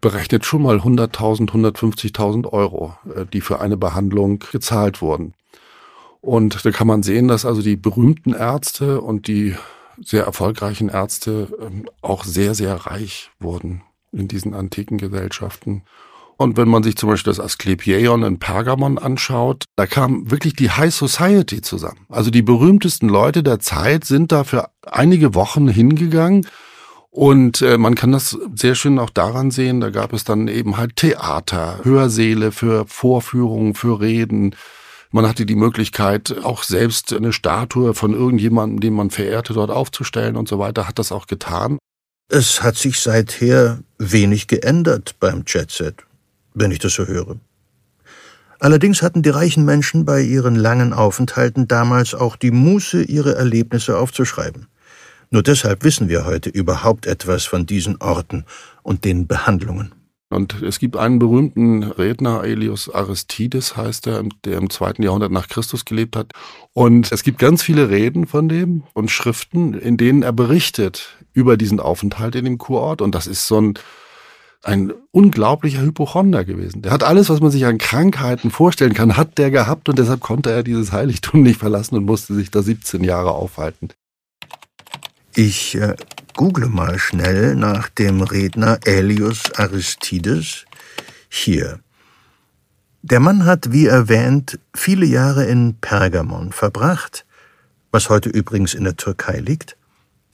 berechnet, 0.00 0.44
schon 0.44 0.62
mal 0.62 0.78
100.000, 0.78 1.50
150.000 1.50 2.52
Euro, 2.52 2.96
äh, 3.14 3.24
die 3.26 3.40
für 3.40 3.60
eine 3.60 3.76
Behandlung 3.76 4.44
gezahlt 4.52 5.02
wurden. 5.02 5.34
Und 6.20 6.64
da 6.64 6.70
kann 6.70 6.86
man 6.86 7.02
sehen, 7.02 7.28
dass 7.28 7.44
also 7.44 7.62
die 7.62 7.76
berühmten 7.76 8.34
Ärzte 8.34 9.00
und 9.00 9.28
die 9.28 9.56
sehr 10.00 10.24
erfolgreichen 10.24 10.88
Ärzte 10.88 11.48
ähm, 11.60 11.86
auch 12.02 12.24
sehr, 12.24 12.54
sehr 12.54 12.74
reich 12.74 13.30
wurden 13.40 13.82
in 14.12 14.28
diesen 14.28 14.54
antiken 14.54 14.98
Gesellschaften. 14.98 15.82
Und 16.40 16.56
wenn 16.56 16.68
man 16.68 16.84
sich 16.84 16.94
zum 16.94 17.08
Beispiel 17.08 17.32
das 17.32 17.40
Asklepieion 17.40 18.22
in 18.22 18.38
Pergamon 18.38 18.96
anschaut, 18.96 19.64
da 19.74 19.86
kam 19.86 20.30
wirklich 20.30 20.54
die 20.54 20.70
High 20.70 20.94
Society 20.94 21.62
zusammen. 21.62 22.06
Also 22.08 22.30
die 22.30 22.42
berühmtesten 22.42 23.08
Leute 23.08 23.42
der 23.42 23.58
Zeit 23.58 24.04
sind 24.04 24.30
da 24.30 24.44
für 24.44 24.70
einige 24.82 25.34
Wochen 25.34 25.66
hingegangen. 25.66 26.46
Und 27.10 27.60
äh, 27.62 27.76
man 27.76 27.96
kann 27.96 28.12
das 28.12 28.38
sehr 28.54 28.76
schön 28.76 29.00
auch 29.00 29.10
daran 29.10 29.50
sehen, 29.50 29.80
da 29.80 29.90
gab 29.90 30.12
es 30.12 30.22
dann 30.22 30.46
eben 30.46 30.76
halt 30.76 30.94
Theater, 30.94 31.80
Hörsäle 31.82 32.52
für 32.52 32.86
Vorführungen, 32.86 33.74
für 33.74 34.00
Reden. 34.00 34.54
Man 35.10 35.26
hatte 35.26 35.44
die 35.44 35.56
Möglichkeit, 35.56 36.36
auch 36.44 36.62
selbst 36.62 37.12
eine 37.12 37.32
Statue 37.32 37.94
von 37.94 38.12
irgendjemandem, 38.12 38.78
den 38.78 38.94
man 38.94 39.10
verehrte, 39.10 39.54
dort 39.54 39.72
aufzustellen 39.72 40.36
und 40.36 40.46
so 40.46 40.60
weiter, 40.60 40.86
hat 40.86 41.00
das 41.00 41.10
auch 41.10 41.26
getan. 41.26 41.78
Es 42.30 42.62
hat 42.62 42.76
sich 42.76 43.00
seither 43.00 43.80
wenig 43.98 44.46
geändert 44.46 45.16
beim 45.18 45.42
Jetset 45.46 46.07
wenn 46.58 46.70
ich 46.70 46.78
das 46.78 46.94
so 46.94 47.06
höre. 47.06 47.36
Allerdings 48.60 49.02
hatten 49.02 49.22
die 49.22 49.28
reichen 49.28 49.64
Menschen 49.64 50.04
bei 50.04 50.20
ihren 50.20 50.56
langen 50.56 50.92
Aufenthalten 50.92 51.68
damals 51.68 52.14
auch 52.14 52.34
die 52.34 52.50
Muße, 52.50 53.02
ihre 53.02 53.36
Erlebnisse 53.36 53.96
aufzuschreiben. 53.98 54.66
Nur 55.30 55.42
deshalb 55.42 55.84
wissen 55.84 56.08
wir 56.08 56.24
heute 56.24 56.50
überhaupt 56.50 57.06
etwas 57.06 57.44
von 57.44 57.66
diesen 57.66 58.00
Orten 58.00 58.44
und 58.82 59.04
den 59.04 59.26
Behandlungen. 59.26 59.92
Und 60.30 60.60
es 60.62 60.78
gibt 60.78 60.96
einen 60.96 61.18
berühmten 61.18 61.82
Redner, 61.82 62.40
Aelius 62.40 62.92
Aristides 62.92 63.76
heißt 63.76 64.06
er, 64.08 64.22
der 64.44 64.58
im 64.58 64.68
zweiten 64.68 65.02
Jahrhundert 65.02 65.32
nach 65.32 65.48
Christus 65.48 65.86
gelebt 65.86 66.16
hat. 66.16 66.32
Und 66.74 67.12
es 67.12 67.22
gibt 67.22 67.38
ganz 67.38 67.62
viele 67.62 67.88
Reden 67.88 68.26
von 68.26 68.48
dem 68.48 68.82
und 68.92 69.10
Schriften, 69.10 69.72
in 69.72 69.96
denen 69.96 70.22
er 70.22 70.32
berichtet 70.32 71.16
über 71.32 71.56
diesen 71.56 71.80
Aufenthalt 71.80 72.34
in 72.34 72.44
dem 72.44 72.58
Kurort. 72.58 73.00
Und 73.00 73.14
das 73.14 73.26
ist 73.26 73.46
so 73.46 73.58
ein 73.58 73.74
ein 74.62 74.92
unglaublicher 75.12 75.82
Hypochonder 75.82 76.44
gewesen. 76.44 76.82
Der 76.82 76.92
hat 76.92 77.04
alles, 77.04 77.28
was 77.30 77.40
man 77.40 77.50
sich 77.50 77.64
an 77.64 77.78
Krankheiten 77.78 78.50
vorstellen 78.50 78.94
kann, 78.94 79.16
hat 79.16 79.38
der 79.38 79.50
gehabt 79.50 79.88
und 79.88 79.98
deshalb 79.98 80.20
konnte 80.20 80.50
er 80.50 80.62
dieses 80.62 80.92
Heiligtum 80.92 81.42
nicht 81.42 81.60
verlassen 81.60 81.96
und 81.96 82.04
musste 82.04 82.34
sich 82.34 82.50
da 82.50 82.62
17 82.62 83.04
Jahre 83.04 83.32
aufhalten. 83.32 83.90
Ich 85.34 85.76
äh, 85.76 85.94
google 86.34 86.68
mal 86.68 86.98
schnell 86.98 87.54
nach 87.54 87.88
dem 87.88 88.22
Redner 88.22 88.80
Aelius 88.84 89.54
Aristides. 89.54 90.64
Hier. 91.28 91.78
Der 93.02 93.20
Mann 93.20 93.44
hat, 93.44 93.70
wie 93.70 93.86
erwähnt, 93.86 94.58
viele 94.74 95.06
Jahre 95.06 95.44
in 95.46 95.76
Pergamon 95.80 96.52
verbracht, 96.52 97.24
was 97.92 98.10
heute 98.10 98.28
übrigens 98.28 98.74
in 98.74 98.84
der 98.84 98.96
Türkei 98.96 99.38
liegt. 99.38 99.76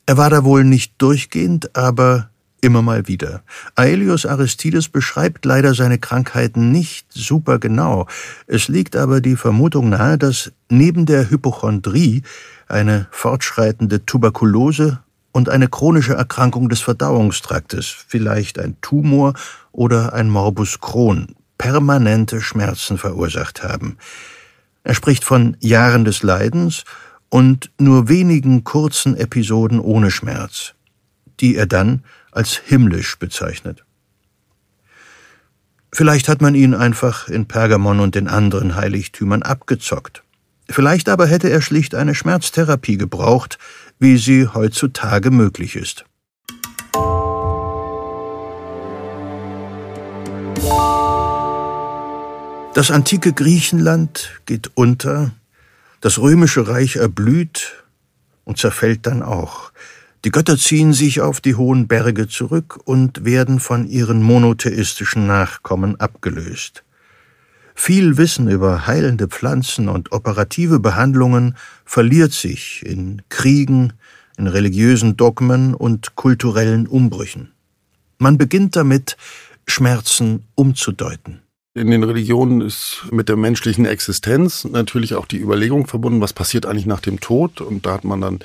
Er 0.07 0.16
war 0.16 0.31
da 0.31 0.45
wohl 0.45 0.64
nicht 0.64 0.95
durchgehend, 0.99 1.77
aber 1.77 2.31
immer 2.65 2.83
mal 2.83 3.07
wieder. 3.07 3.43
Aelius 3.77 4.27
Aristides 4.27 4.89
beschreibt 4.89 5.45
leider 5.45 5.75
seine 5.75 5.99
Krankheiten 5.99 6.73
nicht 6.73 7.07
super 7.12 7.59
genau. 7.59 8.07
Es 8.47 8.69
liegt 8.69 8.97
aber 8.97 9.21
die 9.21 9.37
Vermutung 9.37 9.91
nahe, 9.91 10.19
dass 10.19 10.51
neben 10.69 11.07
der 11.07 11.31
Hypochondrie 11.31 12.23
eine 12.67 13.07
fortschreitende 13.11 14.07
Tuberkulose 14.07 15.01
und 15.33 15.49
eine 15.49 15.69
chronische 15.69 16.15
Erkrankung 16.15 16.69
des 16.69 16.81
Verdauungstraktes, 16.81 17.95
vielleicht 18.09 18.59
ein 18.59 18.77
Tumor 18.81 19.35
oder 19.73 20.15
ein 20.15 20.31
Morbus 20.31 20.81
Crohn, 20.81 21.35
permanente 21.59 22.41
Schmerzen 22.41 22.99
verursacht 22.99 23.62
haben. 23.62 23.99
Er 24.85 24.95
spricht 24.95 25.25
von 25.25 25.57
Jahren 25.61 26.05
des 26.05 26.23
Leidens 26.23 26.85
und 27.29 27.71
nur 27.79 28.09
wenigen 28.09 28.65
kurzen 28.65 29.17
Episoden 29.17 29.81
ohne 29.81 30.11
Schmerz, 30.11 30.75
die 31.41 31.57
er 31.57 31.67
dann 31.67 32.05
als 32.35 32.57
himmlisch 32.57 33.18
bezeichnet. 33.18 33.85
Vielleicht 35.93 36.28
hat 36.28 36.43
man 36.43 36.57
ihn 36.57 36.74
einfach 36.74 37.28
in 37.28 37.47
Pergamon 37.47 38.01
und 38.01 38.16
den 38.16 38.26
anderen 38.26 38.74
Heiligtümern 38.74 39.43
abgezockt. 39.43 40.24
Vielleicht 40.68 41.09
aber 41.09 41.26
hätte 41.26 41.51
er 41.51 41.62
schlicht 41.62 41.95
eine 41.95 42.14
Schmerztherapie 42.14 42.97
gebraucht, 42.97 43.59
wie 43.99 44.16
sie 44.16 44.49
heutzutage 44.49 45.30
möglich 45.30 45.76
ist. 45.76 46.05
Das 52.74 52.91
antike 52.91 53.32
Griechenland 53.32 54.41
geht 54.47 54.72
unter, 54.74 55.30
das 56.01 56.18
römische 56.18 56.66
Reich 56.66 56.97
erblüht 56.97 57.85
und 58.43 58.59
zerfällt 58.59 59.07
dann 59.07 59.22
auch. 59.22 59.70
Die 60.25 60.31
Götter 60.31 60.57
ziehen 60.57 60.95
sich 60.95 61.20
auf 61.20 61.43
die 61.43 61.55
hohen 61.55 61.87
Berge 61.87 62.29
zurück 62.29 62.81
und 62.85 63.27
werden 63.27 63.61
von 63.61 63.87
ihren 63.87 64.22
monotheistischen 64.22 65.27
Nachkommen 65.27 66.01
abgelöst. 66.01 66.83
Viel 67.75 68.16
Wissen 68.16 68.49
über 68.49 68.87
heilende 68.87 69.29
Pflanzen 69.29 69.89
und 69.89 70.12
operative 70.12 70.81
Behandlungen 70.81 71.57
verliert 71.85 72.33
sich 72.33 72.83
in 72.87 73.20
Kriegen, 73.29 73.93
in 74.39 74.47
religiösen 74.47 75.18
Dogmen 75.18 75.75
und 75.75 76.16
kulturellen 76.16 76.87
Umbrüchen. 76.87 77.53
Man 78.16 78.39
beginnt 78.39 78.77
damit, 78.77 79.18
Schmerzen 79.66 80.45
umzudeuten. 80.55 81.43
In 81.75 81.91
den 81.91 82.05
Religionen 82.05 82.61
ist 82.61 83.03
mit 83.11 83.29
der 83.29 83.37
menschlichen 83.37 83.85
Existenz 83.85 84.64
natürlich 84.64 85.16
auch 85.16 85.27
die 85.27 85.41
Überlegung 85.41 85.87
verbunden, 85.87 86.20
was 86.20 86.33
passiert 86.33 86.64
eigentlich 86.64 86.87
nach 86.87 87.01
dem 87.01 87.18
Tod. 87.18 87.61
Und 87.61 87.85
da 87.85 87.95
hat 87.95 88.05
man 88.05 88.20
dann 88.20 88.39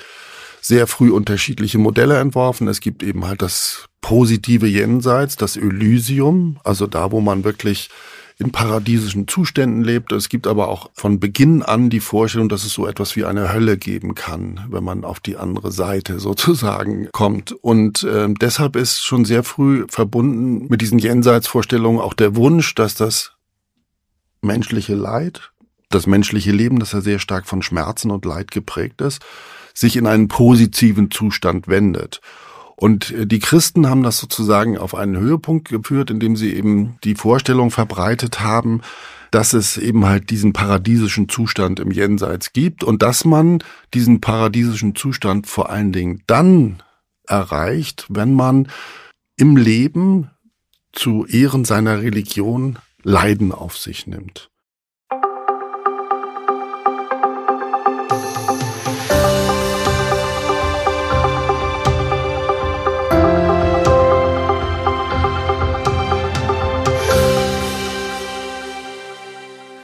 sehr 0.60 0.86
früh 0.86 1.10
unterschiedliche 1.10 1.78
Modelle 1.78 2.18
entworfen. 2.18 2.68
Es 2.68 2.80
gibt 2.80 3.02
eben 3.02 3.26
halt 3.26 3.42
das 3.42 3.86
positive 4.00 4.66
Jenseits, 4.66 5.36
das 5.36 5.56
Elysium, 5.56 6.58
also 6.64 6.86
da, 6.86 7.12
wo 7.12 7.20
man 7.20 7.44
wirklich 7.44 7.90
in 8.40 8.52
paradiesischen 8.52 9.28
Zuständen 9.28 9.84
lebt. 9.84 10.12
Es 10.12 10.30
gibt 10.30 10.46
aber 10.46 10.68
auch 10.68 10.90
von 10.94 11.20
Beginn 11.20 11.62
an 11.62 11.90
die 11.90 12.00
Vorstellung, 12.00 12.48
dass 12.48 12.64
es 12.64 12.72
so 12.72 12.86
etwas 12.86 13.14
wie 13.14 13.26
eine 13.26 13.52
Hölle 13.52 13.76
geben 13.76 14.14
kann, 14.14 14.66
wenn 14.70 14.82
man 14.82 15.04
auf 15.04 15.20
die 15.20 15.36
andere 15.36 15.70
Seite 15.70 16.18
sozusagen 16.18 17.10
kommt. 17.12 17.52
Und 17.52 18.02
äh, 18.02 18.28
deshalb 18.40 18.76
ist 18.76 19.02
schon 19.02 19.26
sehr 19.26 19.44
früh 19.44 19.84
verbunden 19.88 20.66
mit 20.68 20.80
diesen 20.80 20.98
Jenseitsvorstellungen 20.98 22.00
auch 22.00 22.14
der 22.14 22.34
Wunsch, 22.34 22.74
dass 22.74 22.94
das 22.94 23.32
menschliche 24.40 24.94
Leid, 24.94 25.52
das 25.90 26.06
menschliche 26.06 26.52
Leben, 26.52 26.78
das 26.78 26.92
ja 26.92 27.02
sehr 27.02 27.18
stark 27.18 27.46
von 27.46 27.60
Schmerzen 27.60 28.10
und 28.10 28.24
Leid 28.24 28.50
geprägt 28.50 29.02
ist, 29.02 29.20
sich 29.74 29.96
in 29.96 30.06
einen 30.06 30.28
positiven 30.28 31.10
Zustand 31.10 31.68
wendet. 31.68 32.20
Und 32.76 33.10
äh, 33.10 33.26
die 33.26 33.40
Christen 33.40 33.88
haben 33.88 34.02
das 34.02 34.18
sozusagen 34.18 34.78
auf 34.78 34.94
einen 34.94 35.18
Höhepunkt 35.18 35.68
geführt, 35.68 36.10
indem 36.10 36.36
sie 36.36 36.54
eben 36.54 36.96
die 37.04 37.14
Vorstellung 37.14 37.70
verbreitet 37.70 38.40
haben, 38.40 38.80
dass 39.30 39.52
es 39.52 39.76
eben 39.76 40.06
halt 40.06 40.30
diesen 40.30 40.52
paradiesischen 40.52 41.28
Zustand 41.28 41.78
im 41.78 41.90
Jenseits 41.90 42.52
gibt 42.52 42.82
und 42.82 43.02
dass 43.02 43.24
man 43.24 43.62
diesen 43.94 44.20
paradiesischen 44.20 44.96
Zustand 44.96 45.46
vor 45.46 45.70
allen 45.70 45.92
Dingen 45.92 46.22
dann 46.26 46.82
erreicht, 47.26 48.06
wenn 48.08 48.34
man 48.34 48.68
im 49.36 49.56
Leben 49.56 50.30
zu 50.92 51.26
Ehren 51.26 51.64
seiner 51.64 52.02
Religion 52.02 52.78
Leiden 53.02 53.52
auf 53.52 53.78
sich 53.78 54.06
nimmt. 54.06 54.50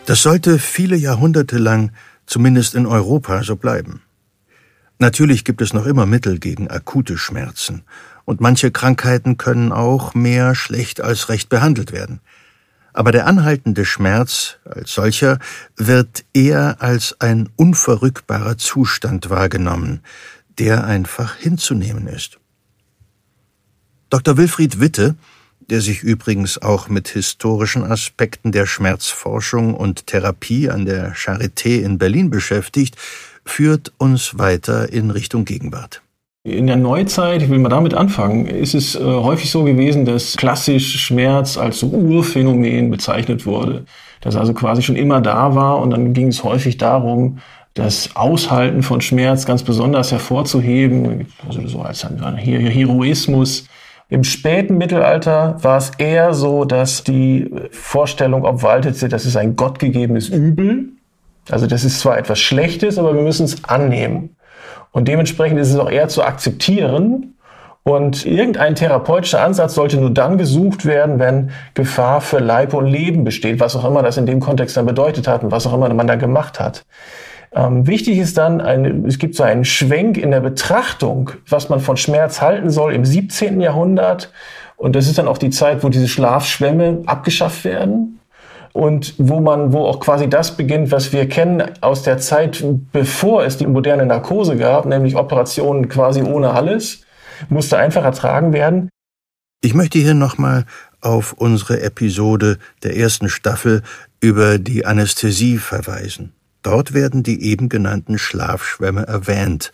Das 0.07 0.23
sollte 0.23 0.61
viele 0.61 0.95
Jahrhunderte 0.95 1.59
lang, 1.59 1.91
zumindest 2.27 2.77
in 2.77 2.87
Europa, 2.87 3.43
so 3.43 3.57
bleiben. 3.57 4.03
Natürlich 4.99 5.45
gibt 5.45 5.61
es 5.61 5.73
noch 5.73 5.85
immer 5.85 6.07
Mittel 6.07 6.39
gegen 6.39 6.71
akute 6.71 7.19
Schmerzen, 7.19 7.83
und 8.25 8.41
manche 8.41 8.71
Krankheiten 8.71 9.37
können 9.37 9.73
auch 9.73 10.15
mehr 10.15 10.55
schlecht 10.55 11.01
als 11.01 11.29
recht 11.29 11.49
behandelt 11.49 11.91
werden. 11.91 12.21
Aber 12.93 13.11
der 13.11 13.27
anhaltende 13.27 13.85
Schmerz 13.85 14.59
als 14.65 14.95
solcher 14.95 15.41
wird 15.77 16.25
eher 16.33 16.81
als 16.81 17.21
ein 17.21 17.49
unverrückbarer 17.57 18.59
Zustand 18.59 19.29
wahrgenommen, 19.29 20.03
der 20.59 20.85
einfach 20.85 21.35
hinzunehmen 21.35 22.07
ist. 22.07 22.39
Dr. 24.09 24.37
Wilfried 24.37 24.79
Witte 24.79 25.17
der 25.71 25.81
sich 25.81 26.03
übrigens 26.03 26.61
auch 26.61 26.89
mit 26.89 27.09
historischen 27.09 27.83
Aspekten 27.85 28.53
der 28.53 28.67
Schmerzforschung 28.67 29.75
und 29.75 30.07
Therapie 30.07 30.71
an 30.71 30.87
der 30.87 31.15
Charité 31.15 31.83
in 31.83 31.99
Berlin 31.99 32.31
beschäftigt, 32.31 32.97
führt 33.45 33.93
uns 33.99 34.39
weiter 34.39 34.93
in 34.93 35.11
Richtung 35.11 35.45
Gegenwart. 35.45 36.03
In 36.45 36.69
der 36.69 36.77
Neuzeit, 36.77 37.43
ich 37.43 37.49
will 37.49 37.59
mal 37.59 37.71
damit 37.71 37.95
anfangen, 37.95 38.47
ist 38.47 38.75
es 38.75 38.95
äh, 38.95 39.01
häufig 39.01 39.51
so 39.51 39.65
gewesen, 39.65 40.05
dass 40.05 40.37
klassisch 40.37 40.97
Schmerz 40.97 41.57
als 41.57 41.83
Urphänomen 41.83 42.89
bezeichnet 42.91 43.47
wurde. 43.47 43.85
Das 44.21 44.37
also 44.37 44.55
quasi 44.55 44.83
schon 44.83 44.95
immer 44.95 45.21
da 45.21 45.57
war 45.57 45.81
und 45.81 45.91
dann 45.91 46.13
ging 46.13 46.29
es 46.29 46.45
häufig 46.45 46.77
darum, 46.77 47.39
das 47.75 48.15
Aushalten 48.15 48.83
von 48.83 49.01
Schmerz 49.01 49.45
ganz 49.45 49.63
besonders 49.63 50.13
hervorzuheben, 50.13 51.27
also 51.47 51.67
so 51.67 51.83
als 51.83 52.05
ein 52.05 52.37
Heroismus 52.37 53.67
im 54.09 54.23
späten 54.23 54.79
Mittelalter 54.79 55.57
war 55.63 55.79
es 55.79 55.91
eher 55.99 56.33
so, 56.33 56.65
dass 56.65 57.03
die 57.03 57.51
Vorstellung 57.73 58.45
obwaltete, 58.45 59.09
das 59.09 59.27
ist 59.27 59.37
ein 59.37 59.57
gottgegebenes 59.57 60.29
Übel. 60.29 60.91
Also 61.51 61.67
das 61.67 61.85
ist 61.85 62.01
zwar 62.01 62.17
etwas 62.17 62.39
Schlechtes, 62.39 62.99
aber 62.99 63.15
wir 63.15 63.23
müssen 63.23 63.45
es 63.45 63.65
annehmen. 63.65 64.37
Und 64.93 65.09
dementsprechend 65.09 65.59
ist 65.59 65.71
es 65.71 65.79
auch 65.79 65.91
eher 65.91 66.09
zu 66.09 66.23
akzeptieren. 66.23 67.35
Und 67.83 68.27
irgendein 68.27 68.75
therapeutischer 68.75 69.43
Ansatz 69.43 69.75
sollte 69.75 69.97
nur 69.97 70.11
dann 70.11 70.39
gesucht 70.39 70.87
werden, 70.87 71.19
wenn 71.19 71.51
Gefahr 71.75 72.21
für 72.21 72.39
Leib 72.39 72.75
und 72.75 72.87
Leben 72.87 73.23
besteht, 73.25 73.61
was 73.61 73.77
auch 73.77 73.85
immer 73.85 74.03
das 74.03 74.17
in 74.17 74.27
dem 74.27 74.41
Kontext 74.41 74.77
dann 74.77 74.87
bedeutet 74.87 75.29
hat 75.29 75.45
und 75.45 75.51
was 75.51 75.67
auch 75.67 75.75
immer 75.75 75.93
man 75.95 76.07
da 76.07 76.17
gemacht 76.17 76.59
hat. 76.59 76.85
Ähm, 77.57 77.87
wichtig 77.87 78.19
ist 78.19 78.37
dann, 78.37 78.61
ein, 78.61 79.07
es 79.07 79.19
gibt 79.19 79.35
so 79.35 79.43
einen 79.43 79.65
Schwenk 79.65 80.19
in 80.19 80.31
der 80.31 80.41
Betrachtung, 80.41 81.31
was 81.49 81.71
man 81.71 81.81
von 81.81 81.97
Schmerz 81.97 82.43
halten 82.43 82.69
soll 82.69 82.93
im 82.93 83.07
17. 83.07 83.63
Jahrhundert. 83.63 84.31
Und 84.77 84.95
das 84.95 85.07
ist 85.07 85.17
dann 85.17 85.27
auch 85.27 85.39
die 85.39 85.49
Zeit, 85.49 85.83
wo 85.83 85.89
diese 85.89 86.07
Schlafschwämme 86.07 87.05
abgeschafft 87.07 87.65
werden. 87.65 88.21
Und 88.75 89.15
wo 89.17 89.41
man, 89.41 89.73
wo 89.73 89.87
auch 89.87 90.01
quasi 90.01 90.29
das 90.29 90.55
beginnt, 90.55 90.91
was 90.91 91.15
wir 91.15 91.27
kennen 91.31 91.63
aus 91.81 92.03
der 92.03 92.19
Zeit, 92.19 92.63
bevor 92.93 93.43
es 93.43 93.57
die 93.57 93.67
moderne 93.67 94.05
Narkose 94.05 94.59
gab, 94.59 94.85
nämlich 94.85 95.17
Operationen 95.17 95.89
quasi 95.89 96.23
ohne 96.23 96.51
alles, 96.51 97.01
musste 97.49 97.79
einfach 97.79 98.05
ertragen 98.05 98.53
werden. 98.53 98.91
Ich 99.63 99.73
möchte 99.73 99.99
hier 99.99 100.13
nochmal 100.13 100.67
auf 101.01 101.33
unsere 101.33 101.81
Episode 101.81 102.59
der 102.83 102.99
ersten 102.99 103.31
Staffel 103.31 103.83
über 104.21 104.59
die 104.59 104.85
Anästhesie 104.85 105.57
verweisen. 105.57 106.35
Dort 106.67 106.95
werden 106.95 107.23
die 107.23 107.45
eben 107.45 107.69
genannten 107.69 108.19
Schlafschwämme 108.19 109.07
erwähnt 109.07 109.71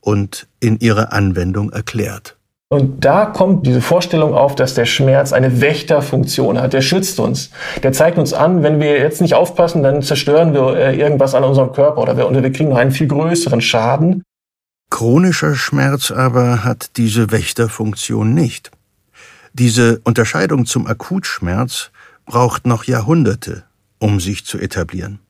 und 0.00 0.48
in 0.58 0.80
ihrer 0.80 1.12
Anwendung 1.12 1.70
erklärt. 1.70 2.36
Und 2.68 3.04
da 3.04 3.26
kommt 3.26 3.64
diese 3.64 3.80
Vorstellung 3.80 4.34
auf, 4.34 4.56
dass 4.56 4.74
der 4.74 4.86
Schmerz 4.86 5.32
eine 5.32 5.60
Wächterfunktion 5.60 6.60
hat. 6.60 6.72
Der 6.72 6.80
schützt 6.80 7.20
uns. 7.20 7.50
Der 7.84 7.92
zeigt 7.92 8.18
uns 8.18 8.32
an, 8.32 8.64
wenn 8.64 8.80
wir 8.80 8.98
jetzt 8.98 9.20
nicht 9.20 9.34
aufpassen, 9.34 9.84
dann 9.84 10.02
zerstören 10.02 10.52
wir 10.52 10.74
äh, 10.76 10.98
irgendwas 10.98 11.36
an 11.36 11.44
unserem 11.44 11.70
Körper 11.70 12.02
oder 12.02 12.16
wir, 12.16 12.28
oder 12.28 12.42
wir 12.42 12.50
kriegen 12.50 12.70
noch 12.70 12.78
einen 12.78 12.90
viel 12.90 13.06
größeren 13.06 13.60
Schaden. 13.60 14.24
Chronischer 14.90 15.54
Schmerz 15.54 16.10
aber 16.10 16.64
hat 16.64 16.96
diese 16.96 17.30
Wächterfunktion 17.30 18.34
nicht. 18.34 18.72
Diese 19.52 20.00
Unterscheidung 20.02 20.66
zum 20.66 20.88
Akutschmerz 20.88 21.92
braucht 22.26 22.66
noch 22.66 22.82
Jahrhunderte, 22.82 23.62
um 24.00 24.18
sich 24.18 24.44
zu 24.44 24.58
etablieren. 24.58 25.21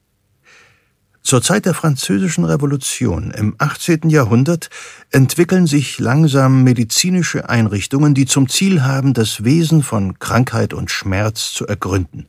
Zur 1.22 1.40
Zeit 1.40 1.66
der 1.66 1.74
Französischen 1.74 2.44
Revolution 2.44 3.30
im 3.30 3.54
18. 3.58 4.10
Jahrhundert 4.10 4.70
entwickeln 5.10 5.68
sich 5.68 6.00
langsam 6.00 6.64
medizinische 6.64 7.48
Einrichtungen, 7.48 8.12
die 8.12 8.26
zum 8.26 8.48
Ziel 8.48 8.82
haben, 8.82 9.14
das 9.14 9.44
Wesen 9.44 9.82
von 9.84 10.18
Krankheit 10.18 10.74
und 10.74 10.90
Schmerz 10.90 11.52
zu 11.52 11.66
ergründen. 11.66 12.26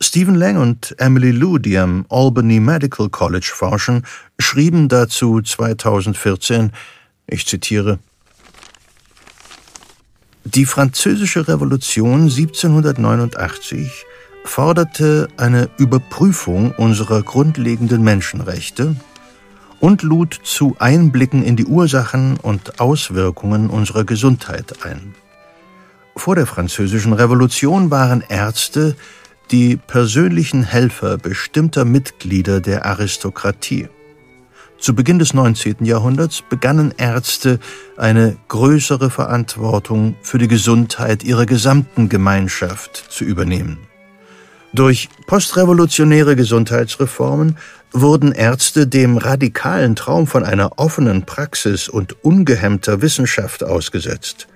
Stephen 0.00 0.34
Lang 0.34 0.56
und 0.56 0.96
Emily 0.98 1.30
Lou, 1.30 1.58
die 1.58 1.78
am 1.78 2.04
Albany 2.10 2.58
Medical 2.58 3.08
College 3.08 3.52
forschen, 3.54 4.02
schrieben 4.40 4.88
dazu 4.88 5.40
2014, 5.40 6.72
ich 7.28 7.46
zitiere, 7.46 8.00
Die 10.44 10.66
Französische 10.66 11.46
Revolution 11.46 12.22
1789 12.24 14.04
forderte 14.44 15.28
eine 15.36 15.68
Überprüfung 15.78 16.72
unserer 16.72 17.22
grundlegenden 17.22 18.02
Menschenrechte 18.02 18.94
und 19.80 20.02
lud 20.02 20.38
zu 20.44 20.76
Einblicken 20.78 21.42
in 21.42 21.56
die 21.56 21.66
Ursachen 21.66 22.36
und 22.40 22.80
Auswirkungen 22.80 23.68
unserer 23.68 24.04
Gesundheit 24.04 24.84
ein. 24.84 25.14
Vor 26.16 26.36
der 26.36 26.46
Französischen 26.46 27.12
Revolution 27.12 27.90
waren 27.90 28.22
Ärzte 28.28 28.94
die 29.50 29.76
persönlichen 29.76 30.62
Helfer 30.62 31.18
bestimmter 31.18 31.84
Mitglieder 31.84 32.60
der 32.60 32.86
Aristokratie. 32.86 33.88
Zu 34.78 34.94
Beginn 34.94 35.18
des 35.18 35.34
19. 35.34 35.84
Jahrhunderts 35.84 36.42
begannen 36.48 36.94
Ärzte 36.96 37.58
eine 37.96 38.36
größere 38.48 39.10
Verantwortung 39.10 40.16
für 40.22 40.38
die 40.38 40.48
Gesundheit 40.48 41.24
ihrer 41.24 41.46
gesamten 41.46 42.08
Gemeinschaft 42.08 42.96
zu 43.08 43.24
übernehmen. 43.24 43.78
Durch 44.74 45.08
postrevolutionäre 45.28 46.34
Gesundheitsreformen 46.34 47.58
wurden 47.92 48.32
Ärzte 48.32 48.88
dem 48.88 49.18
radikalen 49.18 49.94
Traum 49.94 50.26
von 50.26 50.42
einer 50.42 50.80
offenen 50.80 51.24
Praxis 51.24 51.88
und 51.88 52.24
ungehemmter 52.24 53.00
Wissenschaft 53.00 53.62
ausgesetzt. 53.62 54.48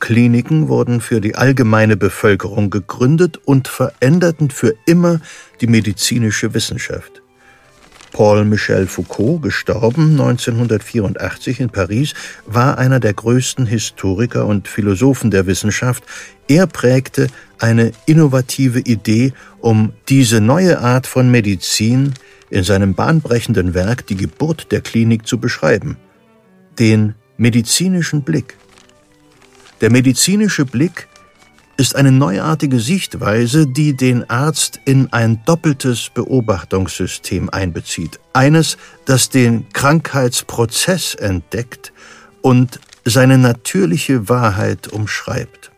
Kliniken 0.00 0.66
wurden 0.66 1.00
für 1.00 1.20
die 1.20 1.36
allgemeine 1.36 1.96
Bevölkerung 1.96 2.70
gegründet 2.70 3.38
und 3.44 3.68
veränderten 3.68 4.50
für 4.50 4.74
immer 4.84 5.20
die 5.60 5.68
medizinische 5.68 6.54
Wissenschaft. 6.54 7.21
Paul 8.12 8.44
Michel 8.44 8.86
Foucault, 8.86 9.42
gestorben 9.42 10.12
1984 10.12 11.60
in 11.60 11.70
Paris, 11.70 12.14
war 12.46 12.78
einer 12.78 13.00
der 13.00 13.14
größten 13.14 13.66
Historiker 13.66 14.46
und 14.46 14.68
Philosophen 14.68 15.30
der 15.30 15.46
Wissenschaft. 15.46 16.04
Er 16.48 16.66
prägte 16.66 17.28
eine 17.58 17.92
innovative 18.06 18.80
Idee, 18.80 19.32
um 19.60 19.92
diese 20.08 20.40
neue 20.40 20.78
Art 20.80 21.06
von 21.06 21.30
Medizin 21.30 22.14
in 22.50 22.64
seinem 22.64 22.94
bahnbrechenden 22.94 23.72
Werk 23.72 24.06
Die 24.06 24.16
Geburt 24.16 24.70
der 24.72 24.82
Klinik 24.82 25.26
zu 25.26 25.38
beschreiben. 25.38 25.96
Den 26.78 27.14
medizinischen 27.38 28.22
Blick. 28.22 28.56
Der 29.80 29.90
medizinische 29.90 30.66
Blick 30.66 31.08
ist 31.76 31.96
eine 31.96 32.12
neuartige 32.12 32.80
Sichtweise, 32.80 33.66
die 33.66 33.94
den 33.96 34.28
Arzt 34.28 34.80
in 34.84 35.12
ein 35.12 35.42
doppeltes 35.44 36.10
Beobachtungssystem 36.10 37.50
einbezieht. 37.50 38.20
Eines, 38.32 38.76
das 39.04 39.30
den 39.30 39.68
Krankheitsprozess 39.72 41.14
entdeckt 41.14 41.92
und 42.40 42.80
seine 43.04 43.38
natürliche 43.38 44.28
Wahrheit 44.28 44.88
umschreibt. 44.88 45.72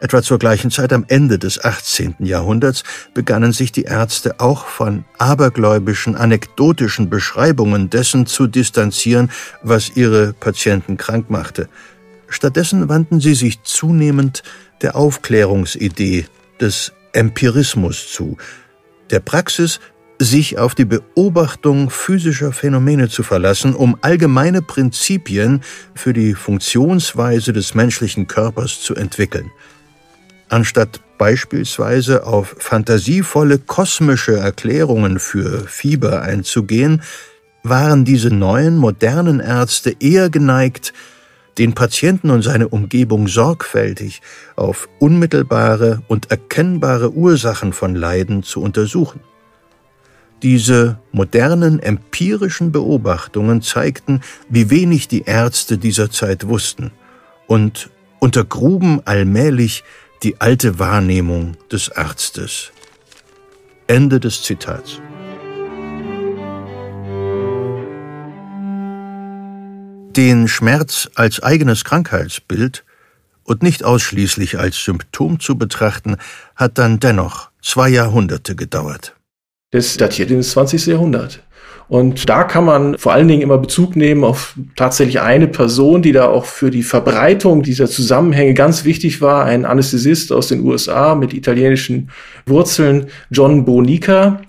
Etwa 0.00 0.22
zur 0.22 0.38
gleichen 0.38 0.70
Zeit 0.70 0.92
am 0.92 1.04
Ende 1.08 1.40
des 1.40 1.64
18. 1.64 2.14
Jahrhunderts 2.20 2.84
begannen 3.14 3.52
sich 3.52 3.72
die 3.72 3.82
Ärzte 3.82 4.38
auch 4.38 4.66
von 4.66 5.04
abergläubischen, 5.18 6.14
anekdotischen 6.14 7.10
Beschreibungen 7.10 7.90
dessen 7.90 8.26
zu 8.26 8.46
distanzieren, 8.46 9.30
was 9.62 9.96
ihre 9.96 10.34
Patienten 10.34 10.96
krank 10.98 11.30
machte. 11.30 11.68
Stattdessen 12.28 12.88
wandten 12.88 13.20
sie 13.20 13.34
sich 13.34 13.62
zunehmend 13.64 14.44
der 14.82 14.96
Aufklärungsidee 14.96 16.26
des 16.60 16.92
Empirismus 17.12 18.12
zu, 18.12 18.36
der 19.10 19.20
Praxis, 19.20 19.80
sich 20.18 20.58
auf 20.58 20.74
die 20.74 20.84
Beobachtung 20.84 21.90
physischer 21.90 22.52
Phänomene 22.52 23.08
zu 23.08 23.22
verlassen, 23.22 23.74
um 23.74 23.96
allgemeine 24.00 24.62
Prinzipien 24.62 25.62
für 25.94 26.12
die 26.12 26.34
Funktionsweise 26.34 27.52
des 27.52 27.74
menschlichen 27.74 28.26
Körpers 28.26 28.80
zu 28.80 28.94
entwickeln. 28.96 29.50
Anstatt 30.48 31.00
beispielsweise 31.18 32.26
auf 32.26 32.56
fantasievolle 32.58 33.58
kosmische 33.58 34.36
Erklärungen 34.36 35.18
für 35.18 35.66
Fieber 35.66 36.22
einzugehen, 36.22 37.02
waren 37.62 38.04
diese 38.04 38.30
neuen 38.30 38.76
modernen 38.76 39.40
Ärzte 39.40 39.94
eher 40.00 40.30
geneigt, 40.30 40.92
den 41.58 41.74
Patienten 41.74 42.30
und 42.30 42.42
seine 42.42 42.68
Umgebung 42.68 43.26
sorgfältig 43.26 44.22
auf 44.56 44.88
unmittelbare 45.00 46.02
und 46.08 46.30
erkennbare 46.30 47.12
Ursachen 47.12 47.72
von 47.72 47.94
Leiden 47.94 48.42
zu 48.42 48.62
untersuchen. 48.62 49.20
Diese 50.42 51.00
modernen 51.10 51.80
empirischen 51.80 52.70
Beobachtungen 52.70 53.60
zeigten, 53.60 54.20
wie 54.48 54.70
wenig 54.70 55.08
die 55.08 55.22
Ärzte 55.22 55.78
dieser 55.78 56.10
Zeit 56.10 56.46
wussten 56.46 56.92
und 57.48 57.90
untergruben 58.20 59.02
allmählich 59.04 59.82
die 60.22 60.40
alte 60.40 60.78
Wahrnehmung 60.78 61.56
des 61.72 61.90
Arztes. 61.90 62.70
Ende 63.88 64.20
des 64.20 64.42
Zitats. 64.42 65.00
Den 70.18 70.48
Schmerz 70.48 71.08
als 71.14 71.44
eigenes 71.44 71.84
Krankheitsbild 71.84 72.84
und 73.44 73.62
nicht 73.62 73.84
ausschließlich 73.84 74.58
als 74.58 74.82
Symptom 74.82 75.38
zu 75.38 75.56
betrachten, 75.56 76.16
hat 76.56 76.76
dann 76.76 76.98
dennoch 76.98 77.50
zwei 77.62 77.88
Jahrhunderte 77.88 78.56
gedauert. 78.56 79.14
Das 79.70 79.96
datiert 79.96 80.32
ins 80.32 80.50
20. 80.50 80.86
Jahrhundert. 80.86 81.44
Und 81.86 82.28
da 82.28 82.42
kann 82.42 82.64
man 82.64 82.98
vor 82.98 83.12
allen 83.12 83.28
Dingen 83.28 83.42
immer 83.42 83.58
Bezug 83.58 83.94
nehmen 83.94 84.24
auf 84.24 84.56
tatsächlich 84.74 85.20
eine 85.20 85.46
Person, 85.46 86.02
die 86.02 86.10
da 86.10 86.26
auch 86.26 86.46
für 86.46 86.72
die 86.72 86.82
Verbreitung 86.82 87.62
dieser 87.62 87.86
Zusammenhänge 87.86 88.54
ganz 88.54 88.84
wichtig 88.84 89.20
war, 89.20 89.44
ein 89.44 89.64
Anästhesist 89.64 90.32
aus 90.32 90.48
den 90.48 90.64
USA 90.64 91.14
mit 91.14 91.32
italienischen 91.32 92.10
Wurzeln, 92.44 93.06
John 93.30 93.64
Bonica 93.64 94.40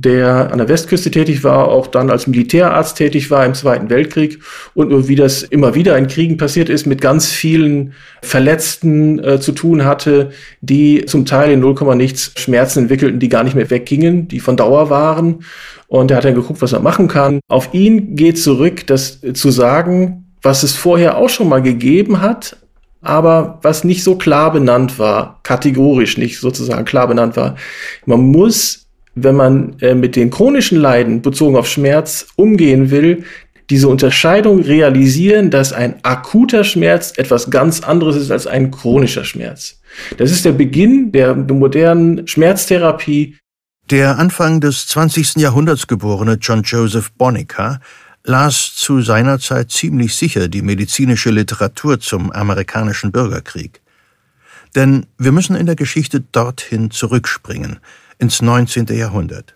der 0.00 0.50
an 0.50 0.58
der 0.58 0.68
Westküste 0.68 1.10
tätig 1.10 1.44
war, 1.44 1.68
auch 1.68 1.86
dann 1.86 2.10
als 2.10 2.26
Militärarzt 2.26 2.96
tätig 2.96 3.30
war 3.30 3.44
im 3.44 3.54
Zweiten 3.54 3.90
Weltkrieg 3.90 4.38
und 4.74 5.08
wie 5.08 5.14
das 5.14 5.42
immer 5.42 5.74
wieder 5.74 5.96
in 5.98 6.06
Kriegen 6.06 6.36
passiert 6.36 6.68
ist, 6.68 6.86
mit 6.86 7.00
ganz 7.00 7.26
vielen 7.26 7.92
Verletzten 8.22 9.22
äh, 9.22 9.40
zu 9.40 9.52
tun 9.52 9.84
hatte, 9.84 10.30
die 10.60 11.04
zum 11.04 11.26
Teil 11.26 11.52
in 11.52 11.60
0, 11.60 11.94
nichts 11.96 12.32
Schmerzen 12.36 12.80
entwickelten, 12.80 13.20
die 13.20 13.28
gar 13.28 13.44
nicht 13.44 13.54
mehr 13.54 13.70
weggingen, 13.70 14.26
die 14.28 14.40
von 14.40 14.56
Dauer 14.56 14.90
waren. 14.90 15.44
Und 15.86 16.10
er 16.10 16.18
hat 16.18 16.24
dann 16.24 16.34
geguckt, 16.34 16.62
was 16.62 16.72
er 16.72 16.80
machen 16.80 17.08
kann. 17.08 17.40
Auf 17.48 17.74
ihn 17.74 18.16
geht 18.16 18.38
zurück, 18.38 18.86
das 18.86 19.20
zu 19.34 19.50
sagen, 19.50 20.24
was 20.40 20.62
es 20.62 20.76
vorher 20.76 21.18
auch 21.18 21.28
schon 21.28 21.48
mal 21.48 21.62
gegeben 21.62 22.20
hat, 22.20 22.56
aber 23.02 23.58
was 23.62 23.84
nicht 23.84 24.02
so 24.02 24.16
klar 24.16 24.52
benannt 24.52 24.98
war, 24.98 25.40
kategorisch 25.42 26.16
nicht 26.16 26.38
sozusagen 26.38 26.84
klar 26.84 27.08
benannt 27.08 27.36
war. 27.36 27.56
Man 28.06 28.20
muss 28.20 28.79
wenn 29.14 29.34
man 29.34 29.76
äh, 29.80 29.94
mit 29.94 30.16
den 30.16 30.30
chronischen 30.30 30.78
Leiden 30.78 31.22
bezogen 31.22 31.56
auf 31.56 31.68
Schmerz 31.68 32.28
umgehen 32.36 32.90
will, 32.90 33.24
diese 33.70 33.88
Unterscheidung 33.88 34.62
realisieren, 34.62 35.50
dass 35.50 35.72
ein 35.72 36.02
akuter 36.02 36.64
Schmerz 36.64 37.12
etwas 37.16 37.50
ganz 37.50 37.80
anderes 37.80 38.16
ist 38.16 38.30
als 38.30 38.46
ein 38.46 38.72
chronischer 38.72 39.24
Schmerz. 39.24 39.80
Das 40.18 40.32
ist 40.32 40.44
der 40.44 40.52
Beginn 40.52 41.12
der 41.12 41.34
modernen 41.34 42.26
Schmerztherapie. 42.26 43.36
Der 43.90 44.18
Anfang 44.18 44.60
des 44.60 44.86
20. 44.88 45.36
Jahrhunderts 45.36 45.86
geborene 45.86 46.38
John 46.40 46.62
Joseph 46.62 47.12
Bonica 47.12 47.80
las 48.24 48.74
zu 48.74 49.00
seiner 49.02 49.38
Zeit 49.38 49.70
ziemlich 49.70 50.14
sicher 50.14 50.48
die 50.48 50.62
medizinische 50.62 51.30
Literatur 51.30 52.00
zum 52.00 52.30
amerikanischen 52.32 53.12
Bürgerkrieg. 53.12 53.80
Denn 54.74 55.06
wir 55.18 55.32
müssen 55.32 55.56
in 55.56 55.66
der 55.66 55.76
Geschichte 55.76 56.20
dorthin 56.20 56.90
zurückspringen, 56.90 57.78
ins 58.20 58.42
19. 58.42 58.86
Jahrhundert. 58.86 59.54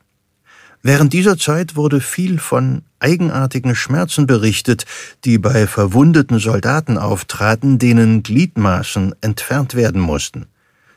Während 0.82 1.12
dieser 1.12 1.38
Zeit 1.38 1.76
wurde 1.76 2.00
viel 2.00 2.38
von 2.38 2.82
eigenartigen 2.98 3.74
Schmerzen 3.74 4.26
berichtet, 4.26 4.84
die 5.24 5.38
bei 5.38 5.66
verwundeten 5.66 6.38
Soldaten 6.38 6.98
auftraten, 6.98 7.78
denen 7.78 8.22
Gliedmaßen 8.22 9.14
entfernt 9.22 9.74
werden 9.74 10.00
mussten. 10.00 10.46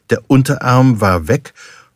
Der 0.09 0.29
Unterarm 0.29 0.99
war 0.99 1.27
weg 1.27 1.53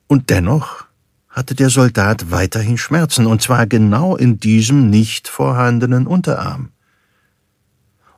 und 0.08 0.30
dennoch 0.30 0.86
hatte 1.28 1.56
der 1.56 1.70
Soldat 1.70 2.32
weiterhin 2.32 2.78
Schmerzen, 2.78 3.26
und 3.26 3.42
zwar 3.42 3.68
genau 3.68 4.16
in 4.16 4.40
diesem 4.40 4.90
nicht 4.90 5.28
vorhandenen 5.28 6.08
Unterarm. 6.08 6.70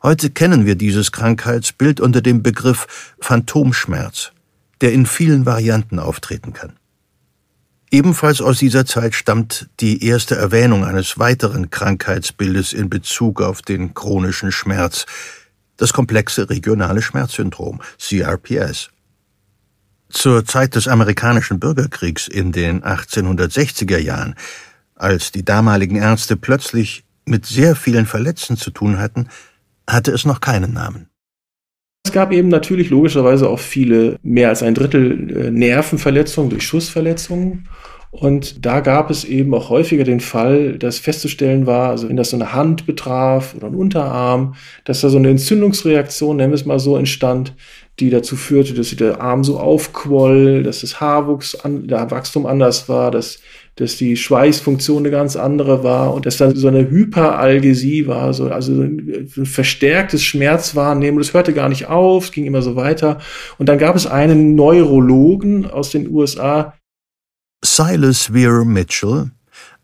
Heute 0.03 0.29
kennen 0.31 0.65
wir 0.65 0.75
dieses 0.75 1.11
Krankheitsbild 1.11 1.99
unter 1.99 2.21
dem 2.21 2.43
Begriff 2.43 3.15
Phantomschmerz, 3.19 4.33
der 4.81 4.93
in 4.93 5.05
vielen 5.05 5.45
Varianten 5.45 5.97
auftreten 5.97 6.53
kann. 6.53 6.73
Ebenfalls 7.93 8.41
aus 8.41 8.57
dieser 8.57 8.87
Zeit 8.87 9.13
stammt 9.13 9.69
die 9.79 10.03
erste 10.03 10.35
Erwähnung 10.35 10.83
eines 10.83 11.19
weiteren 11.19 11.69
Krankheitsbildes 11.69 12.73
in 12.73 12.89
Bezug 12.89 13.39
auf 13.39 13.61
den 13.61 13.93
chronischen 13.93 14.51
Schmerz, 14.51 15.05
das 15.77 15.93
komplexe 15.93 16.49
regionale 16.49 17.03
Schmerzsyndrom, 17.03 17.83
CRPS. 17.99 18.89
Zur 20.09 20.43
Zeit 20.43 20.73
des 20.73 20.87
amerikanischen 20.87 21.59
Bürgerkriegs 21.59 22.27
in 22.27 22.51
den 22.51 22.81
1860er 22.81 23.99
Jahren, 23.99 24.33
als 24.95 25.31
die 25.31 25.45
damaligen 25.45 25.97
Ärzte 25.97 26.35
plötzlich 26.35 27.03
mit 27.25 27.45
sehr 27.45 27.75
vielen 27.75 28.07
Verletzten 28.07 28.57
zu 28.57 28.71
tun 28.71 28.97
hatten, 28.97 29.29
hatte 29.87 30.09
es 30.13 30.25
noch 30.25 30.41
keinen 30.41 30.73
Namen. 30.73 31.12
Es 32.05 32.11
gab 32.11 32.33
eben 32.33 32.49
natürlich 32.49 32.89
logischerweise 32.89 33.49
auch 33.49 33.59
viele, 33.59 34.17
mehr 34.23 34.49
als 34.49 34.61
ein 34.61 34.75
Drittel 34.75 35.45
äh, 35.47 35.51
Nervenverletzungen 35.51 36.49
durch 36.49 36.67
Schussverletzungen. 36.67 37.69
Und 38.11 38.63
da 38.65 38.81
gab 38.81 39.09
es 39.09 39.23
eben 39.23 39.53
auch 39.55 39.69
häufiger 39.69 40.03
den 40.03 40.19
Fall, 40.19 40.77
dass 40.77 40.99
festzustellen 40.99 41.65
war, 41.65 41.89
also 41.89 42.09
wenn 42.09 42.17
das 42.17 42.29
so 42.29 42.37
eine 42.37 42.53
Hand 42.53 42.85
betraf 42.85 43.55
oder 43.55 43.67
ein 43.67 43.75
Unterarm, 43.75 44.53
dass 44.83 45.01
da 45.01 45.09
so 45.09 45.17
eine 45.17 45.29
Entzündungsreaktion, 45.29 46.37
nennen 46.37 46.51
wir 46.51 46.55
es 46.55 46.65
mal 46.65 46.77
so, 46.77 46.95
entstand, 46.95 47.55
die 47.99 48.09
dazu 48.09 48.35
führte, 48.35 48.73
dass 48.73 48.95
der 48.95 49.21
Arm 49.21 49.43
so 49.43 49.57
aufquoll, 49.59 50.61
dass 50.61 50.81
das 50.81 50.99
Haarwuchs, 50.99 51.55
an, 51.55 51.87
der 51.87 52.11
Wachstum 52.11 52.45
anders 52.45 52.89
war, 52.89 53.11
dass 53.11 53.39
dass 53.75 53.97
die 53.97 54.15
Schweißfunktion 54.15 54.99
eine 54.99 55.09
ganz 55.09 55.35
andere 55.35 55.83
war 55.83 56.13
und 56.13 56.25
dass 56.25 56.37
dann 56.37 56.55
so 56.55 56.67
eine 56.67 56.89
Hyperalgesie 56.89 58.05
war, 58.05 58.33
so, 58.33 58.49
also 58.49 58.71
ein 58.83 59.27
verstärktes 59.27 60.23
Schmerzwahrnehmen. 60.23 61.17
Das 61.17 61.33
hörte 61.33 61.53
gar 61.53 61.69
nicht 61.69 61.87
auf, 61.87 62.25
es 62.25 62.31
ging 62.31 62.45
immer 62.45 62.61
so 62.61 62.75
weiter. 62.75 63.19
Und 63.57 63.69
dann 63.69 63.79
gab 63.79 63.95
es 63.95 64.05
einen 64.05 64.53
Neurologen 64.53 65.65
aus 65.65 65.89
den 65.89 66.07
USA. 66.09 66.75
Silas 67.65 68.31
Weir 68.33 68.63
Mitchell, 68.63 69.31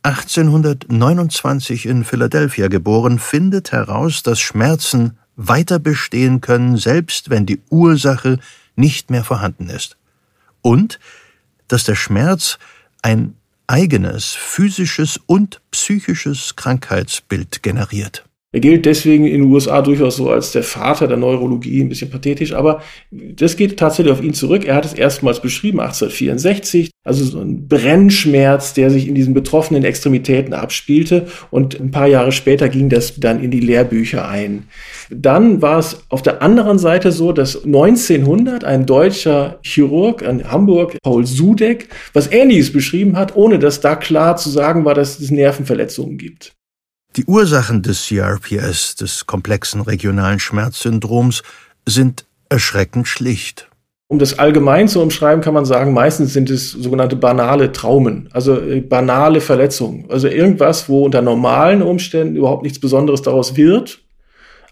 1829 0.03 1.87
in 1.87 2.03
Philadelphia 2.03 2.67
geboren, 2.67 3.17
findet 3.17 3.71
heraus, 3.71 4.21
dass 4.21 4.39
Schmerzen 4.39 5.17
weiter 5.35 5.79
bestehen 5.79 6.41
können, 6.41 6.77
selbst 6.77 7.29
wenn 7.29 7.45
die 7.45 7.61
Ursache 7.69 8.37
nicht 8.75 9.09
mehr 9.09 9.23
vorhanden 9.23 9.69
ist. 9.69 9.97
Und 10.61 10.99
dass 11.67 11.85
der 11.85 11.95
Schmerz 11.95 12.59
ein 13.01 13.35
eigenes 13.69 14.33
physisches 14.33 15.19
und 15.27 15.61
psychisches 15.71 16.55
Krankheitsbild 16.55 17.61
generiert. 17.61 18.25
Er 18.51 18.61
gilt 18.61 18.87
deswegen 18.87 19.27
in 19.27 19.43
den 19.43 19.51
USA 19.51 19.83
durchaus 19.83 20.15
so 20.15 20.31
als 20.31 20.53
der 20.53 20.63
Vater 20.63 21.07
der 21.07 21.17
Neurologie, 21.17 21.81
ein 21.81 21.89
bisschen 21.89 22.09
pathetisch, 22.09 22.53
aber 22.53 22.81
das 23.11 23.57
geht 23.57 23.77
tatsächlich 23.77 24.11
auf 24.11 24.23
ihn 24.23 24.33
zurück. 24.33 24.65
Er 24.65 24.73
hat 24.73 24.85
es 24.85 24.93
erstmals 24.93 25.39
beschrieben, 25.39 25.79
1864, 25.79 26.89
also 27.03 27.23
so 27.25 27.39
ein 27.39 27.67
Brennschmerz, 27.67 28.73
der 28.73 28.89
sich 28.89 29.07
in 29.07 29.13
diesen 29.13 29.35
betroffenen 29.35 29.83
Extremitäten 29.83 30.55
abspielte 30.55 31.27
und 31.51 31.79
ein 31.79 31.91
paar 31.91 32.07
Jahre 32.07 32.31
später 32.31 32.69
ging 32.69 32.89
das 32.89 33.19
dann 33.19 33.43
in 33.43 33.51
die 33.51 33.59
Lehrbücher 33.59 34.27
ein. 34.27 34.67
Dann 35.09 35.61
war 35.61 35.79
es 35.79 36.03
auf 36.09 36.21
der 36.21 36.41
anderen 36.41 36.77
Seite 36.77 37.11
so, 37.11 37.31
dass 37.31 37.65
1900 37.65 38.63
ein 38.63 38.85
deutscher 38.85 39.59
Chirurg 39.63 40.21
in 40.21 40.51
Hamburg, 40.51 40.97
Paul 41.01 41.25
Sudeck, 41.25 41.89
was 42.13 42.31
Ähnliches 42.31 42.71
beschrieben 42.71 43.17
hat, 43.17 43.35
ohne 43.35 43.59
dass 43.59 43.81
da 43.81 43.95
klar 43.95 44.37
zu 44.37 44.49
sagen 44.49 44.85
war, 44.85 44.93
dass 44.93 45.19
es 45.19 45.31
Nervenverletzungen 45.31 46.17
gibt. 46.17 46.53
Die 47.15 47.25
Ursachen 47.25 47.81
des 47.81 48.05
CRPS, 48.05 48.95
des 48.95 49.25
komplexen 49.25 49.81
regionalen 49.81 50.39
Schmerzsyndroms, 50.39 51.41
sind 51.87 52.25
erschreckend 52.49 53.07
schlicht. 53.07 53.67
Um 54.11 54.17
das 54.17 54.39
allgemein 54.39 54.87
zu 54.87 55.01
umschreiben, 55.01 55.43
kann 55.43 55.53
man 55.53 55.65
sagen, 55.65 55.93
meistens 55.93 56.33
sind 56.33 56.49
es 56.49 56.71
sogenannte 56.71 57.15
banale 57.15 57.71
Traumen, 57.71 58.27
also 58.31 58.59
äh, 58.59 58.81
banale 58.81 59.39
Verletzungen. 59.39 60.05
Also 60.09 60.27
irgendwas, 60.27 60.89
wo 60.89 61.05
unter 61.05 61.21
normalen 61.21 61.83
Umständen 61.83 62.35
überhaupt 62.35 62.63
nichts 62.63 62.79
Besonderes 62.79 63.21
daraus 63.21 63.55
wird, 63.55 64.01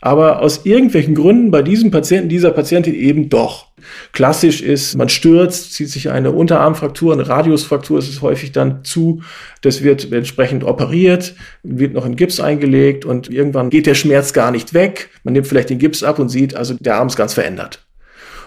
aber 0.01 0.41
aus 0.41 0.65
irgendwelchen 0.65 1.15
Gründen 1.15 1.51
bei 1.51 1.61
diesem 1.61 1.91
Patienten, 1.91 2.29
dieser 2.29 2.51
Patientin 2.51 2.93
eben 2.93 3.29
doch. 3.29 3.67
Klassisch 4.11 4.61
ist, 4.61 4.95
man 4.95 5.09
stürzt, 5.09 5.73
zieht 5.73 5.89
sich 5.89 6.09
eine 6.09 6.31
Unterarmfraktur, 6.31 7.13
eine 7.13 7.27
Radiusfraktur 7.27 7.99
ist 7.99 8.09
es 8.09 8.21
häufig 8.21 8.51
dann 8.51 8.83
zu. 8.83 9.21
Das 9.61 9.83
wird 9.83 10.11
entsprechend 10.11 10.63
operiert, 10.63 11.35
wird 11.63 11.93
noch 11.93 12.05
in 12.05 12.15
Gips 12.15 12.39
eingelegt 12.39 13.05
und 13.05 13.29
irgendwann 13.29 13.69
geht 13.69 13.85
der 13.85 13.95
Schmerz 13.95 14.33
gar 14.33 14.51
nicht 14.51 14.73
weg. 14.73 15.09
Man 15.23 15.33
nimmt 15.33 15.47
vielleicht 15.47 15.69
den 15.69 15.79
Gips 15.79 16.03
ab 16.03 16.19
und 16.19 16.29
sieht, 16.29 16.55
also 16.55 16.75
der 16.79 16.97
Arm 16.97 17.07
ist 17.07 17.15
ganz 17.15 17.33
verändert. 17.33 17.83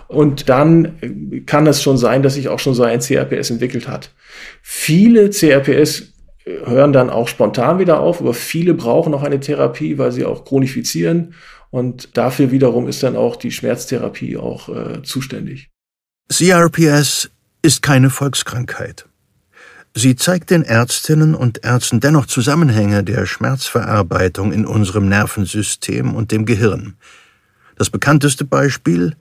Und 0.08 0.48
dann 0.48 1.44
kann 1.46 1.68
es 1.68 1.82
schon 1.82 1.96
sein, 1.96 2.24
dass 2.24 2.34
sich 2.34 2.48
auch 2.48 2.58
schon 2.58 2.74
so 2.74 2.82
ein 2.82 2.98
CRPS 2.98 3.50
entwickelt 3.50 3.86
hat. 3.86 4.10
Viele 4.60 5.30
CRPS 5.30 6.12
hören 6.44 6.92
dann 6.92 7.10
auch 7.10 7.28
spontan 7.28 7.78
wieder 7.78 8.00
auf, 8.00 8.20
aber 8.20 8.34
viele 8.34 8.74
brauchen 8.74 9.12
noch 9.12 9.22
eine 9.22 9.40
Therapie, 9.40 9.98
weil 9.98 10.12
sie 10.12 10.24
auch 10.24 10.44
chronifizieren. 10.44 11.34
Und 11.70 12.16
dafür 12.16 12.50
wiederum 12.50 12.88
ist 12.88 13.02
dann 13.02 13.16
auch 13.16 13.36
die 13.36 13.52
Schmerztherapie 13.52 14.36
auch 14.36 14.68
äh, 14.68 15.02
zuständig. 15.02 15.70
CRPS 16.32 17.30
ist 17.62 17.82
keine 17.82 18.10
Volkskrankheit. 18.10 19.06
Sie 19.94 20.14
zeigt 20.14 20.50
den 20.50 20.62
Ärztinnen 20.62 21.34
und 21.34 21.64
Ärzten 21.64 21.98
dennoch 21.98 22.26
Zusammenhänge 22.26 23.02
der 23.02 23.26
Schmerzverarbeitung 23.26 24.52
in 24.52 24.64
unserem 24.64 25.08
Nervensystem 25.08 26.14
und 26.14 26.30
dem 26.30 26.46
Gehirn. 26.46 26.94
Das 27.76 27.90
bekannteste 27.90 28.44
Beispiel, 28.44 29.16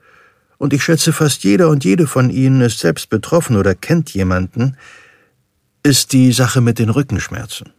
und 0.58 0.72
ich 0.72 0.84
schätze 0.84 1.12
fast 1.12 1.42
jeder 1.42 1.70
und 1.70 1.84
jede 1.84 2.06
von 2.06 2.30
Ihnen 2.30 2.60
ist 2.60 2.78
selbst 2.78 3.10
betroffen 3.10 3.56
oder 3.56 3.74
kennt 3.74 4.10
jemanden, 4.10 4.76
ist 5.82 6.12
die 6.12 6.32
Sache 6.32 6.60
mit 6.60 6.78
den 6.78 6.90
Rückenschmerzen. 6.90 7.72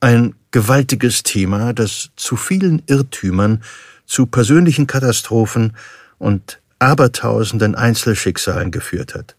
Ein 0.00 0.34
gewaltiges 0.50 1.22
Thema, 1.22 1.72
das 1.72 2.10
zu 2.16 2.36
vielen 2.36 2.82
Irrtümern, 2.86 3.62
zu 4.06 4.26
persönlichen 4.26 4.86
Katastrophen 4.86 5.76
und 6.18 6.60
abertausenden 6.78 7.74
Einzelschicksalen 7.76 8.72
geführt 8.72 9.14
hat. 9.14 9.36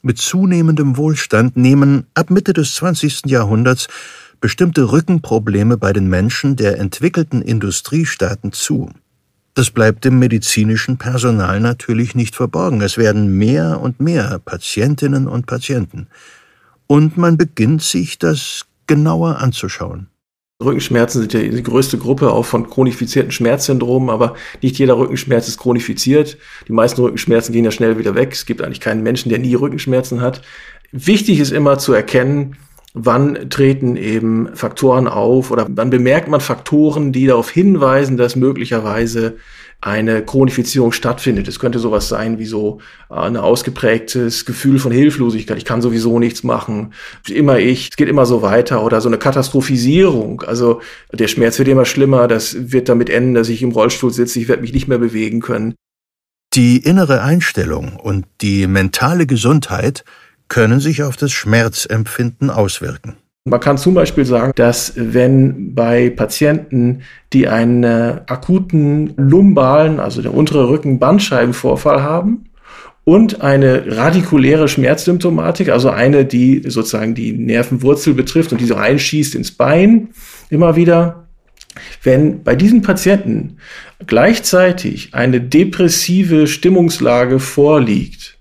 Mit 0.00 0.18
zunehmendem 0.18 0.96
Wohlstand 0.96 1.56
nehmen 1.56 2.06
ab 2.14 2.30
Mitte 2.30 2.54
des 2.54 2.74
20. 2.76 3.26
Jahrhunderts 3.26 3.88
bestimmte 4.40 4.90
Rückenprobleme 4.90 5.76
bei 5.76 5.92
den 5.92 6.08
Menschen 6.08 6.56
der 6.56 6.78
entwickelten 6.78 7.42
Industriestaaten 7.42 8.52
zu. 8.52 8.90
Das 9.54 9.70
bleibt 9.70 10.04
dem 10.04 10.18
medizinischen 10.20 10.98
Personal 10.98 11.60
natürlich 11.60 12.14
nicht 12.14 12.36
verborgen. 12.36 12.80
Es 12.80 12.96
werden 12.96 13.36
mehr 13.36 13.80
und 13.80 14.00
mehr 14.00 14.38
Patientinnen 14.38 15.26
und 15.26 15.46
Patienten 15.46 16.06
und 16.88 17.16
man 17.16 17.36
beginnt 17.36 17.82
sich 17.82 18.18
das 18.18 18.66
genauer 18.88 19.36
anzuschauen. 19.38 20.08
Rückenschmerzen 20.60 21.20
sind 21.20 21.32
ja 21.34 21.40
die 21.40 21.62
größte 21.62 21.98
Gruppe 21.98 22.32
auch 22.32 22.44
von 22.44 22.68
chronifizierten 22.68 23.30
Schmerzsyndromen, 23.30 24.10
aber 24.10 24.34
nicht 24.60 24.76
jeder 24.76 24.98
Rückenschmerz 24.98 25.46
ist 25.46 25.58
chronifiziert. 25.58 26.36
Die 26.66 26.72
meisten 26.72 27.00
Rückenschmerzen 27.00 27.52
gehen 27.52 27.64
ja 27.64 27.70
schnell 27.70 27.96
wieder 27.96 28.16
weg. 28.16 28.32
Es 28.32 28.44
gibt 28.44 28.60
eigentlich 28.60 28.80
keinen 28.80 29.04
Menschen, 29.04 29.28
der 29.28 29.38
nie 29.38 29.54
Rückenschmerzen 29.54 30.20
hat. 30.20 30.42
Wichtig 30.90 31.38
ist 31.38 31.52
immer 31.52 31.78
zu 31.78 31.92
erkennen, 31.92 32.56
wann 32.92 33.50
treten 33.50 33.96
eben 33.96 34.48
Faktoren 34.56 35.06
auf 35.06 35.52
oder 35.52 35.66
wann 35.68 35.90
bemerkt 35.90 36.26
man 36.26 36.40
Faktoren, 36.40 37.12
die 37.12 37.26
darauf 37.26 37.50
hinweisen, 37.50 38.16
dass 38.16 38.34
möglicherweise 38.34 39.36
eine 39.80 40.24
Chronifizierung 40.24 40.90
stattfindet. 40.92 41.46
Es 41.46 41.60
könnte 41.60 41.78
sowas 41.78 42.08
sein 42.08 42.38
wie 42.38 42.46
so 42.46 42.80
äh, 43.10 43.14
ein 43.14 43.36
ausgeprägtes 43.36 44.44
Gefühl 44.44 44.78
von 44.78 44.90
Hilflosigkeit. 44.90 45.56
Ich 45.56 45.64
kann 45.64 45.82
sowieso 45.82 46.18
nichts 46.18 46.42
machen. 46.42 46.94
Immer 47.28 47.58
ich. 47.58 47.90
Es 47.90 47.96
geht 47.96 48.08
immer 48.08 48.26
so 48.26 48.42
weiter. 48.42 48.82
Oder 48.82 49.00
so 49.00 49.08
eine 49.08 49.18
Katastrophisierung. 49.18 50.42
Also 50.42 50.80
der 51.12 51.28
Schmerz 51.28 51.58
wird 51.58 51.68
immer 51.68 51.84
schlimmer. 51.84 52.26
Das 52.26 52.72
wird 52.72 52.88
damit 52.88 53.08
enden, 53.08 53.34
dass 53.34 53.48
ich 53.48 53.62
im 53.62 53.70
Rollstuhl 53.70 54.12
sitze. 54.12 54.40
Ich 54.40 54.48
werde 54.48 54.62
mich 54.62 54.72
nicht 54.72 54.88
mehr 54.88 54.98
bewegen 54.98 55.40
können. 55.40 55.74
Die 56.54 56.78
innere 56.78 57.22
Einstellung 57.22 57.96
und 57.96 58.26
die 58.40 58.66
mentale 58.66 59.26
Gesundheit 59.26 60.04
können 60.48 60.80
sich 60.80 61.02
auf 61.02 61.16
das 61.16 61.30
Schmerzempfinden 61.30 62.50
auswirken. 62.50 63.16
Man 63.48 63.60
kann 63.60 63.78
zum 63.78 63.94
Beispiel 63.94 64.24
sagen, 64.24 64.52
dass 64.54 64.92
wenn 64.96 65.74
bei 65.74 66.10
Patienten, 66.10 67.02
die 67.32 67.48
einen 67.48 67.84
akuten 67.84 69.14
lumbalen, 69.16 70.00
also 70.00 70.22
der 70.22 70.34
untere 70.34 70.68
Rücken 70.68 70.98
Bandscheibenvorfall 70.98 72.02
haben 72.02 72.44
und 73.04 73.40
eine 73.40 73.96
radikuläre 73.96 74.68
Schmerzsymptomatik, 74.68 75.70
also 75.70 75.90
eine, 75.90 76.24
die 76.24 76.62
sozusagen 76.66 77.14
die 77.14 77.32
Nervenwurzel 77.32 78.14
betrifft 78.14 78.52
und 78.52 78.60
die 78.60 78.66
so 78.66 78.74
reinschießt 78.74 79.34
ins 79.34 79.52
Bein, 79.52 80.10
immer 80.50 80.76
wieder, 80.76 81.28
wenn 82.02 82.42
bei 82.42 82.54
diesen 82.54 82.82
Patienten 82.82 83.58
gleichzeitig 84.06 85.14
eine 85.14 85.40
depressive 85.40 86.46
Stimmungslage 86.46 87.38
vorliegt, 87.38 88.37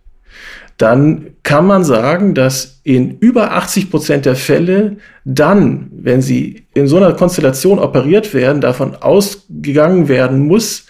dann 0.78 1.32
kann 1.42 1.66
man 1.66 1.84
sagen, 1.84 2.36
dass 2.36 2.82
in 2.84 3.18
über 3.18 3.54
80 3.54 3.90
Prozent 3.90 4.26
der 4.26 4.36
Fälle 4.36 4.98
dann, 5.26 5.90
wenn 5.92 6.22
sie 6.22 6.68
in 6.76 6.88
so 6.88 6.98
einer 6.98 7.14
Konstellation 7.14 7.80
operiert 7.80 8.34
werden, 8.34 8.62
davon 8.62 8.96
ausgegangen 8.96 10.08
werden 10.08 10.46
muss, 10.48 10.86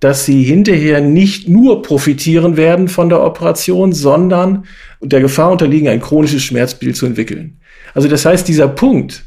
dass 0.00 0.24
sie 0.24 0.42
hinterher 0.42 1.00
nicht 1.00 1.48
nur 1.48 1.82
profitieren 1.82 2.56
werden 2.56 2.88
von 2.88 3.08
der 3.08 3.22
Operation, 3.22 3.92
sondern 3.92 4.64
der 5.00 5.20
Gefahr 5.20 5.52
unterliegen, 5.52 5.88
ein 5.88 6.00
chronisches 6.00 6.42
Schmerzbild 6.42 6.96
zu 6.96 7.06
entwickeln. 7.06 7.60
Also 7.94 8.08
das 8.08 8.24
heißt, 8.24 8.48
dieser 8.48 8.68
Punkt 8.68 9.24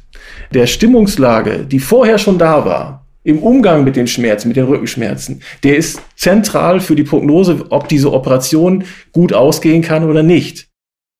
der 0.53 0.67
Stimmungslage, 0.67 1.65
die 1.65 1.79
vorher 1.79 2.17
schon 2.17 2.37
da 2.37 2.65
war, 2.65 3.02
im 3.23 3.39
Umgang 3.39 3.83
mit 3.83 3.95
den 3.95 4.07
Schmerzen, 4.07 4.49
mit 4.49 4.57
den 4.57 4.65
Rückenschmerzen, 4.65 5.41
der 5.63 5.77
ist 5.77 6.01
zentral 6.15 6.79
für 6.79 6.95
die 6.95 7.03
Prognose, 7.03 7.65
ob 7.69 7.87
diese 7.87 8.11
Operation 8.11 8.83
gut 9.11 9.33
ausgehen 9.33 9.81
kann 9.81 10.03
oder 10.03 10.23
nicht. 10.23 10.67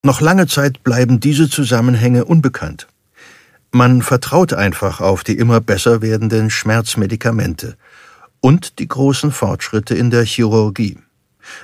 Noch 0.05 0.19
lange 0.19 0.47
Zeit 0.47 0.83
bleiben 0.83 1.19
diese 1.19 1.49
Zusammenhänge 1.49 2.25
unbekannt. 2.25 2.87
Man 3.71 4.01
vertraut 4.01 4.53
einfach 4.53 5.01
auf 5.01 5.23
die 5.23 5.37
immer 5.37 5.61
besser 5.61 6.01
werdenden 6.01 6.49
Schmerzmedikamente 6.49 7.75
und 8.41 8.79
die 8.79 8.87
großen 8.87 9.31
Fortschritte 9.31 9.95
in 9.95 10.11
der 10.11 10.25
Chirurgie. 10.25 10.97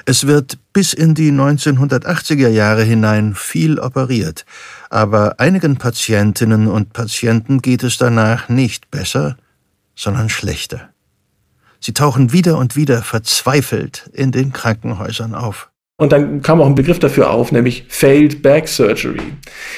Es 0.05 0.25
wird 0.25 0.57
bis 0.73 0.93
in 0.93 1.13
die 1.13 1.31
1980er 1.31 2.47
Jahre 2.47 2.83
hinein 2.83 3.35
viel 3.35 3.79
operiert, 3.79 4.45
aber 4.89 5.39
einigen 5.39 5.77
Patientinnen 5.77 6.67
und 6.67 6.93
Patienten 6.93 7.61
geht 7.61 7.83
es 7.83 7.97
danach 7.97 8.49
nicht 8.49 8.89
besser, 8.89 9.37
sondern 9.99 10.29
schlechter. 10.29 10.89
Sie 11.81 11.93
tauchen 11.93 12.31
wieder 12.31 12.57
und 12.57 12.75
wieder 12.75 13.01
verzweifelt 13.01 14.09
in 14.13 14.31
den 14.31 14.53
Krankenhäusern 14.53 15.35
auf. 15.35 15.69
Und 15.97 16.13
dann 16.13 16.41
kam 16.41 16.61
auch 16.61 16.67
ein 16.67 16.75
Begriff 16.75 16.99
dafür 16.99 17.29
auf, 17.29 17.51
nämlich 17.51 17.83
Failed 17.89 18.41
Back 18.41 18.69
Surgery. 18.69 19.19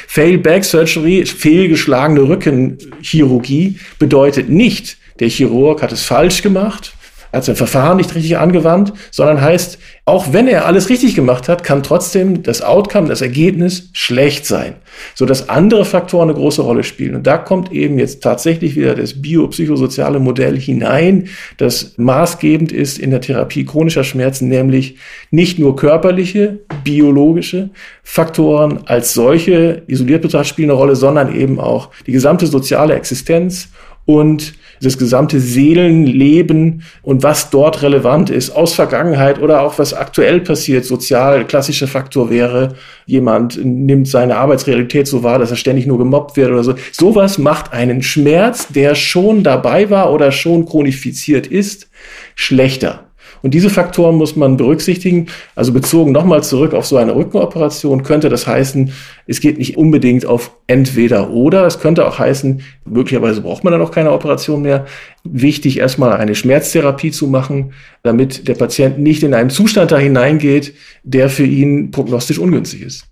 Failed 0.07 0.43
Back 0.43 0.63
Surgery, 0.63 1.25
fehlgeschlagene 1.25 2.21
Rückenchirurgie, 2.21 3.79
bedeutet 3.97 4.47
nicht, 4.47 4.97
der 5.19 5.29
Chirurg 5.29 5.81
hat 5.81 5.91
es 5.91 6.03
falsch 6.03 6.43
gemacht, 6.43 6.93
er 7.31 7.37
hat 7.37 7.45
sein 7.45 7.55
Verfahren 7.55 7.97
nicht 7.97 8.13
richtig 8.13 8.37
angewandt, 8.37 8.93
sondern 9.09 9.41
heißt, 9.41 9.79
auch 10.05 10.33
wenn 10.33 10.47
er 10.47 10.65
alles 10.65 10.89
richtig 10.89 11.15
gemacht 11.15 11.47
hat, 11.47 11.63
kann 11.63 11.83
trotzdem 11.83 12.43
das 12.43 12.61
Outcome, 12.61 13.07
das 13.07 13.21
Ergebnis 13.21 13.89
schlecht 13.93 14.45
sein, 14.45 14.75
so 15.15 15.25
dass 15.25 15.47
andere 15.47 15.85
Faktoren 15.85 16.29
eine 16.29 16.37
große 16.37 16.61
Rolle 16.61 16.83
spielen. 16.83 17.15
Und 17.15 17.27
da 17.27 17.37
kommt 17.37 17.71
eben 17.71 17.97
jetzt 17.97 18.21
tatsächlich 18.21 18.75
wieder 18.75 18.95
das 18.95 19.21
biopsychosoziale 19.21 20.19
Modell 20.19 20.59
hinein, 20.59 21.29
das 21.57 21.93
maßgebend 21.97 22.71
ist 22.71 22.99
in 22.99 23.11
der 23.11 23.21
Therapie 23.21 23.63
chronischer 23.63 24.03
Schmerzen, 24.03 24.49
nämlich 24.49 24.97
nicht 25.29 25.57
nur 25.57 25.75
körperliche, 25.77 26.59
biologische 26.83 27.69
Faktoren 28.03 28.79
als 28.87 29.13
solche 29.13 29.83
isoliert 29.87 30.21
betrachtet 30.21 30.47
spielen 30.47 30.71
eine 30.71 30.77
Rolle, 30.77 30.95
sondern 30.95 31.33
eben 31.33 31.59
auch 31.59 31.89
die 32.07 32.11
gesamte 32.11 32.47
soziale 32.47 32.95
Existenz 32.95 33.69
und 34.05 34.53
das 34.81 34.97
gesamte 34.97 35.39
Seelenleben 35.39 36.83
und 37.03 37.23
was 37.23 37.49
dort 37.51 37.83
relevant 37.83 38.29
ist 38.29 38.49
aus 38.49 38.73
Vergangenheit 38.73 39.39
oder 39.39 39.61
auch 39.61 39.77
was 39.77 39.93
aktuell 39.93 40.39
passiert. 40.41 40.85
Sozial 40.85 41.45
klassischer 41.45 41.87
Faktor 41.87 42.29
wäre, 42.29 42.75
jemand 43.05 43.63
nimmt 43.63 44.07
seine 44.07 44.37
Arbeitsrealität 44.37 45.07
so 45.07 45.23
wahr, 45.23 45.37
dass 45.39 45.51
er 45.51 45.57
ständig 45.57 45.85
nur 45.85 45.99
gemobbt 45.99 46.35
wird 46.35 46.51
oder 46.51 46.63
so. 46.63 46.73
Sowas 46.91 47.37
macht 47.37 47.73
einen 47.73 48.01
Schmerz, 48.01 48.67
der 48.69 48.95
schon 48.95 49.43
dabei 49.43 49.89
war 49.89 50.11
oder 50.11 50.31
schon 50.31 50.65
chronifiziert 50.65 51.45
ist, 51.47 51.89
schlechter. 52.35 53.10
Und 53.41 53.53
diese 53.53 53.69
Faktoren 53.69 54.15
muss 54.15 54.35
man 54.35 54.57
berücksichtigen. 54.57 55.27
Also 55.55 55.73
bezogen 55.73 56.11
nochmal 56.11 56.43
zurück 56.43 56.73
auf 56.73 56.85
so 56.85 56.97
eine 56.97 57.15
Rückenoperation 57.15 58.03
könnte 58.03 58.29
das 58.29 58.47
heißen, 58.47 58.91
es 59.27 59.39
geht 59.39 59.57
nicht 59.57 59.77
unbedingt 59.77 60.25
auf 60.25 60.51
entweder 60.67 61.29
oder. 61.31 61.65
Es 61.65 61.79
könnte 61.79 62.07
auch 62.07 62.19
heißen, 62.19 62.61
möglicherweise 62.85 63.41
braucht 63.41 63.63
man 63.63 63.73
dann 63.73 63.81
auch 63.81 63.91
keine 63.91 64.11
Operation 64.11 64.61
mehr. 64.61 64.85
Wichtig 65.23 65.79
erstmal 65.79 66.13
eine 66.13 66.35
Schmerztherapie 66.35 67.11
zu 67.11 67.27
machen, 67.27 67.73
damit 68.03 68.47
der 68.47 68.55
Patient 68.55 68.99
nicht 68.99 69.23
in 69.23 69.33
einen 69.33 69.49
Zustand 69.49 69.91
da 69.91 69.97
hineingeht, 69.97 70.73
der 71.03 71.29
für 71.29 71.45
ihn 71.45 71.91
prognostisch 71.91 72.39
ungünstig 72.39 72.81
ist. 72.81 73.07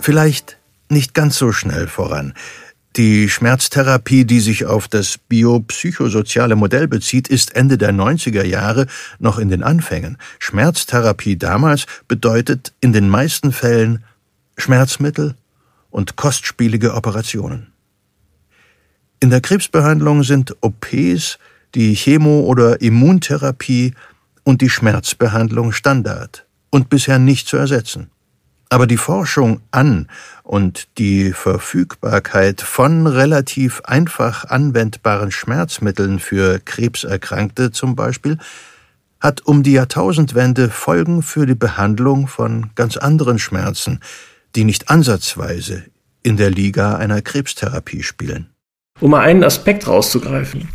Vielleicht 0.00 0.58
nicht 0.88 1.12
ganz 1.12 1.36
so 1.36 1.52
schnell 1.52 1.86
voran. 1.86 2.32
Die 2.96 3.28
Schmerztherapie, 3.28 4.24
die 4.24 4.40
sich 4.40 4.64
auf 4.64 4.88
das 4.88 5.18
biopsychosoziale 5.18 6.56
Modell 6.56 6.88
bezieht, 6.88 7.28
ist 7.28 7.54
Ende 7.54 7.78
der 7.78 7.92
90er 7.92 8.44
Jahre 8.44 8.86
noch 9.18 9.38
in 9.38 9.48
den 9.48 9.62
Anfängen. 9.62 10.16
Schmerztherapie 10.38 11.36
damals 11.36 11.86
bedeutet 12.08 12.72
in 12.80 12.92
den 12.92 13.08
meisten 13.08 13.52
Fällen 13.52 14.02
Schmerzmittel 14.56 15.36
und 15.90 16.16
kostspielige 16.16 16.94
Operationen. 16.94 17.68
In 19.20 19.30
der 19.30 19.40
Krebsbehandlung 19.40 20.22
sind 20.22 20.56
OPs, 20.60 21.38
die 21.74 21.94
Chemo- 21.94 22.44
oder 22.44 22.80
Immuntherapie 22.80 23.94
und 24.44 24.60
die 24.60 24.70
Schmerzbehandlung 24.70 25.72
Standard 25.72 26.46
und 26.70 26.88
bisher 26.88 27.18
nicht 27.18 27.48
zu 27.48 27.56
ersetzen. 27.56 28.10
Aber 28.70 28.86
die 28.86 28.98
Forschung 28.98 29.60
an 29.70 30.08
und 30.42 30.88
die 30.98 31.32
Verfügbarkeit 31.32 32.60
von 32.60 33.06
relativ 33.06 33.80
einfach 33.84 34.44
anwendbaren 34.44 35.30
Schmerzmitteln 35.30 36.18
für 36.18 36.58
Krebserkrankte 36.58 37.70
zum 37.70 37.96
Beispiel 37.96 38.38
hat 39.20 39.44
um 39.46 39.62
die 39.62 39.72
Jahrtausendwende 39.72 40.68
Folgen 40.68 41.22
für 41.22 41.46
die 41.46 41.54
Behandlung 41.54 42.28
von 42.28 42.70
ganz 42.74 42.96
anderen 42.96 43.38
Schmerzen, 43.38 44.00
die 44.54 44.64
nicht 44.64 44.90
ansatzweise 44.90 45.84
in 46.22 46.36
der 46.36 46.50
Liga 46.50 46.96
einer 46.96 47.22
Krebstherapie 47.22 48.02
spielen. 48.02 48.50
Um 49.00 49.12
mal 49.12 49.20
einen 49.20 49.44
Aspekt 49.44 49.86
rauszugreifen. 49.86 50.68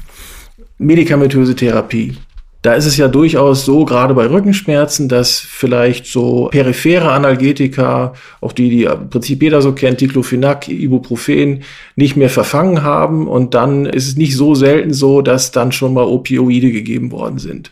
Medikamentöse 0.77 1.55
Therapie. 1.55 2.17
Da 2.63 2.75
ist 2.75 2.85
es 2.85 2.95
ja 2.95 3.09
durchaus 3.09 3.65
so, 3.65 3.83
gerade 3.83 4.13
bei 4.13 4.25
Rückenschmerzen, 4.25 5.09
dass 5.09 5.37
vielleicht 5.37 6.05
so 6.05 6.47
periphere 6.49 7.11
Analgetika, 7.11 8.13
auch 8.39 8.53
die, 8.53 8.69
die 8.69 8.83
im 8.85 9.09
Prinzip 9.09 9.43
jeder 9.43 9.61
so 9.61 9.73
kennt, 9.73 9.99
Diclofenac, 9.99 10.69
Ibuprofen, 10.69 11.63
nicht 11.97 12.15
mehr 12.15 12.29
verfangen 12.29 12.81
haben. 12.81 13.27
Und 13.27 13.53
dann 13.53 13.85
ist 13.85 14.07
es 14.07 14.15
nicht 14.15 14.37
so 14.37 14.55
selten 14.55 14.93
so, 14.93 15.21
dass 15.21 15.51
dann 15.51 15.73
schon 15.73 15.93
mal 15.93 16.05
Opioide 16.05 16.71
gegeben 16.71 17.11
worden 17.11 17.37
sind. 17.37 17.71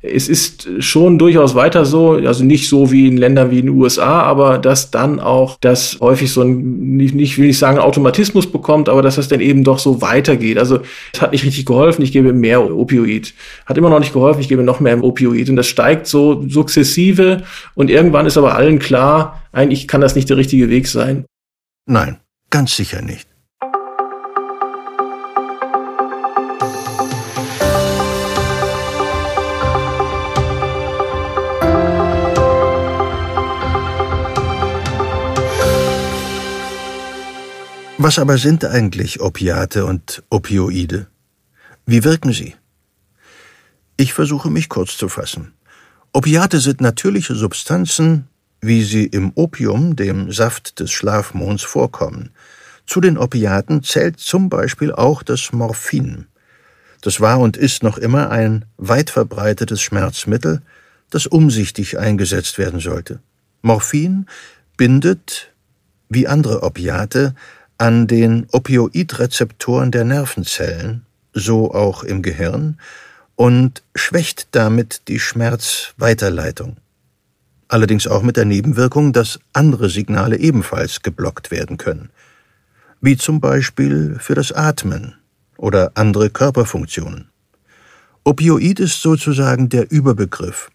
Es 0.00 0.28
ist 0.28 0.68
schon 0.78 1.18
durchaus 1.18 1.54
weiter 1.54 1.84
so, 1.84 2.12
also 2.12 2.44
nicht 2.44 2.68
so 2.68 2.92
wie 2.92 3.08
in 3.08 3.16
Ländern 3.16 3.50
wie 3.50 3.58
in 3.58 3.66
den 3.66 3.74
USA, 3.74 4.22
aber 4.22 4.58
dass 4.58 4.90
dann 4.90 5.18
auch 5.18 5.58
das 5.60 5.98
häufig 6.00 6.32
so 6.32 6.42
ein, 6.42 6.96
nicht, 6.96 7.14
nicht 7.14 7.36
will 7.38 7.50
ich 7.50 7.58
sagen, 7.58 7.78
Automatismus 7.78 8.50
bekommt, 8.50 8.88
aber 8.88 9.02
dass 9.02 9.16
das 9.16 9.28
dann 9.28 9.40
eben 9.40 9.64
doch 9.64 9.78
so 9.78 10.00
weitergeht. 10.00 10.58
Also 10.58 10.80
es 11.12 11.20
hat 11.20 11.32
nicht 11.32 11.44
richtig 11.44 11.66
geholfen, 11.66 12.02
ich 12.02 12.12
gebe 12.12 12.32
mehr 12.32 12.74
Opioid. 12.74 13.34
Hat 13.66 13.76
immer 13.76 13.90
noch 13.90 14.00
nicht 14.00 14.12
geholfen, 14.12 14.40
ich 14.40 14.48
gebe 14.48 14.62
noch 14.62 14.80
mehr 14.80 15.02
Opioid. 15.02 15.50
Und 15.50 15.56
das 15.56 15.66
steigt 15.66 16.06
so 16.06 16.44
sukzessive 16.48 17.42
und 17.74 17.90
irgendwann 17.90 18.26
ist 18.26 18.38
aber 18.38 18.54
allen 18.54 18.78
klar, 18.78 19.42
eigentlich 19.52 19.88
kann 19.88 20.00
das 20.00 20.14
nicht 20.14 20.30
der 20.30 20.36
richtige 20.36 20.70
Weg 20.70 20.86
sein. 20.86 21.24
Nein, 21.86 22.18
ganz 22.50 22.76
sicher 22.76 23.02
nicht. 23.02 23.27
Was 38.00 38.20
aber 38.20 38.38
sind 38.38 38.64
eigentlich 38.64 39.20
Opiate 39.20 39.84
und 39.84 40.22
Opioide? 40.30 41.08
Wie 41.84 42.04
wirken 42.04 42.32
sie? 42.32 42.54
Ich 43.96 44.12
versuche 44.12 44.50
mich 44.50 44.68
kurz 44.68 44.96
zu 44.96 45.08
fassen. 45.08 45.52
Opiate 46.12 46.60
sind 46.60 46.80
natürliche 46.80 47.34
Substanzen, 47.34 48.28
wie 48.60 48.84
sie 48.84 49.04
im 49.04 49.32
Opium, 49.34 49.96
dem 49.96 50.30
Saft 50.30 50.78
des 50.78 50.92
Schlafmonds, 50.92 51.64
vorkommen. 51.64 52.30
Zu 52.86 53.00
den 53.00 53.18
Opiaten 53.18 53.82
zählt 53.82 54.20
zum 54.20 54.48
Beispiel 54.48 54.92
auch 54.92 55.24
das 55.24 55.50
Morphin. 55.52 56.26
Das 57.00 57.20
war 57.20 57.40
und 57.40 57.56
ist 57.56 57.82
noch 57.82 57.98
immer 57.98 58.30
ein 58.30 58.64
weit 58.76 59.10
verbreitetes 59.10 59.82
Schmerzmittel, 59.82 60.62
das 61.10 61.26
umsichtig 61.26 61.98
eingesetzt 61.98 62.58
werden 62.58 62.78
sollte. 62.78 63.18
Morphin 63.60 64.26
bindet, 64.76 65.52
wie 66.08 66.28
andere 66.28 66.62
Opiate, 66.62 67.34
an 67.78 68.08
den 68.08 68.46
Opioidrezeptoren 68.50 69.92
der 69.92 70.04
Nervenzellen, 70.04 71.06
so 71.32 71.72
auch 71.72 72.02
im 72.02 72.22
Gehirn, 72.22 72.78
und 73.36 73.84
schwächt 73.94 74.48
damit 74.50 75.02
die 75.06 75.20
Schmerzweiterleitung. 75.20 76.76
Allerdings 77.68 78.08
auch 78.08 78.22
mit 78.22 78.36
der 78.36 78.46
Nebenwirkung, 78.46 79.12
dass 79.12 79.38
andere 79.52 79.88
Signale 79.90 80.38
ebenfalls 80.38 81.02
geblockt 81.02 81.52
werden 81.52 81.76
können, 81.76 82.10
wie 83.00 83.16
zum 83.16 83.40
Beispiel 83.40 84.16
für 84.18 84.34
das 84.34 84.50
Atmen 84.50 85.14
oder 85.56 85.92
andere 85.94 86.30
Körperfunktionen. 86.30 87.28
Opioid 88.24 88.80
ist 88.80 89.00
sozusagen 89.00 89.68
der 89.68 89.90
Überbegriff 89.90 90.70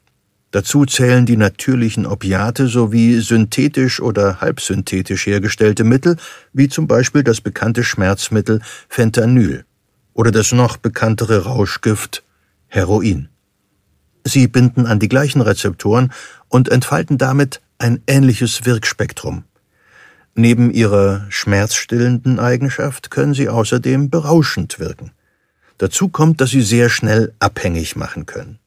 Dazu 0.53 0.85
zählen 0.85 1.25
die 1.25 1.35
natürlichen 1.35 2.05
Opiate 2.05 2.67
sowie 2.67 3.21
synthetisch 3.21 3.99
oder 3.99 4.39
halbsynthetisch 4.39 5.25
hergestellte 5.25 5.83
Mittel, 5.83 6.15
wie 6.53 6.69
zum 6.69 6.85
Beispiel 6.85 7.23
das 7.23 7.41
bekannte 7.41 7.83
Schmerzmittel 7.83 8.61
Fentanyl 8.87 9.65
oder 10.13 10.29
das 10.29 10.51
noch 10.51 10.77
bekanntere 10.77 11.45
Rauschgift 11.45 12.23
Heroin. 12.67 13.29
Sie 14.25 14.47
binden 14.47 14.85
an 14.85 14.99
die 14.99 15.09
gleichen 15.09 15.41
Rezeptoren 15.41 16.13
und 16.49 16.69
entfalten 16.69 17.17
damit 17.17 17.59
ein 17.79 18.03
ähnliches 18.05 18.63
Wirkspektrum. 18.63 19.45
Neben 20.35 20.69
ihrer 20.69 21.25
schmerzstillenden 21.29 22.39
Eigenschaft 22.39 23.09
können 23.09 23.33
sie 23.33 23.49
außerdem 23.49 24.11
berauschend 24.11 24.77
wirken. 24.77 25.13
Dazu 25.79 26.09
kommt, 26.09 26.41
dass 26.41 26.51
sie 26.51 26.61
sehr 26.61 26.89
schnell 26.89 27.33
abhängig 27.39 27.95
machen 27.95 28.27
können. 28.27 28.59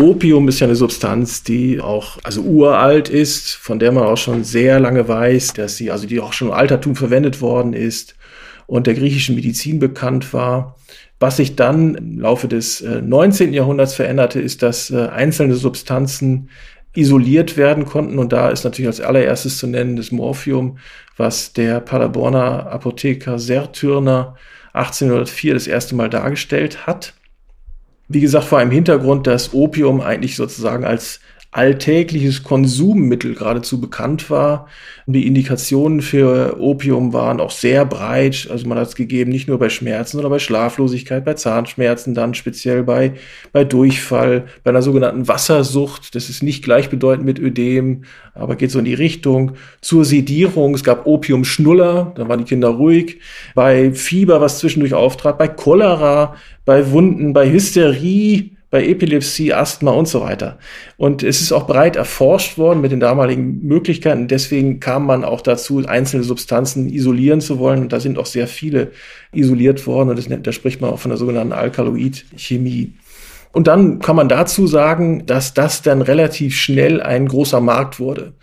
Opium 0.00 0.46
ist 0.46 0.60
ja 0.60 0.66
eine 0.68 0.76
Substanz, 0.76 1.42
die 1.42 1.80
auch 1.80 2.18
also 2.22 2.42
uralt 2.42 3.08
ist, 3.08 3.54
von 3.56 3.80
der 3.80 3.90
man 3.90 4.04
auch 4.04 4.16
schon 4.16 4.44
sehr 4.44 4.78
lange 4.78 5.08
weiß, 5.08 5.54
dass 5.54 5.76
sie 5.76 5.90
also 5.90 6.06
die 6.06 6.20
auch 6.20 6.32
schon 6.32 6.48
im 6.48 6.54
Altertum 6.54 6.94
verwendet 6.94 7.40
worden 7.40 7.72
ist 7.72 8.14
und 8.68 8.86
der 8.86 8.94
griechischen 8.94 9.34
Medizin 9.34 9.80
bekannt 9.80 10.32
war. 10.32 10.76
Was 11.18 11.38
sich 11.38 11.56
dann 11.56 11.96
im 11.96 12.20
Laufe 12.20 12.46
des 12.46 12.80
19. 12.80 13.52
Äh, 13.52 13.56
Jahrhunderts 13.56 13.94
veränderte, 13.94 14.40
ist, 14.40 14.62
dass 14.62 14.90
äh, 14.90 15.08
einzelne 15.08 15.56
Substanzen 15.56 16.48
isoliert 16.94 17.56
werden 17.56 17.84
konnten. 17.84 18.20
Und 18.20 18.32
da 18.32 18.50
ist 18.50 18.62
natürlich 18.62 18.86
als 18.86 19.00
allererstes 19.00 19.58
zu 19.58 19.66
nennen 19.66 19.96
das 19.96 20.12
Morphium, 20.12 20.78
was 21.16 21.52
der 21.52 21.80
Paderborner 21.80 22.70
Apotheker 22.70 23.40
Sertürner 23.40 24.36
1804 24.74 25.54
das 25.54 25.66
erste 25.66 25.96
Mal 25.96 26.08
dargestellt 26.08 26.86
hat. 26.86 27.14
Wie 28.08 28.20
gesagt, 28.20 28.46
vor 28.46 28.58
einem 28.58 28.70
Hintergrund, 28.70 29.26
dass 29.26 29.52
Opium 29.52 30.00
eigentlich 30.00 30.36
sozusagen 30.36 30.84
als 30.84 31.20
alltägliches 31.50 32.42
Konsummittel 32.42 33.34
geradezu 33.34 33.80
bekannt 33.80 34.28
war. 34.28 34.68
Die 35.06 35.26
Indikationen 35.26 36.02
für 36.02 36.60
Opium 36.60 37.14
waren 37.14 37.40
auch 37.40 37.50
sehr 37.50 37.86
breit. 37.86 38.48
Also 38.50 38.68
man 38.68 38.76
hat 38.76 38.88
es 38.88 38.94
gegeben, 38.94 39.30
nicht 39.30 39.48
nur 39.48 39.58
bei 39.58 39.70
Schmerzen, 39.70 40.18
sondern 40.18 40.30
bei 40.30 40.40
Schlaflosigkeit, 40.40 41.24
bei 41.24 41.34
Zahnschmerzen, 41.34 42.12
dann 42.12 42.34
speziell 42.34 42.82
bei, 42.82 43.14
bei 43.52 43.64
Durchfall, 43.64 44.44
bei 44.62 44.70
einer 44.70 44.82
sogenannten 44.82 45.26
Wassersucht. 45.26 46.14
Das 46.14 46.28
ist 46.28 46.42
nicht 46.42 46.62
gleichbedeutend 46.62 47.24
mit 47.24 47.38
Ödem, 47.38 48.02
aber 48.34 48.54
geht 48.56 48.70
so 48.70 48.78
in 48.78 48.84
die 48.84 48.92
Richtung. 48.94 49.52
Zur 49.80 50.04
Sedierung, 50.04 50.74
es 50.74 50.84
gab 50.84 51.06
Opiumschnuller, 51.06 52.12
dann 52.14 52.28
waren 52.28 52.40
die 52.40 52.44
Kinder 52.44 52.68
ruhig. 52.68 53.20
Bei 53.54 53.92
Fieber, 53.92 54.42
was 54.42 54.58
zwischendurch 54.58 54.92
auftrat, 54.92 55.38
bei 55.38 55.48
Cholera, 55.48 56.36
bei 56.66 56.90
Wunden, 56.90 57.32
bei 57.32 57.50
Hysterie, 57.50 58.57
bei 58.70 58.86
Epilepsie, 58.86 59.54
Asthma 59.54 59.92
und 59.92 60.08
so 60.08 60.20
weiter. 60.20 60.58
Und 60.98 61.22
es 61.22 61.40
ist 61.40 61.52
auch 61.52 61.66
breit 61.66 61.96
erforscht 61.96 62.58
worden 62.58 62.80
mit 62.80 62.92
den 62.92 63.00
damaligen 63.00 63.66
Möglichkeiten. 63.66 64.28
Deswegen 64.28 64.78
kam 64.78 65.06
man 65.06 65.24
auch 65.24 65.40
dazu, 65.40 65.84
einzelne 65.86 66.24
Substanzen 66.24 66.88
isolieren 66.88 67.40
zu 67.40 67.58
wollen. 67.58 67.80
Und 67.80 67.92
da 67.92 68.00
sind 68.00 68.18
auch 68.18 68.26
sehr 68.26 68.46
viele 68.46 68.92
isoliert 69.32 69.86
worden. 69.86 70.10
Und 70.10 70.18
das, 70.18 70.28
da 70.42 70.52
spricht 70.52 70.80
man 70.82 70.90
auch 70.90 70.98
von 70.98 71.10
der 71.10 71.18
sogenannten 71.18 71.54
Alkaloidchemie. 71.54 72.92
Und 73.52 73.66
dann 73.66 73.98
kann 73.98 74.16
man 74.16 74.28
dazu 74.28 74.66
sagen, 74.66 75.24
dass 75.26 75.54
das 75.54 75.82
dann 75.82 76.02
relativ 76.02 76.56
schnell 76.56 77.00
ein 77.00 77.26
großer 77.26 77.60
Markt 77.60 77.98
wurde. 77.98 78.34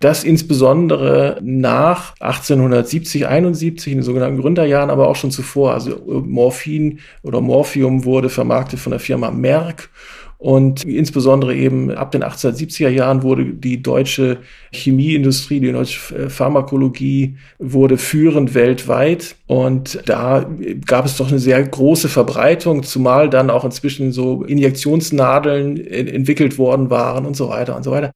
Das 0.00 0.24
insbesondere 0.24 1.38
nach 1.42 2.14
1870, 2.20 3.28
71, 3.28 3.92
in 3.92 3.98
den 3.98 4.04
sogenannten 4.04 4.40
Gründerjahren, 4.40 4.90
aber 4.90 5.08
auch 5.08 5.16
schon 5.16 5.30
zuvor. 5.30 5.74
Also 5.74 6.22
Morphin 6.26 7.00
oder 7.22 7.40
Morphium 7.40 8.04
wurde 8.04 8.28
vermarktet 8.28 8.80
von 8.80 8.90
der 8.90 9.00
Firma 9.00 9.30
Merck 9.30 9.90
und 10.38 10.84
insbesondere 10.84 11.54
eben 11.56 11.90
ab 11.90 12.12
den 12.12 12.22
1870er 12.22 12.88
Jahren 12.88 13.24
wurde 13.24 13.44
die 13.44 13.82
deutsche 13.82 14.38
Chemieindustrie, 14.70 15.58
die 15.58 15.72
deutsche 15.72 16.14
äh, 16.14 16.30
Pharmakologie 16.30 17.36
wurde 17.58 17.98
führend 17.98 18.54
weltweit. 18.54 19.34
Und 19.48 20.00
da 20.06 20.48
gab 20.86 21.06
es 21.06 21.16
doch 21.16 21.28
eine 21.28 21.40
sehr 21.40 21.60
große 21.62 22.08
Verbreitung, 22.08 22.84
zumal 22.84 23.28
dann 23.28 23.50
auch 23.50 23.64
inzwischen 23.64 24.12
so 24.12 24.44
Injektionsnadeln 24.44 25.84
entwickelt 25.84 26.56
worden 26.56 26.88
waren 26.88 27.26
und 27.26 27.36
so 27.36 27.48
weiter 27.48 27.74
und 27.74 27.82
so 27.82 27.90
weiter. 27.90 28.12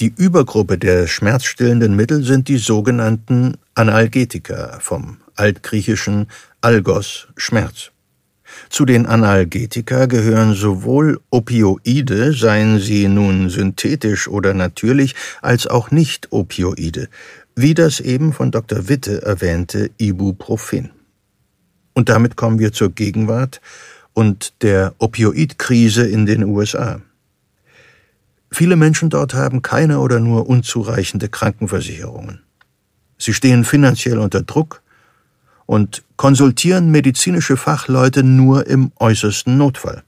Die 0.00 0.12
Übergruppe 0.16 0.78
der 0.78 1.06
schmerzstillenden 1.06 1.94
Mittel 1.94 2.22
sind 2.22 2.48
die 2.48 2.58
sogenannten 2.58 3.58
Analgetika 3.74 4.78
vom 4.80 5.18
altgriechischen 5.34 6.28
Algos 6.62 7.28
Schmerz. 7.36 7.90
Zu 8.68 8.84
den 8.84 9.06
Analgetika 9.06 10.06
gehören 10.06 10.54
sowohl 10.54 11.20
Opioide, 11.30 12.32
seien 12.32 12.78
sie 12.78 13.08
nun 13.08 13.48
synthetisch 13.50 14.28
oder 14.28 14.54
natürlich, 14.54 15.14
als 15.42 15.66
auch 15.66 15.90
Nicht-Opioide, 15.90 17.08
wie 17.54 17.74
das 17.74 18.00
eben 18.00 18.32
von 18.32 18.50
Dr. 18.50 18.88
Witte 18.88 19.22
erwähnte 19.22 19.90
Ibuprofen. 19.98 20.90
Und 21.94 22.08
damit 22.08 22.36
kommen 22.36 22.58
wir 22.58 22.72
zur 22.72 22.90
Gegenwart 22.90 23.60
und 24.12 24.62
der 24.62 24.94
Opioidkrise 24.98 26.06
in 26.06 26.26
den 26.26 26.44
USA. 26.44 27.00
Viele 28.50 28.76
Menschen 28.76 29.10
dort 29.10 29.34
haben 29.34 29.62
keine 29.62 30.00
oder 30.00 30.20
nur 30.20 30.48
unzureichende 30.48 31.28
Krankenversicherungen. 31.28 32.40
Sie 33.18 33.32
stehen 33.32 33.64
finanziell 33.64 34.18
unter 34.18 34.42
Druck 34.42 34.82
und 35.66 36.02
konsultieren 36.16 36.90
medizinische 36.90 37.56
Fachleute 37.56 38.22
nur 38.22 38.66
im 38.66 38.92
äußersten 38.98 39.58
Notfall. 39.58 40.02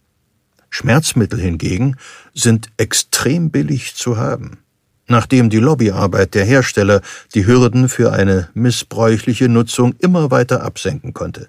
Schmerzmittel 0.70 1.40
hingegen 1.40 1.96
sind 2.34 2.68
extrem 2.76 3.50
billig 3.50 3.94
zu 3.94 4.16
haben. 4.16 4.58
Nachdem 5.06 5.48
die 5.48 5.58
Lobbyarbeit 5.58 6.34
der 6.34 6.44
Hersteller 6.44 7.00
die 7.34 7.46
Hürden 7.46 7.88
für 7.88 8.12
eine 8.12 8.50
missbräuchliche 8.54 9.48
Nutzung 9.48 9.94
immer 9.98 10.30
weiter 10.30 10.62
absenken 10.62 11.14
konnte. 11.14 11.48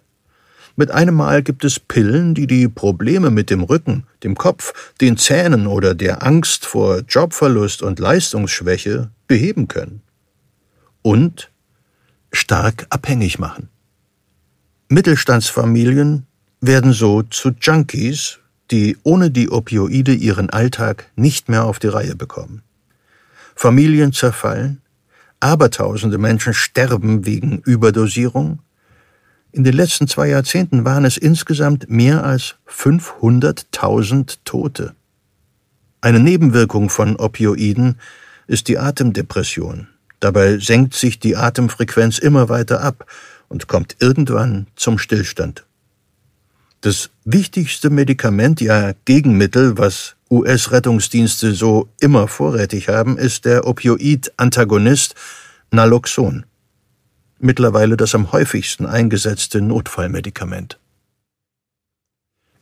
Mit 0.77 0.91
einem 0.91 1.15
Mal 1.15 1.43
gibt 1.43 1.65
es 1.65 1.77
Pillen, 1.77 2.33
die 2.35 2.47
die 2.47 2.69
Probleme 2.69 3.31
mit 3.31 3.49
dem 3.49 3.63
Rücken, 3.63 4.05
dem 4.23 4.35
Kopf, 4.35 4.93
den 5.01 5.17
Zähnen 5.17 5.67
oder 5.67 5.93
der 5.93 6.23
Angst 6.25 6.65
vor 6.65 6.99
Jobverlust 6.99 7.81
und 7.81 7.99
Leistungsschwäche 7.99 9.11
beheben 9.27 9.67
können. 9.67 10.01
Und 11.01 11.51
stark 12.31 12.87
abhängig 12.89 13.39
machen. 13.39 13.67
Mittelstandsfamilien 14.89 16.25
werden 16.61 16.93
so 16.93 17.21
zu 17.21 17.51
Junkies, 17.61 18.39
die 18.71 18.97
ohne 19.03 19.31
die 19.31 19.49
Opioide 19.49 20.13
ihren 20.13 20.49
Alltag 20.49 21.09
nicht 21.15 21.47
mehr 21.47 21.65
auf 21.65 21.79
die 21.79 21.87
Reihe 21.87 22.15
bekommen. 22.15 22.63
Familien 23.55 24.13
zerfallen, 24.13 24.81
Abertausende 25.41 26.17
Menschen 26.17 26.53
sterben 26.53 27.25
wegen 27.25 27.59
Überdosierung. 27.59 28.59
In 29.53 29.63
den 29.63 29.73
letzten 29.73 30.07
zwei 30.07 30.27
Jahrzehnten 30.27 30.83
waren 30.83 31.05
es 31.05 31.15
insgesamt 31.15 31.89
mehr 31.89 32.25
als 32.25 32.55
500.000 32.67 34.39
Tote. 34.43 34.95
Eine 36.01 36.19
Nebenwirkung 36.19 36.89
von 36.89 37.15
Opioiden 37.15 37.99
ist 38.47 38.67
die 38.67 38.77
Atemdepression. 38.77 39.87
Dabei 40.19 40.57
senkt 40.57 40.93
sich 40.93 41.19
die 41.19 41.37
Atemfrequenz 41.37 42.19
immer 42.19 42.49
weiter 42.49 42.81
ab 42.81 43.05
und 43.49 43.67
kommt 43.67 43.97
irgendwann 43.99 44.67
zum 44.75 44.97
Stillstand. 44.97 45.65
Das 46.81 47.09
wichtigste 47.25 47.89
Medikament, 47.89 48.61
ja 48.61 48.93
Gegenmittel, 49.03 49.77
was 49.77 50.15
US-Rettungsdienste 50.31 51.53
so 51.53 51.89
immer 51.99 52.29
vorrätig 52.29 52.87
haben, 52.87 53.17
ist 53.17 53.43
der 53.43 53.67
Opioid-Antagonist 53.67 55.15
Naloxon. 55.71 56.45
Mittlerweile 57.39 57.97
das 57.97 58.15
am 58.15 58.31
häufigsten 58.31 58.85
eingesetzte 58.85 59.61
Notfallmedikament. 59.61 60.79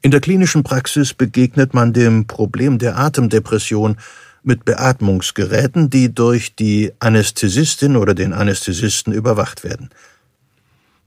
In 0.01 0.11
der 0.11 0.21
klinischen 0.21 0.63
Praxis 0.63 1.13
begegnet 1.13 1.73
man 1.73 1.93
dem 1.93 2.27
Problem 2.27 2.77
der 2.77 2.97
Atemdepression 2.97 3.97
mit 4.43 4.63
Beatmungsgeräten, 4.63 5.89
die 5.89 6.13
durch 6.13 6.55
die 6.55 6.93
Anästhesistin 6.99 7.97
oder 7.97 8.13
den 8.13 8.33
Anästhesisten 8.33 9.11
überwacht 9.11 9.63
werden. 9.63 9.89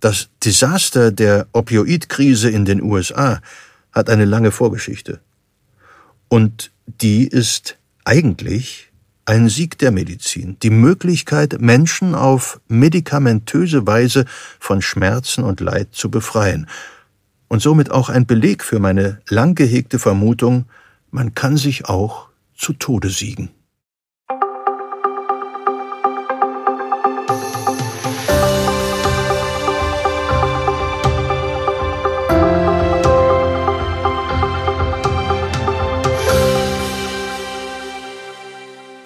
Das 0.00 0.30
Desaster 0.42 1.12
der 1.12 1.46
Opioidkrise 1.52 2.48
in 2.48 2.64
den 2.64 2.82
USA 2.82 3.40
hat 3.92 4.08
eine 4.08 4.24
lange 4.24 4.50
Vorgeschichte. 4.50 5.20
Und 6.28 6.70
die 6.86 7.26
ist 7.26 7.76
eigentlich 8.04 8.90
ein 9.26 9.48
Sieg 9.48 9.78
der 9.78 9.90
Medizin, 9.90 10.56
die 10.62 10.70
Möglichkeit, 10.70 11.60
Menschen 11.60 12.14
auf 12.14 12.60
medikamentöse 12.66 13.86
Weise 13.86 14.24
von 14.58 14.80
Schmerzen 14.80 15.44
und 15.44 15.60
Leid 15.60 15.88
zu 15.92 16.10
befreien. 16.10 16.66
Und 17.48 17.60
somit 17.60 17.90
auch 17.90 18.08
ein 18.08 18.26
Beleg 18.26 18.64
für 18.64 18.78
meine 18.78 19.20
lang 19.28 19.54
gehegte 19.54 19.98
Vermutung, 19.98 20.64
man 21.10 21.34
kann 21.34 21.56
sich 21.56 21.86
auch 21.86 22.28
zu 22.56 22.72
Tode 22.72 23.10
siegen. 23.10 23.50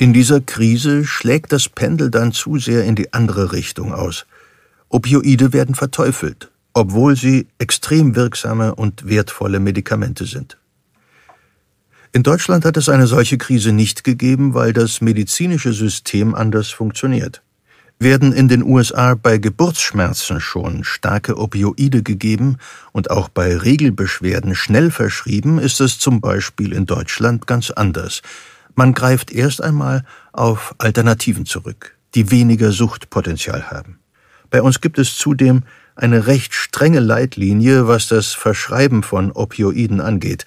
In 0.04 0.12
dieser 0.12 0.42
Krise 0.42 1.06
schlägt 1.06 1.50
das 1.50 1.70
Pendel 1.70 2.10
dann 2.10 2.30
zu 2.32 2.58
sehr 2.58 2.84
in 2.84 2.94
die 2.94 3.14
andere 3.14 3.52
Richtung 3.52 3.94
aus. 3.94 4.26
Opioide 4.90 5.54
werden 5.54 5.74
verteufelt, 5.74 6.50
obwohl 6.74 7.16
sie 7.16 7.46
extrem 7.56 8.14
wirksame 8.14 8.74
und 8.74 9.08
wertvolle 9.08 9.60
Medikamente 9.60 10.26
sind. 10.26 10.58
In 12.12 12.22
Deutschland 12.22 12.66
hat 12.66 12.76
es 12.76 12.90
eine 12.90 13.06
solche 13.06 13.38
Krise 13.38 13.72
nicht 13.72 14.04
gegeben, 14.04 14.52
weil 14.52 14.74
das 14.74 15.00
medizinische 15.00 15.72
System 15.72 16.34
anders 16.34 16.68
funktioniert. 16.68 17.40
Werden 17.98 18.34
in 18.34 18.48
den 18.48 18.62
USA 18.62 19.14
bei 19.14 19.38
Geburtsschmerzen 19.38 20.38
schon 20.38 20.84
starke 20.84 21.38
Opioide 21.38 22.02
gegeben 22.02 22.58
und 22.92 23.10
auch 23.10 23.30
bei 23.30 23.56
Regelbeschwerden 23.56 24.54
schnell 24.54 24.90
verschrieben, 24.90 25.58
ist 25.58 25.80
es 25.80 25.98
zum 25.98 26.20
Beispiel 26.20 26.74
in 26.74 26.84
Deutschland 26.84 27.46
ganz 27.46 27.70
anders. 27.70 28.20
Man 28.74 28.92
greift 28.92 29.30
erst 29.32 29.62
einmal 29.62 30.04
auf 30.32 30.74
Alternativen 30.78 31.46
zurück, 31.46 31.96
die 32.14 32.30
weniger 32.30 32.72
Suchtpotenzial 32.72 33.70
haben. 33.70 34.00
Bei 34.50 34.62
uns 34.62 34.80
gibt 34.80 34.98
es 34.98 35.16
zudem 35.16 35.62
eine 35.96 36.26
recht 36.26 36.54
strenge 36.54 37.00
Leitlinie, 37.00 37.86
was 37.86 38.08
das 38.08 38.32
Verschreiben 38.32 39.02
von 39.02 39.30
Opioiden 39.32 40.00
angeht, 40.00 40.44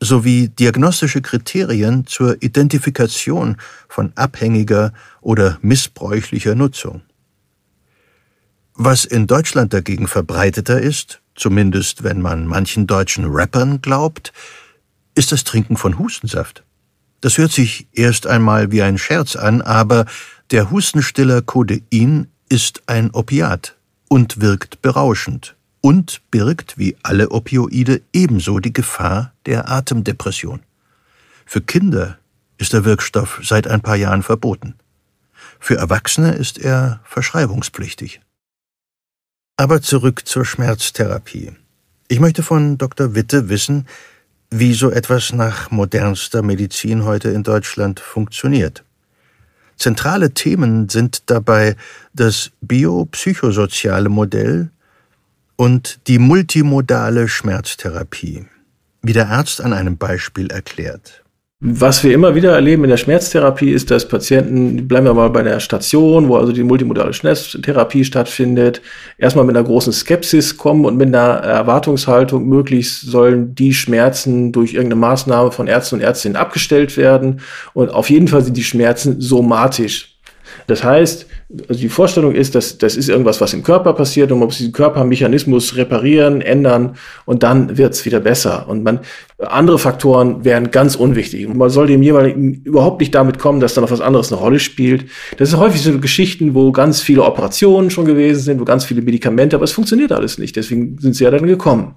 sowie 0.00 0.48
diagnostische 0.48 1.20
Kriterien 1.20 2.06
zur 2.06 2.40
Identifikation 2.42 3.56
von 3.88 4.12
abhängiger 4.14 4.92
oder 5.20 5.58
missbräuchlicher 5.60 6.54
Nutzung. 6.54 7.02
Was 8.74 9.04
in 9.04 9.26
Deutschland 9.26 9.74
dagegen 9.74 10.06
verbreiteter 10.06 10.80
ist, 10.80 11.20
zumindest 11.34 12.04
wenn 12.04 12.20
man 12.20 12.46
manchen 12.46 12.86
deutschen 12.86 13.24
Rappern 13.24 13.82
glaubt, 13.82 14.32
ist 15.16 15.32
das 15.32 15.42
Trinken 15.42 15.76
von 15.76 15.98
Hustensaft. 15.98 16.62
Das 17.20 17.38
hört 17.38 17.52
sich 17.52 17.88
erst 17.92 18.26
einmal 18.26 18.70
wie 18.70 18.82
ein 18.82 18.98
Scherz 18.98 19.34
an, 19.34 19.60
aber 19.60 20.06
der 20.50 20.70
Hustenstiller 20.70 21.42
Codein 21.42 22.28
ist 22.48 22.82
ein 22.86 23.10
Opiat 23.10 23.76
und 24.08 24.40
wirkt 24.40 24.80
berauschend 24.82 25.56
und 25.80 26.22
birgt 26.30 26.78
wie 26.78 26.96
alle 27.02 27.30
Opioide 27.30 28.02
ebenso 28.12 28.58
die 28.60 28.72
Gefahr 28.72 29.32
der 29.46 29.68
Atemdepression. 29.68 30.60
Für 31.44 31.60
Kinder 31.60 32.18
ist 32.56 32.72
der 32.72 32.84
Wirkstoff 32.84 33.40
seit 33.42 33.66
ein 33.66 33.80
paar 33.80 33.96
Jahren 33.96 34.22
verboten. 34.22 34.74
Für 35.60 35.76
Erwachsene 35.76 36.32
ist 36.32 36.58
er 36.58 37.00
verschreibungspflichtig. 37.04 38.20
Aber 39.56 39.82
zurück 39.82 40.26
zur 40.26 40.44
Schmerztherapie. 40.44 41.52
Ich 42.06 42.20
möchte 42.20 42.42
von 42.42 42.78
Dr. 42.78 43.14
Witte 43.14 43.48
wissen, 43.48 43.86
wie 44.50 44.72
so 44.72 44.90
etwas 44.90 45.32
nach 45.32 45.70
modernster 45.70 46.42
Medizin 46.42 47.04
heute 47.04 47.30
in 47.30 47.42
Deutschland 47.42 48.00
funktioniert. 48.00 48.84
Zentrale 49.76 50.32
Themen 50.34 50.88
sind 50.88 51.30
dabei 51.30 51.76
das 52.12 52.50
biopsychosoziale 52.60 54.08
Modell 54.08 54.70
und 55.56 56.00
die 56.08 56.18
multimodale 56.18 57.28
Schmerztherapie, 57.28 58.46
wie 59.02 59.12
der 59.12 59.28
Arzt 59.28 59.60
an 59.60 59.72
einem 59.72 59.96
Beispiel 59.96 60.50
erklärt. 60.50 61.22
Was 61.60 62.04
wir 62.04 62.14
immer 62.14 62.36
wieder 62.36 62.52
erleben 62.52 62.84
in 62.84 62.90
der 62.90 62.98
Schmerztherapie 62.98 63.72
ist, 63.72 63.90
dass 63.90 64.06
Patienten, 64.06 64.86
bleiben 64.86 65.06
wir 65.06 65.14
mal 65.14 65.30
bei 65.30 65.42
der 65.42 65.58
Station, 65.58 66.28
wo 66.28 66.36
also 66.36 66.52
die 66.52 66.62
multimodale 66.62 67.12
Schmerztherapie 67.12 68.04
stattfindet, 68.04 68.80
erstmal 69.18 69.44
mit 69.44 69.56
einer 69.56 69.66
großen 69.66 69.92
Skepsis 69.92 70.56
kommen 70.56 70.84
und 70.84 70.96
mit 70.96 71.08
einer 71.08 71.40
Erwartungshaltung, 71.40 72.48
möglichst 72.48 73.00
sollen 73.10 73.56
die 73.56 73.74
Schmerzen 73.74 74.52
durch 74.52 74.74
irgendeine 74.74 75.00
Maßnahme 75.00 75.50
von 75.50 75.66
Ärzten 75.66 75.96
und 75.96 76.02
Ärztinnen 76.02 76.36
abgestellt 76.36 76.96
werden. 76.96 77.40
Und 77.74 77.88
auf 77.88 78.08
jeden 78.08 78.28
Fall 78.28 78.42
sind 78.42 78.56
die 78.56 78.62
Schmerzen 78.62 79.20
somatisch. 79.20 80.16
Das 80.68 80.84
heißt, 80.84 81.26
Also 81.50 81.80
die 81.80 81.88
Vorstellung 81.88 82.34
ist, 82.34 82.54
dass 82.54 82.76
das 82.76 82.94
ist 82.94 83.08
irgendwas, 83.08 83.40
was 83.40 83.54
im 83.54 83.62
Körper 83.62 83.94
passiert 83.94 84.30
und 84.30 84.38
man 84.38 84.48
muss 84.48 84.58
diesen 84.58 84.72
Körpermechanismus 84.72 85.76
reparieren, 85.76 86.42
ändern 86.42 86.96
und 87.24 87.42
dann 87.42 87.78
wird's 87.78 88.04
wieder 88.04 88.20
besser. 88.20 88.68
Und 88.68 88.82
man 88.82 89.00
andere 89.38 89.78
Faktoren 89.78 90.44
wären 90.44 90.70
ganz 90.72 90.94
unwichtig. 90.94 91.46
Und 91.46 91.56
man 91.56 91.70
soll 91.70 91.86
dem 91.86 92.02
jeweiligen 92.02 92.54
überhaupt 92.64 93.00
nicht 93.00 93.14
damit 93.14 93.38
kommen, 93.38 93.60
dass 93.60 93.72
dann 93.72 93.82
noch 93.82 93.90
was 93.90 94.00
anderes 94.00 94.32
eine 94.32 94.40
Rolle 94.40 94.58
spielt. 94.58 95.06
Das 95.38 95.50
sind 95.50 95.58
häufig 95.58 95.80
so 95.80 95.98
Geschichten, 95.98 96.54
wo 96.54 96.72
ganz 96.72 97.00
viele 97.00 97.22
Operationen 97.22 97.90
schon 97.90 98.04
gewesen 98.04 98.40
sind, 98.40 98.60
wo 98.60 98.64
ganz 98.64 98.84
viele 98.84 99.00
Medikamente, 99.00 99.56
aber 99.56 99.64
es 99.64 99.72
funktioniert 99.72 100.12
alles 100.12 100.38
nicht. 100.38 100.56
Deswegen 100.56 100.98
sind 100.98 101.14
sie 101.14 101.24
ja 101.24 101.30
dann 101.30 101.46
gekommen. 101.46 101.94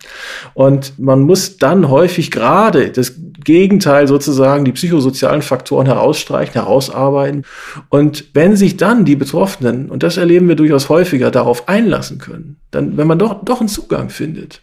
Und 0.54 0.98
man 0.98 1.22
muss 1.22 1.58
dann 1.58 1.90
häufig 1.90 2.32
gerade 2.32 2.92
das 2.92 3.16
Gegenteil 3.44 4.08
sozusagen, 4.08 4.66
die 4.66 4.72
psychosozialen 4.72 5.42
Faktoren 5.42 5.86
herausstreichen, 5.86 6.54
herausarbeiten. 6.54 7.44
Und 7.90 8.26
wenn 8.34 8.56
sich 8.56 8.78
dann 8.78 9.06
die 9.06 9.16
Betroffenen, 9.16 9.90
und 9.90 10.04
das 10.04 10.18
erleben 10.18 10.48
wir 10.48 10.56
durchaus 10.56 10.90
häufiger, 10.90 11.32
darauf 11.32 11.68
einlassen 11.68 12.18
können, 12.18 12.58
dann, 12.72 12.98
wenn 12.98 13.08
man 13.08 13.20
doch, 13.20 13.44
doch 13.44 13.60
einen 13.60 13.70
Zugang 13.70 14.10
findet, 14.10 14.62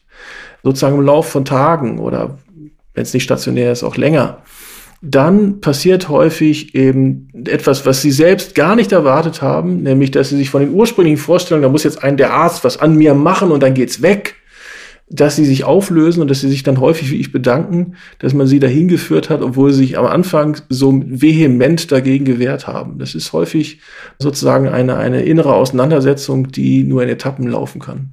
sozusagen 0.62 0.96
im 0.96 1.04
Lauf 1.04 1.28
von 1.28 1.44
Tagen 1.44 1.98
oder 1.98 2.38
wenn 2.94 3.02
es 3.02 3.14
nicht 3.14 3.24
stationär 3.24 3.72
ist, 3.72 3.84
auch 3.84 3.96
länger, 3.96 4.38
dann 5.00 5.60
passiert 5.60 6.08
häufig 6.08 6.74
eben 6.74 7.28
etwas, 7.46 7.86
was 7.86 8.02
sie 8.02 8.10
selbst 8.10 8.54
gar 8.56 8.74
nicht 8.74 8.90
erwartet 8.90 9.42
haben, 9.42 9.82
nämlich 9.82 10.10
dass 10.10 10.30
sie 10.30 10.36
sich 10.36 10.50
von 10.50 10.60
den 10.60 10.74
ursprünglichen 10.74 11.18
Vorstellungen, 11.18 11.62
da 11.62 11.68
muss 11.68 11.84
jetzt 11.84 12.02
ein 12.02 12.16
der 12.16 12.32
Arzt 12.32 12.64
was 12.64 12.80
an 12.80 12.96
mir 12.96 13.14
machen 13.14 13.52
und 13.52 13.62
dann 13.62 13.74
geht's 13.74 14.02
weg, 14.02 14.34
dass 15.10 15.36
sie 15.36 15.44
sich 15.44 15.64
auflösen 15.64 16.20
und 16.20 16.30
dass 16.30 16.40
sie 16.40 16.48
sich 16.48 16.62
dann 16.62 16.80
häufig 16.80 17.10
wie 17.10 17.16
ich 17.16 17.32
bedanken, 17.32 17.94
dass 18.18 18.34
man 18.34 18.46
sie 18.46 18.58
dahin 18.58 18.88
geführt 18.88 19.30
hat, 19.30 19.40
obwohl 19.40 19.72
sie 19.72 19.78
sich 19.78 19.98
am 19.98 20.06
Anfang 20.06 20.58
so 20.68 21.02
vehement 21.06 21.90
dagegen 21.90 22.24
gewehrt 22.24 22.66
haben. 22.66 22.98
Das 22.98 23.14
ist 23.14 23.32
häufig 23.32 23.80
sozusagen 24.18 24.68
eine, 24.68 24.96
eine 24.96 25.22
innere 25.22 25.54
Auseinandersetzung, 25.54 26.48
die 26.52 26.84
nur 26.84 27.02
in 27.02 27.08
Etappen 27.08 27.48
laufen 27.48 27.80
kann. 27.80 28.10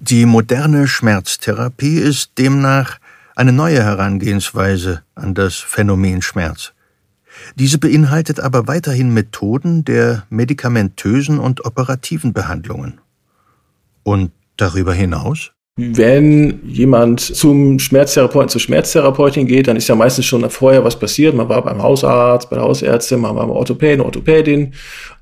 Die 0.00 0.26
moderne 0.26 0.86
Schmerztherapie 0.86 1.98
ist 1.98 2.38
demnach 2.38 2.98
eine 3.34 3.52
neue 3.52 3.82
Herangehensweise 3.82 5.02
an 5.16 5.34
das 5.34 5.56
Phänomen 5.56 6.22
Schmerz. 6.22 6.72
Diese 7.56 7.78
beinhaltet 7.78 8.40
aber 8.40 8.66
weiterhin 8.68 9.12
Methoden 9.12 9.84
der 9.84 10.24
medikamentösen 10.30 11.38
und 11.38 11.64
operativen 11.64 12.32
Behandlungen. 12.32 13.00
Und 14.02 14.32
darüber 14.56 14.94
hinaus? 14.94 15.52
Wenn 15.80 16.58
jemand 16.66 17.20
zum 17.20 17.78
Schmerztherapeuten, 17.78 18.48
zur 18.48 18.60
Schmerztherapeutin 18.60 19.46
geht, 19.46 19.68
dann 19.68 19.76
ist 19.76 19.86
ja 19.86 19.94
meistens 19.94 20.26
schon 20.26 20.50
vorher 20.50 20.82
was 20.82 20.98
passiert. 20.98 21.36
Man 21.36 21.48
war 21.48 21.62
beim 21.62 21.80
Hausarzt, 21.80 22.50
bei 22.50 22.56
der 22.56 22.64
Hausärztin, 22.64 23.20
man 23.20 23.36
war 23.36 23.46
beim 23.46 23.54
Orthopäden, 23.54 24.04
Orthopädin 24.04 24.72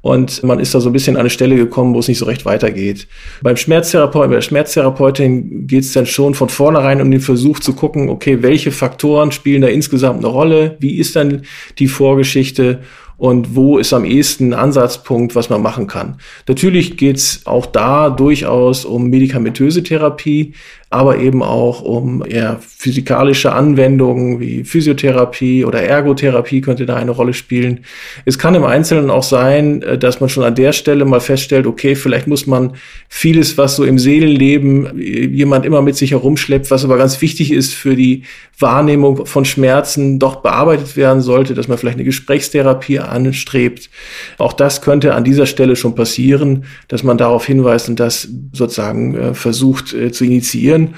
und 0.00 0.42
man 0.44 0.58
ist 0.58 0.74
da 0.74 0.80
so 0.80 0.88
ein 0.88 0.94
bisschen 0.94 1.16
an 1.16 1.20
eine 1.20 1.30
Stelle 1.30 1.56
gekommen, 1.56 1.92
wo 1.92 1.98
es 1.98 2.08
nicht 2.08 2.16
so 2.16 2.24
recht 2.24 2.46
weitergeht. 2.46 3.06
Beim 3.42 3.58
Schmerztherapeuten, 3.58 4.30
bei 4.30 4.36
der 4.36 4.40
Schmerztherapeutin 4.40 5.66
geht 5.66 5.84
es 5.84 5.92
dann 5.92 6.06
schon 6.06 6.32
von 6.32 6.48
vornherein 6.48 7.02
um 7.02 7.10
den 7.10 7.20
Versuch 7.20 7.60
zu 7.60 7.74
gucken, 7.74 8.08
okay, 8.08 8.42
welche 8.42 8.70
Faktoren 8.70 9.32
spielen 9.32 9.60
da 9.60 9.68
insgesamt 9.68 10.24
eine 10.24 10.28
Rolle? 10.28 10.78
Wie 10.80 10.96
ist 10.96 11.16
dann 11.16 11.42
die 11.78 11.88
Vorgeschichte? 11.88 12.80
Und 13.18 13.54
wo 13.56 13.78
ist 13.78 13.92
am 13.92 14.04
ehesten 14.04 14.52
ein 14.52 14.58
Ansatzpunkt, 14.58 15.34
was 15.34 15.48
man 15.48 15.62
machen 15.62 15.86
kann. 15.86 16.18
Natürlich 16.46 16.96
geht's 16.96 17.42
auch 17.46 17.66
da 17.66 18.10
durchaus 18.10 18.84
um 18.84 19.08
medikamentöse 19.08 19.82
Therapie, 19.82 20.54
aber 20.88 21.18
eben 21.18 21.42
auch 21.42 21.82
um 21.82 22.24
eher 22.24 22.60
physikalische 22.60 23.52
Anwendungen 23.52 24.38
wie 24.38 24.62
Physiotherapie 24.62 25.64
oder 25.64 25.82
Ergotherapie 25.82 26.60
könnte 26.60 26.86
da 26.86 26.94
eine 26.94 27.10
Rolle 27.10 27.34
spielen. 27.34 27.80
Es 28.24 28.38
kann 28.38 28.54
im 28.54 28.64
Einzelnen 28.64 29.10
auch 29.10 29.24
sein, 29.24 29.82
äh, 29.82 29.98
dass 29.98 30.20
man 30.20 30.28
schon 30.28 30.44
an 30.44 30.54
der 30.54 30.72
Stelle 30.72 31.04
mal 31.04 31.20
feststellt, 31.20 31.66
okay, 31.66 31.96
vielleicht 31.96 32.28
muss 32.28 32.46
man 32.46 32.74
vieles, 33.08 33.58
was 33.58 33.74
so 33.74 33.84
im 33.84 33.98
Seelenleben 33.98 35.00
äh, 35.00 35.26
jemand 35.26 35.66
immer 35.66 35.82
mit 35.82 35.96
sich 35.96 36.12
herumschleppt, 36.12 36.70
was 36.70 36.84
aber 36.84 36.98
ganz 36.98 37.20
wichtig 37.20 37.52
ist 37.52 37.74
für 37.74 37.96
die 37.96 38.22
Wahrnehmung 38.58 39.26
von 39.26 39.44
Schmerzen, 39.44 40.20
doch 40.20 40.36
bearbeitet 40.36 40.96
werden 40.96 41.20
sollte, 41.20 41.54
dass 41.54 41.66
man 41.66 41.78
vielleicht 41.78 41.96
eine 41.96 42.04
Gesprächstherapie 42.04 43.00
anstrebt. 43.00 43.90
Auch 44.38 44.52
das 44.52 44.82
könnte 44.82 45.14
an 45.14 45.24
dieser 45.24 45.46
Stelle 45.46 45.74
schon 45.74 45.96
passieren, 45.96 46.64
dass 46.86 47.02
man 47.02 47.18
darauf 47.18 47.44
hinweist 47.44 47.88
und 47.88 47.98
das 47.98 48.28
sozusagen 48.52 49.14
äh, 49.14 49.34
versucht 49.34 49.88
zu 49.88 50.24
initiieren 50.24 50.75
reagieren. 50.76 50.94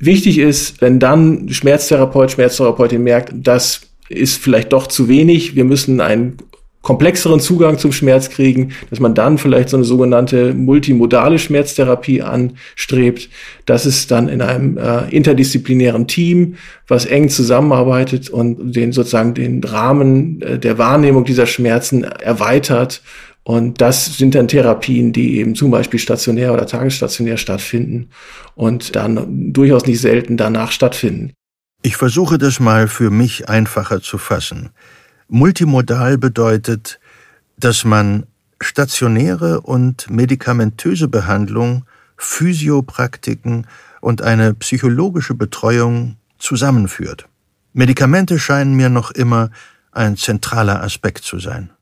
Wichtig 0.00 0.38
ist, 0.38 0.80
wenn 0.80 0.98
dann 0.98 1.48
Schmerztherapeut, 1.48 2.32
Schmerztherapeutin 2.32 3.02
merkt, 3.02 3.32
das 3.34 3.82
ist 4.08 4.36
vielleicht 4.36 4.72
doch 4.72 4.86
zu 4.86 5.08
wenig, 5.08 5.54
wir 5.54 5.64
müssen 5.64 6.00
einen 6.00 6.36
komplexeren 6.82 7.40
Zugang 7.40 7.78
zum 7.78 7.92
Schmerz 7.92 8.28
kriegen, 8.28 8.72
dass 8.90 9.00
man 9.00 9.14
dann 9.14 9.38
vielleicht 9.38 9.70
so 9.70 9.78
eine 9.78 9.84
sogenannte 9.84 10.52
multimodale 10.52 11.38
Schmerztherapie 11.38 12.20
anstrebt. 12.20 13.30
Das 13.64 13.86
ist 13.86 14.10
dann 14.10 14.28
in 14.28 14.42
einem 14.42 14.76
äh, 14.76 15.08
interdisziplinären 15.08 16.06
Team, 16.06 16.56
was 16.86 17.06
eng 17.06 17.30
zusammenarbeitet 17.30 18.28
und 18.28 18.76
den 18.76 18.92
sozusagen 18.92 19.32
den 19.32 19.64
Rahmen 19.64 20.42
äh, 20.42 20.58
der 20.58 20.76
Wahrnehmung 20.76 21.24
dieser 21.24 21.46
Schmerzen 21.46 22.04
erweitert 22.04 23.00
und 23.44 23.80
das 23.82 24.16
sind 24.16 24.34
dann 24.34 24.48
Therapien, 24.48 25.12
die 25.12 25.36
eben 25.36 25.54
zum 25.54 25.70
Beispiel 25.70 26.00
stationär 26.00 26.52
oder 26.54 26.66
tagesstationär 26.66 27.36
stattfinden 27.36 28.08
und 28.54 28.96
dann 28.96 29.52
durchaus 29.52 29.86
nicht 29.86 30.00
selten 30.00 30.38
danach 30.38 30.72
stattfinden. 30.72 31.32
Ich 31.82 31.96
versuche 31.96 32.38
das 32.38 32.58
mal 32.58 32.88
für 32.88 33.10
mich 33.10 33.50
einfacher 33.50 34.00
zu 34.00 34.16
fassen. 34.16 34.70
Multimodal 35.28 36.16
bedeutet, 36.16 36.98
dass 37.58 37.84
man 37.84 38.24
stationäre 38.62 39.60
und 39.60 40.08
medikamentöse 40.08 41.08
Behandlung, 41.08 41.84
Physiopraktiken 42.16 43.66
und 44.00 44.22
eine 44.22 44.54
psychologische 44.54 45.34
Betreuung 45.34 46.16
zusammenführt. 46.38 47.28
Medikamente 47.74 48.38
scheinen 48.38 48.74
mir 48.74 48.88
noch 48.88 49.10
immer 49.10 49.50
ein 49.92 50.16
zentraler 50.16 50.82
Aspekt 50.82 51.24
zu 51.24 51.38
sein. 51.38 51.73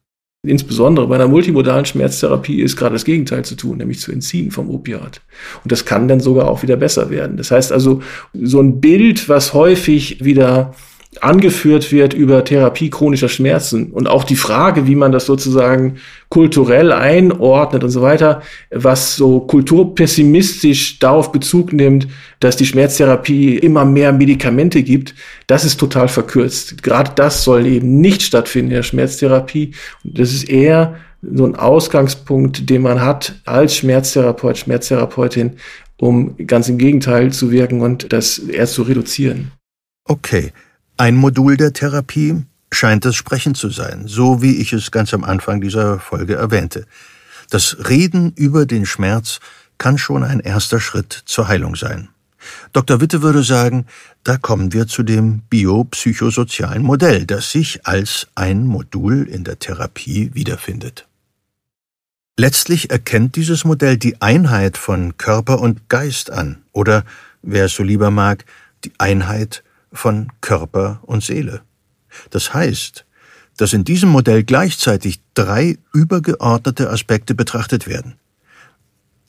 Insbesondere 0.45 1.07
bei 1.07 1.15
einer 1.15 1.29
multimodalen 1.29 1.85
Schmerztherapie 1.85 2.63
ist 2.63 2.77
gerade 2.77 2.95
das 2.95 3.05
Gegenteil 3.05 3.45
zu 3.45 3.55
tun, 3.55 3.79
nämlich 3.79 4.01
zu 4.01 4.11
entziehen 4.11 4.51
vom 4.51 4.71
Opiat. 4.71 5.21
Und 5.63 5.71
das 5.71 5.85
kann 5.85 6.09
dann 6.09 6.19
sogar 6.19 6.49
auch 6.49 6.65
wieder 6.65 6.75
besser 6.75 7.11
werden. 7.11 7.37
Das 7.37 7.53
heißt 7.53 7.71
also, 7.71 8.03
so 8.35 8.61
ein 8.61 8.81
Bild, 8.81 9.29
was 9.29 9.55
häufig 9.55 10.25
wieder 10.25 10.75
angeführt 11.21 11.93
wird 11.93 12.15
über 12.15 12.43
Therapie 12.45 12.89
chronischer 12.89 13.29
Schmerzen 13.29 13.93
und 13.93 14.09
auch 14.09 14.25
die 14.25 14.37
Frage, 14.37 14.87
wie 14.87 14.95
man 14.95 15.13
das 15.13 15.27
sozusagen 15.27 15.97
kulturell 16.31 16.91
einordnet 16.91 17.85
und 17.85 17.91
so 17.91 18.01
weiter, 18.01 18.43
was 18.71 19.17
so 19.17 19.41
kulturpessimistisch 19.41 20.99
darauf 20.99 21.31
Bezug 21.31 21.73
nimmt, 21.73 22.09
dass 22.41 22.57
die 22.57 22.65
Schmerztherapie 22.65 23.59
immer 23.59 23.85
mehr 23.85 24.13
Medikamente 24.13 24.83
gibt, 24.83 25.15
das 25.47 25.65
ist 25.65 25.79
total 25.79 26.09
verkürzt. 26.09 26.83
Gerade 26.83 27.13
das 27.15 27.45
soll 27.45 27.67
eben 27.67 28.01
nicht 28.01 28.23
stattfinden 28.23 28.71
in 28.71 28.77
der 28.77 28.83
Schmerztherapie. 28.83 29.75
Das 30.05 30.33
ist 30.33 30.49
eher 30.49 30.97
so 31.23 31.45
ein 31.45 31.57
Ausgangspunkt, 31.57 32.71
den 32.71 32.83
man 32.83 33.03
hat 33.03 33.35
als 33.45 33.77
Schmerztherapeut, 33.77 34.57
Schmerztherapeutin, 34.57 35.53
um 36.01 36.37
ganz 36.47 36.69
im 36.71 36.79
Gegenteil 36.79 37.33
zu 37.33 37.51
wirken 37.51 37.83
und 37.83 38.13
das 38.13 38.39
eher 38.39 38.67
zu 38.67 38.83
reduzieren. 38.83 39.53
Okay. 40.05 40.53
Ein 40.97 41.17
Modul 41.17 41.57
der 41.57 41.73
Therapie 41.73 42.45
scheint 42.71 43.05
das 43.05 43.17
Sprechen 43.17 43.55
zu 43.55 43.71
sein, 43.71 44.05
so 44.07 44.43
wie 44.43 44.57
ich 44.57 44.73
es 44.73 44.91
ganz 44.91 45.15
am 45.15 45.25
Anfang 45.25 45.61
dieser 45.61 45.99
Folge 45.99 46.35
erwähnte. 46.35 46.87
Das 47.51 47.77
Reden 47.89 48.33
über 48.33 48.67
den 48.67 48.87
Schmerz 48.87 49.41
kann 49.79 49.99
schon 49.99 50.23
ein 50.23 50.41
erster 50.41 50.81
Schritt 50.81 51.23
zur 51.27 51.49
Heilung 51.49 51.77
sein. 51.77 52.09
Dr. 52.73 53.01
Witte 53.01 53.23
würde 53.23 53.43
sagen, 53.43 53.87
da 54.25 54.37
kommen 54.37 54.73
wir 54.73 54.87
zu 54.87 55.03
dem 55.03 55.41
biopsychosozialen 55.51 56.83
Modell, 56.83 57.27
das 57.27 57.51
sich 57.51 57.87
als 57.87 58.29
ein 58.35 58.67
Modul 58.67 59.29
in 59.29 59.45
der 59.45 59.59
Therapie 59.59 60.31
wiederfindet. 60.35 61.07
Letztlich 62.39 62.91
erkennt 62.91 63.37
dieses 63.37 63.65
Modell 63.65 63.97
die 63.97 64.21
Einheit 64.23 64.79
von 64.79 65.19
Körper 65.19 65.61
und 65.61 65.89
Geist 65.89 66.31
an, 66.31 66.63
oder, 66.73 67.05
wer 67.43 67.67
es 67.67 67.75
so 67.75 67.83
lieber 67.83 68.11
mag, 68.11 68.45
die 68.85 68.93
Einheit 68.99 69.63
von 69.93 70.33
Körper 70.41 71.01
und 71.03 71.23
Seele. 71.23 71.63
Das 72.31 72.53
heißt, 72.55 73.05
dass 73.57 73.73
in 73.73 73.85
diesem 73.85 74.09
Modell 74.09 74.45
gleichzeitig 74.45 75.21
drei 75.35 75.79
übergeordnete 75.93 76.91
Aspekte 76.91 77.35
betrachtet 77.35 77.87
werden. 77.87 78.15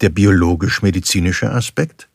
Der 0.01 0.09
biologisch-medizinische 0.09 1.51
Aspekt 1.51 2.09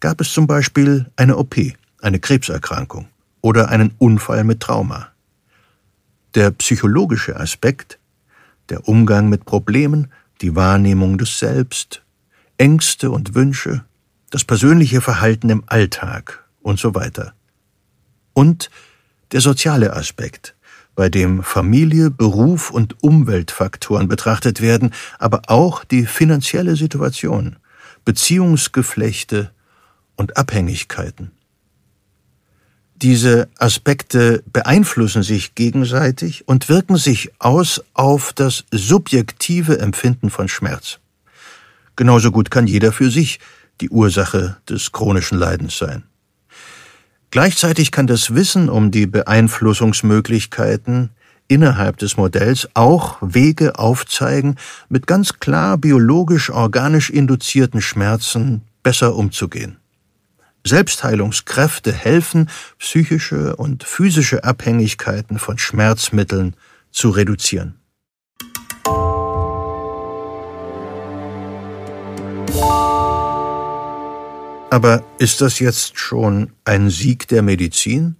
gab 0.00 0.20
es 0.20 0.32
zum 0.32 0.46
Beispiel 0.46 1.10
eine 1.16 1.36
OP, 1.36 1.56
eine 2.00 2.20
Krebserkrankung 2.20 3.08
oder 3.40 3.68
einen 3.68 3.94
Unfall 3.98 4.44
mit 4.44 4.60
Trauma. 4.60 5.08
Der 6.34 6.50
psychologische 6.52 7.38
Aspekt, 7.38 7.98
der 8.68 8.88
Umgang 8.88 9.28
mit 9.28 9.44
Problemen, 9.44 10.12
die 10.40 10.54
Wahrnehmung 10.54 11.18
des 11.18 11.38
Selbst, 11.38 12.02
Ängste 12.58 13.10
und 13.10 13.34
Wünsche, 13.34 13.84
das 14.30 14.44
persönliche 14.44 15.00
Verhalten 15.00 15.48
im 15.48 15.64
Alltag 15.66 16.44
und 16.60 16.78
so 16.78 16.94
weiter 16.94 17.34
und 18.38 18.70
der 19.32 19.40
soziale 19.40 19.94
Aspekt, 19.94 20.54
bei 20.94 21.08
dem 21.08 21.42
Familie, 21.42 22.08
Beruf 22.08 22.70
und 22.70 23.02
Umweltfaktoren 23.02 24.06
betrachtet 24.06 24.60
werden, 24.60 24.94
aber 25.18 25.42
auch 25.48 25.82
die 25.82 26.06
finanzielle 26.06 26.76
Situation, 26.76 27.56
Beziehungsgeflechte 28.04 29.50
und 30.14 30.36
Abhängigkeiten. 30.36 31.32
Diese 32.94 33.48
Aspekte 33.58 34.44
beeinflussen 34.52 35.24
sich 35.24 35.56
gegenseitig 35.56 36.46
und 36.46 36.68
wirken 36.68 36.96
sich 36.96 37.32
aus 37.40 37.82
auf 37.92 38.32
das 38.32 38.66
subjektive 38.70 39.80
Empfinden 39.80 40.30
von 40.30 40.46
Schmerz. 40.46 41.00
Genauso 41.96 42.30
gut 42.30 42.52
kann 42.52 42.68
jeder 42.68 42.92
für 42.92 43.10
sich 43.10 43.40
die 43.80 43.90
Ursache 43.90 44.58
des 44.68 44.92
chronischen 44.92 45.38
Leidens 45.38 45.76
sein. 45.76 46.07
Gleichzeitig 47.30 47.90
kann 47.90 48.06
das 48.06 48.34
Wissen 48.34 48.70
um 48.70 48.90
die 48.90 49.06
Beeinflussungsmöglichkeiten 49.06 51.10
innerhalb 51.46 51.98
des 51.98 52.16
Modells 52.16 52.68
auch 52.74 53.18
Wege 53.20 53.78
aufzeigen, 53.78 54.56
mit 54.88 55.06
ganz 55.06 55.38
klar 55.38 55.78
biologisch-organisch 55.78 57.10
induzierten 57.10 57.80
Schmerzen 57.80 58.62
besser 58.82 59.14
umzugehen. 59.14 59.76
Selbstheilungskräfte 60.64 61.92
helfen, 61.92 62.50
psychische 62.78 63.56
und 63.56 63.84
physische 63.84 64.44
Abhängigkeiten 64.44 65.38
von 65.38 65.58
Schmerzmitteln 65.58 66.56
zu 66.90 67.10
reduzieren. 67.10 67.77
Aber 74.70 75.02
ist 75.18 75.40
das 75.40 75.60
jetzt 75.60 75.98
schon 75.98 76.50
ein 76.64 76.90
Sieg 76.90 77.26
der 77.28 77.42
Medizin? 77.42 78.16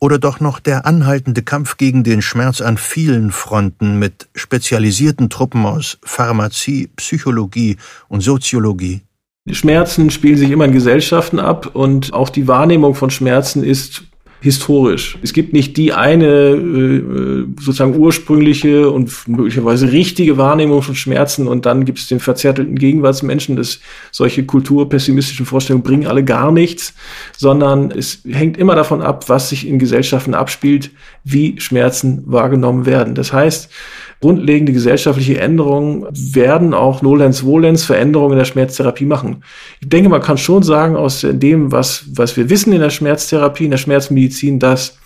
Oder 0.00 0.18
doch 0.18 0.40
noch 0.40 0.58
der 0.58 0.84
anhaltende 0.84 1.42
Kampf 1.42 1.76
gegen 1.76 2.02
den 2.02 2.22
Schmerz 2.22 2.60
an 2.60 2.76
vielen 2.76 3.30
Fronten 3.30 3.98
mit 3.98 4.28
spezialisierten 4.34 5.30
Truppen 5.30 5.64
aus 5.66 5.98
Pharmazie, 6.02 6.88
Psychologie 6.96 7.76
und 8.08 8.22
Soziologie? 8.22 9.02
Schmerzen 9.48 10.10
spielen 10.10 10.38
sich 10.38 10.50
immer 10.50 10.64
in 10.64 10.72
Gesellschaften 10.72 11.38
ab 11.38 11.74
und 11.74 12.12
auch 12.12 12.30
die 12.30 12.48
Wahrnehmung 12.48 12.94
von 12.94 13.10
Schmerzen 13.10 13.62
ist 13.62 14.02
historisch. 14.40 15.18
Es 15.22 15.32
gibt 15.34 15.52
nicht 15.52 15.76
die 15.76 15.92
eine 15.92 16.26
äh, 16.26 17.44
sozusagen 17.60 17.96
ursprüngliche 17.96 18.90
und 18.90 19.28
möglicherweise 19.28 19.92
richtige 19.92 20.38
Wahrnehmung 20.38 20.80
von 20.80 20.94
Schmerzen 20.94 21.46
und 21.46 21.66
dann 21.66 21.84
gibt 21.84 21.98
es 21.98 22.08
den 22.08 22.20
verzärtelten 22.20 22.76
Gegenwartsmenschen, 22.76 23.56
dass 23.56 23.80
solche 24.10 24.44
kulturpessimistischen 24.44 25.44
Vorstellungen 25.44 25.82
bringen 25.82 26.06
alle 26.06 26.24
gar 26.24 26.52
nichts, 26.52 26.94
sondern 27.36 27.90
es 27.90 28.22
hängt 28.26 28.56
immer 28.56 28.74
davon 28.74 29.02
ab, 29.02 29.28
was 29.28 29.50
sich 29.50 29.68
in 29.68 29.78
Gesellschaften 29.78 30.32
abspielt, 30.32 30.90
wie 31.22 31.60
Schmerzen 31.60 32.22
wahrgenommen 32.24 32.86
werden. 32.86 33.14
Das 33.14 33.34
heißt, 33.34 33.70
grundlegende 34.20 34.72
gesellschaftliche 34.72 35.40
Änderungen 35.40 36.06
werden 36.12 36.74
auch 36.74 37.00
Nolens 37.00 37.42
Volens 37.42 37.84
Veränderungen 37.84 38.32
in 38.32 38.38
der 38.38 38.44
Schmerztherapie 38.44 39.06
machen. 39.06 39.42
Ich 39.80 39.88
denke, 39.88 40.10
man 40.10 40.20
kann 40.20 40.36
schon 40.36 40.62
sagen, 40.62 40.96
aus 40.96 41.26
dem, 41.28 41.72
was, 41.72 42.04
was 42.14 42.36
wir 42.36 42.50
wissen 42.50 42.72
in 42.72 42.80
der 42.80 42.90
Schmerztherapie, 42.90 43.64
in 43.64 43.70
der 43.70 43.78
Schmerzmedizin, 43.78 44.58
dass 44.58 44.98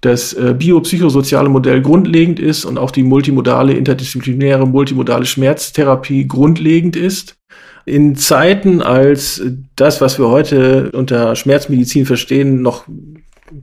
das 0.00 0.32
äh, 0.34 0.54
biopsychosoziale 0.56 1.48
Modell 1.48 1.80
grundlegend 1.80 2.38
ist 2.38 2.64
und 2.64 2.76
auch 2.78 2.90
die 2.90 3.02
multimodale, 3.02 3.72
interdisziplinäre, 3.72 4.66
multimodale 4.66 5.26
Schmerztherapie 5.26 6.26
grundlegend 6.26 6.96
ist. 6.96 7.36
In 7.86 8.16
Zeiten, 8.16 8.82
als 8.82 9.42
das, 9.76 10.00
was 10.00 10.18
wir 10.18 10.28
heute 10.28 10.90
unter 10.92 11.36
Schmerzmedizin 11.36 12.04
verstehen, 12.04 12.60
noch 12.60 12.84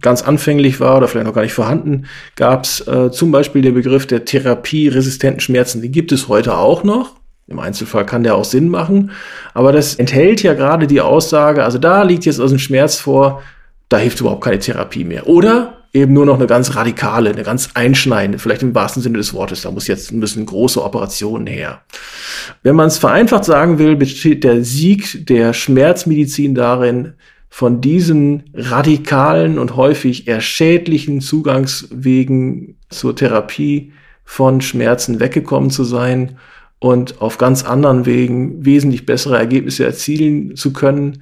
ganz 0.01 0.21
anfänglich 0.21 0.79
war 0.79 0.97
oder 0.97 1.07
vielleicht 1.07 1.27
noch 1.27 1.33
gar 1.33 1.41
nicht 1.41 1.53
vorhanden, 1.53 2.05
gab 2.35 2.63
es 2.63 2.85
äh, 2.87 3.11
zum 3.11 3.31
Beispiel 3.31 3.61
den 3.61 3.73
Begriff 3.73 4.07
der 4.07 4.25
therapieresistenten 4.25 5.39
Schmerzen. 5.39 5.81
Die 5.81 5.91
gibt 5.91 6.11
es 6.11 6.27
heute 6.27 6.57
auch 6.57 6.83
noch. 6.83 7.15
Im 7.47 7.59
Einzelfall 7.59 8.05
kann 8.05 8.23
der 8.23 8.35
auch 8.35 8.45
Sinn 8.45 8.69
machen. 8.69 9.11
Aber 9.53 9.71
das 9.71 9.95
enthält 9.95 10.43
ja 10.43 10.53
gerade 10.53 10.87
die 10.87 11.01
Aussage, 11.01 11.63
also 11.63 11.77
da 11.77 12.03
liegt 12.03 12.25
jetzt 12.25 12.39
aus 12.39 12.51
dem 12.51 12.59
Schmerz 12.59 12.97
vor, 12.97 13.41
da 13.89 13.97
hilft 13.97 14.21
überhaupt 14.21 14.43
keine 14.43 14.59
Therapie 14.59 15.03
mehr. 15.03 15.27
Oder 15.27 15.83
eben 15.93 16.13
nur 16.13 16.25
noch 16.25 16.35
eine 16.35 16.47
ganz 16.47 16.75
radikale, 16.75 17.29
eine 17.29 17.43
ganz 17.43 17.69
einschneidende, 17.75 18.39
vielleicht 18.39 18.63
im 18.63 18.73
wahrsten 18.73 19.03
Sinne 19.03 19.19
des 19.19 19.33
Wortes. 19.33 19.61
Da 19.61 19.71
muss 19.71 19.87
jetzt 19.87 20.11
müssen 20.11 20.45
große 20.45 20.83
Operationen 20.83 21.45
her. 21.45 21.81
Wenn 22.63 22.75
man 22.75 22.87
es 22.87 22.97
vereinfacht 22.97 23.45
sagen 23.45 23.77
will, 23.77 23.95
besteht 23.95 24.43
der 24.43 24.63
Sieg 24.63 25.27
der 25.27 25.53
Schmerzmedizin 25.53 26.55
darin, 26.55 27.13
von 27.53 27.81
diesen 27.81 28.45
radikalen 28.55 29.59
und 29.59 29.75
häufig 29.75 30.27
eher 30.27 30.41
schädlichen 30.41 31.21
Zugangswegen 31.21 32.79
zur 32.89 33.15
Therapie 33.15 33.93
von 34.25 34.59
Schmerzen 34.59 35.19
weggekommen 35.19 35.69
zu 35.69 35.83
sein 35.83 36.39
und 36.79 37.21
auf 37.21 37.37
ganz 37.37 37.63
anderen 37.63 38.07
Wegen 38.07 38.65
wesentlich 38.65 39.05
bessere 39.05 39.37
Ergebnisse 39.37 39.85
erzielen 39.85 40.55
zu 40.55 40.73
können, 40.73 41.21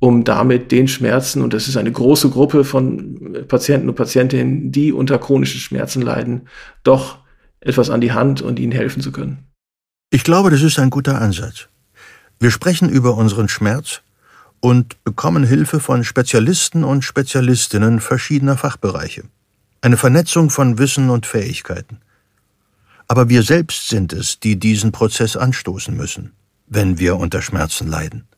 um 0.00 0.24
damit 0.24 0.70
den 0.70 0.86
Schmerzen, 0.86 1.40
und 1.40 1.54
das 1.54 1.66
ist 1.66 1.78
eine 1.78 1.92
große 1.92 2.28
Gruppe 2.28 2.64
von 2.64 3.46
Patienten 3.48 3.88
und 3.88 3.94
Patientinnen, 3.94 4.72
die 4.72 4.92
unter 4.92 5.16
chronischen 5.18 5.60
Schmerzen 5.60 6.02
leiden, 6.02 6.42
doch 6.82 7.20
etwas 7.60 7.88
an 7.88 8.02
die 8.02 8.12
Hand 8.12 8.42
und 8.42 8.58
ihnen 8.58 8.72
helfen 8.72 9.00
zu 9.00 9.12
können. 9.12 9.46
Ich 10.10 10.24
glaube, 10.24 10.50
das 10.50 10.60
ist 10.60 10.78
ein 10.78 10.90
guter 10.90 11.22
Ansatz. 11.22 11.68
Wir 12.38 12.50
sprechen 12.50 12.90
über 12.90 13.16
unseren 13.16 13.48
Schmerz, 13.48 14.02
und 14.60 15.02
bekommen 15.04 15.44
Hilfe 15.44 15.80
von 15.80 16.04
Spezialisten 16.04 16.84
und 16.84 17.02
Spezialistinnen 17.02 18.00
verschiedener 18.00 18.56
Fachbereiche. 18.56 19.24
Eine 19.80 19.96
Vernetzung 19.96 20.50
von 20.50 20.78
Wissen 20.78 21.08
und 21.10 21.26
Fähigkeiten. 21.26 21.98
Aber 23.08 23.28
wir 23.28 23.42
selbst 23.42 23.88
sind 23.88 24.12
es, 24.12 24.38
die 24.38 24.58
diesen 24.58 24.92
Prozess 24.92 25.36
anstoßen 25.36 25.96
müssen, 25.96 26.32
wenn 26.66 26.98
wir 26.98 27.16
unter 27.16 27.42
Schmerzen 27.42 27.88
leiden. 27.88 28.28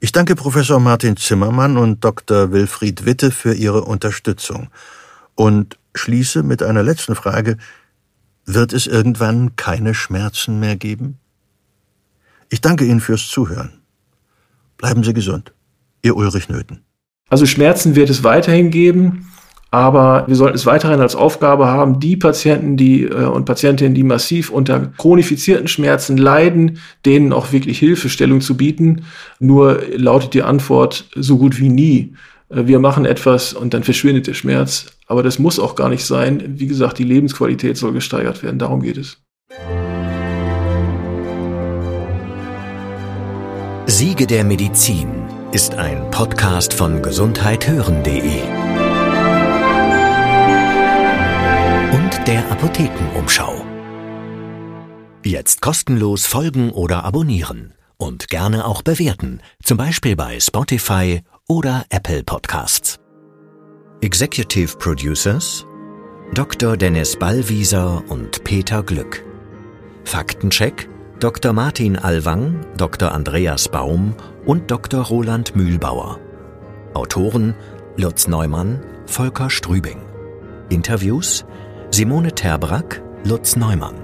Ich 0.00 0.12
danke 0.12 0.36
Professor 0.36 0.78
Martin 0.78 1.16
Zimmermann 1.16 1.76
und 1.76 2.04
Dr. 2.04 2.52
Wilfried 2.52 3.04
Witte 3.04 3.32
für 3.32 3.52
ihre 3.54 3.82
Unterstützung 3.82 4.68
und 5.34 5.76
schließe 5.94 6.44
mit 6.44 6.62
einer 6.62 6.84
letzten 6.84 7.16
Frage. 7.16 7.56
Wird 8.44 8.72
es 8.72 8.86
irgendwann 8.86 9.56
keine 9.56 9.94
Schmerzen 9.94 10.60
mehr 10.60 10.76
geben? 10.76 11.18
Ich 12.48 12.60
danke 12.60 12.84
Ihnen 12.84 13.00
fürs 13.00 13.26
Zuhören. 13.26 13.77
Bleiben 14.78 15.04
Sie 15.04 15.12
gesund. 15.12 15.52
Ihr 16.02 16.16
Ulrich 16.16 16.48
Nöthen. 16.48 16.84
Also 17.28 17.44
Schmerzen 17.44 17.94
wird 17.94 18.08
es 18.08 18.24
weiterhin 18.24 18.70
geben, 18.70 19.30
aber 19.70 20.24
wir 20.26 20.36
sollten 20.36 20.56
es 20.56 20.64
weiterhin 20.64 21.00
als 21.00 21.14
Aufgabe 21.14 21.66
haben, 21.66 22.00
die 22.00 22.16
Patienten 22.16 22.78
die, 22.78 23.02
äh, 23.02 23.26
und 23.26 23.44
Patientinnen, 23.44 23.94
die 23.94 24.02
massiv 24.02 24.50
unter 24.50 24.92
chronifizierten 24.96 25.68
Schmerzen 25.68 26.16
leiden, 26.16 26.78
denen 27.04 27.34
auch 27.34 27.52
wirklich 27.52 27.78
Hilfestellung 27.78 28.40
zu 28.40 28.56
bieten. 28.56 29.02
Nur 29.40 29.82
lautet 29.94 30.32
die 30.32 30.42
Antwort 30.42 31.10
so 31.14 31.36
gut 31.36 31.60
wie 31.60 31.68
nie. 31.68 32.14
Äh, 32.48 32.66
wir 32.66 32.78
machen 32.78 33.04
etwas 33.04 33.52
und 33.52 33.74
dann 33.74 33.84
verschwindet 33.84 34.26
der 34.26 34.34
Schmerz. 34.34 34.86
Aber 35.06 35.22
das 35.22 35.38
muss 35.38 35.58
auch 35.58 35.74
gar 35.74 35.90
nicht 35.90 36.04
sein. 36.04 36.54
Wie 36.58 36.66
gesagt, 36.66 36.98
die 36.98 37.04
Lebensqualität 37.04 37.76
soll 37.76 37.92
gesteigert 37.92 38.42
werden. 38.42 38.58
Darum 38.58 38.80
geht 38.80 38.96
es. 38.96 39.18
Siege 43.90 44.26
der 44.26 44.44
Medizin 44.44 45.08
ist 45.50 45.74
ein 45.76 46.10
Podcast 46.10 46.74
von 46.74 47.00
gesundheithören.de 47.00 48.42
und 51.92 52.26
der 52.26 52.50
Apothekenumschau. 52.50 53.64
Jetzt 55.24 55.62
kostenlos 55.62 56.26
folgen 56.26 56.70
oder 56.70 57.06
abonnieren 57.06 57.72
und 57.96 58.28
gerne 58.28 58.66
auch 58.66 58.82
bewerten, 58.82 59.40
zum 59.62 59.78
Beispiel 59.78 60.16
bei 60.16 60.38
Spotify 60.38 61.22
oder 61.48 61.86
Apple 61.88 62.24
Podcasts. 62.24 62.98
Executive 64.02 64.76
Producers 64.76 65.64
Dr. 66.34 66.76
Dennis 66.76 67.16
Ballwieser 67.16 68.04
und 68.10 68.44
Peter 68.44 68.82
Glück. 68.82 69.24
Faktencheck 70.04 70.90
Dr. 71.20 71.52
Martin 71.52 71.96
Alwang, 71.96 72.64
Dr. 72.76 73.10
Andreas 73.10 73.68
Baum 73.68 74.14
und 74.46 74.70
Dr. 74.70 75.02
Roland 75.02 75.56
Mühlbauer. 75.56 76.20
Autoren 76.94 77.56
Lutz 77.96 78.28
Neumann, 78.28 78.80
Volker 79.06 79.50
Strübing. 79.50 79.98
Interviews 80.68 81.44
Simone 81.90 82.32
Terbrack, 82.32 83.02
Lutz 83.24 83.56
Neumann. 83.56 83.96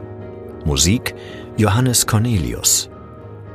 Musik 0.64 1.14
Johannes 1.56 2.04
Cornelius. 2.04 2.90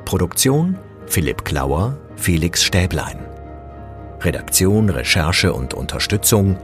Produktion 0.05 0.77
Philipp 1.07 1.43
Klauer, 1.43 1.97
Felix 2.15 2.63
Stäblein. 2.63 3.19
Redaktion, 4.21 4.89
Recherche 4.89 5.51
und 5.51 5.73
Unterstützung 5.73 6.57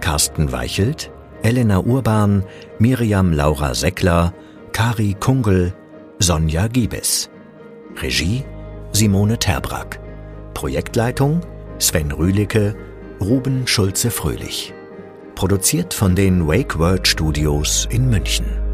Carsten 0.00 0.52
Weichelt, 0.52 1.10
Elena 1.42 1.78
Urban, 1.78 2.44
Miriam 2.78 3.32
Laura 3.32 3.74
Seckler, 3.74 4.34
Kari 4.72 5.16
Kungel, 5.18 5.72
Sonja 6.20 6.66
Giebes. 6.66 7.30
Regie 8.02 8.44
Simone 8.92 9.38
Terbrack. 9.38 10.00
Projektleitung 10.52 11.40
Sven 11.78 12.10
Rühlicke, 12.10 12.74
Ruben 13.20 13.68
Schulze-Fröhlich. 13.68 14.74
Produziert 15.36 15.94
von 15.94 16.16
den 16.16 16.48
Wake 16.48 16.76
World 16.76 17.06
Studios 17.06 17.86
in 17.90 18.10
München. 18.10 18.67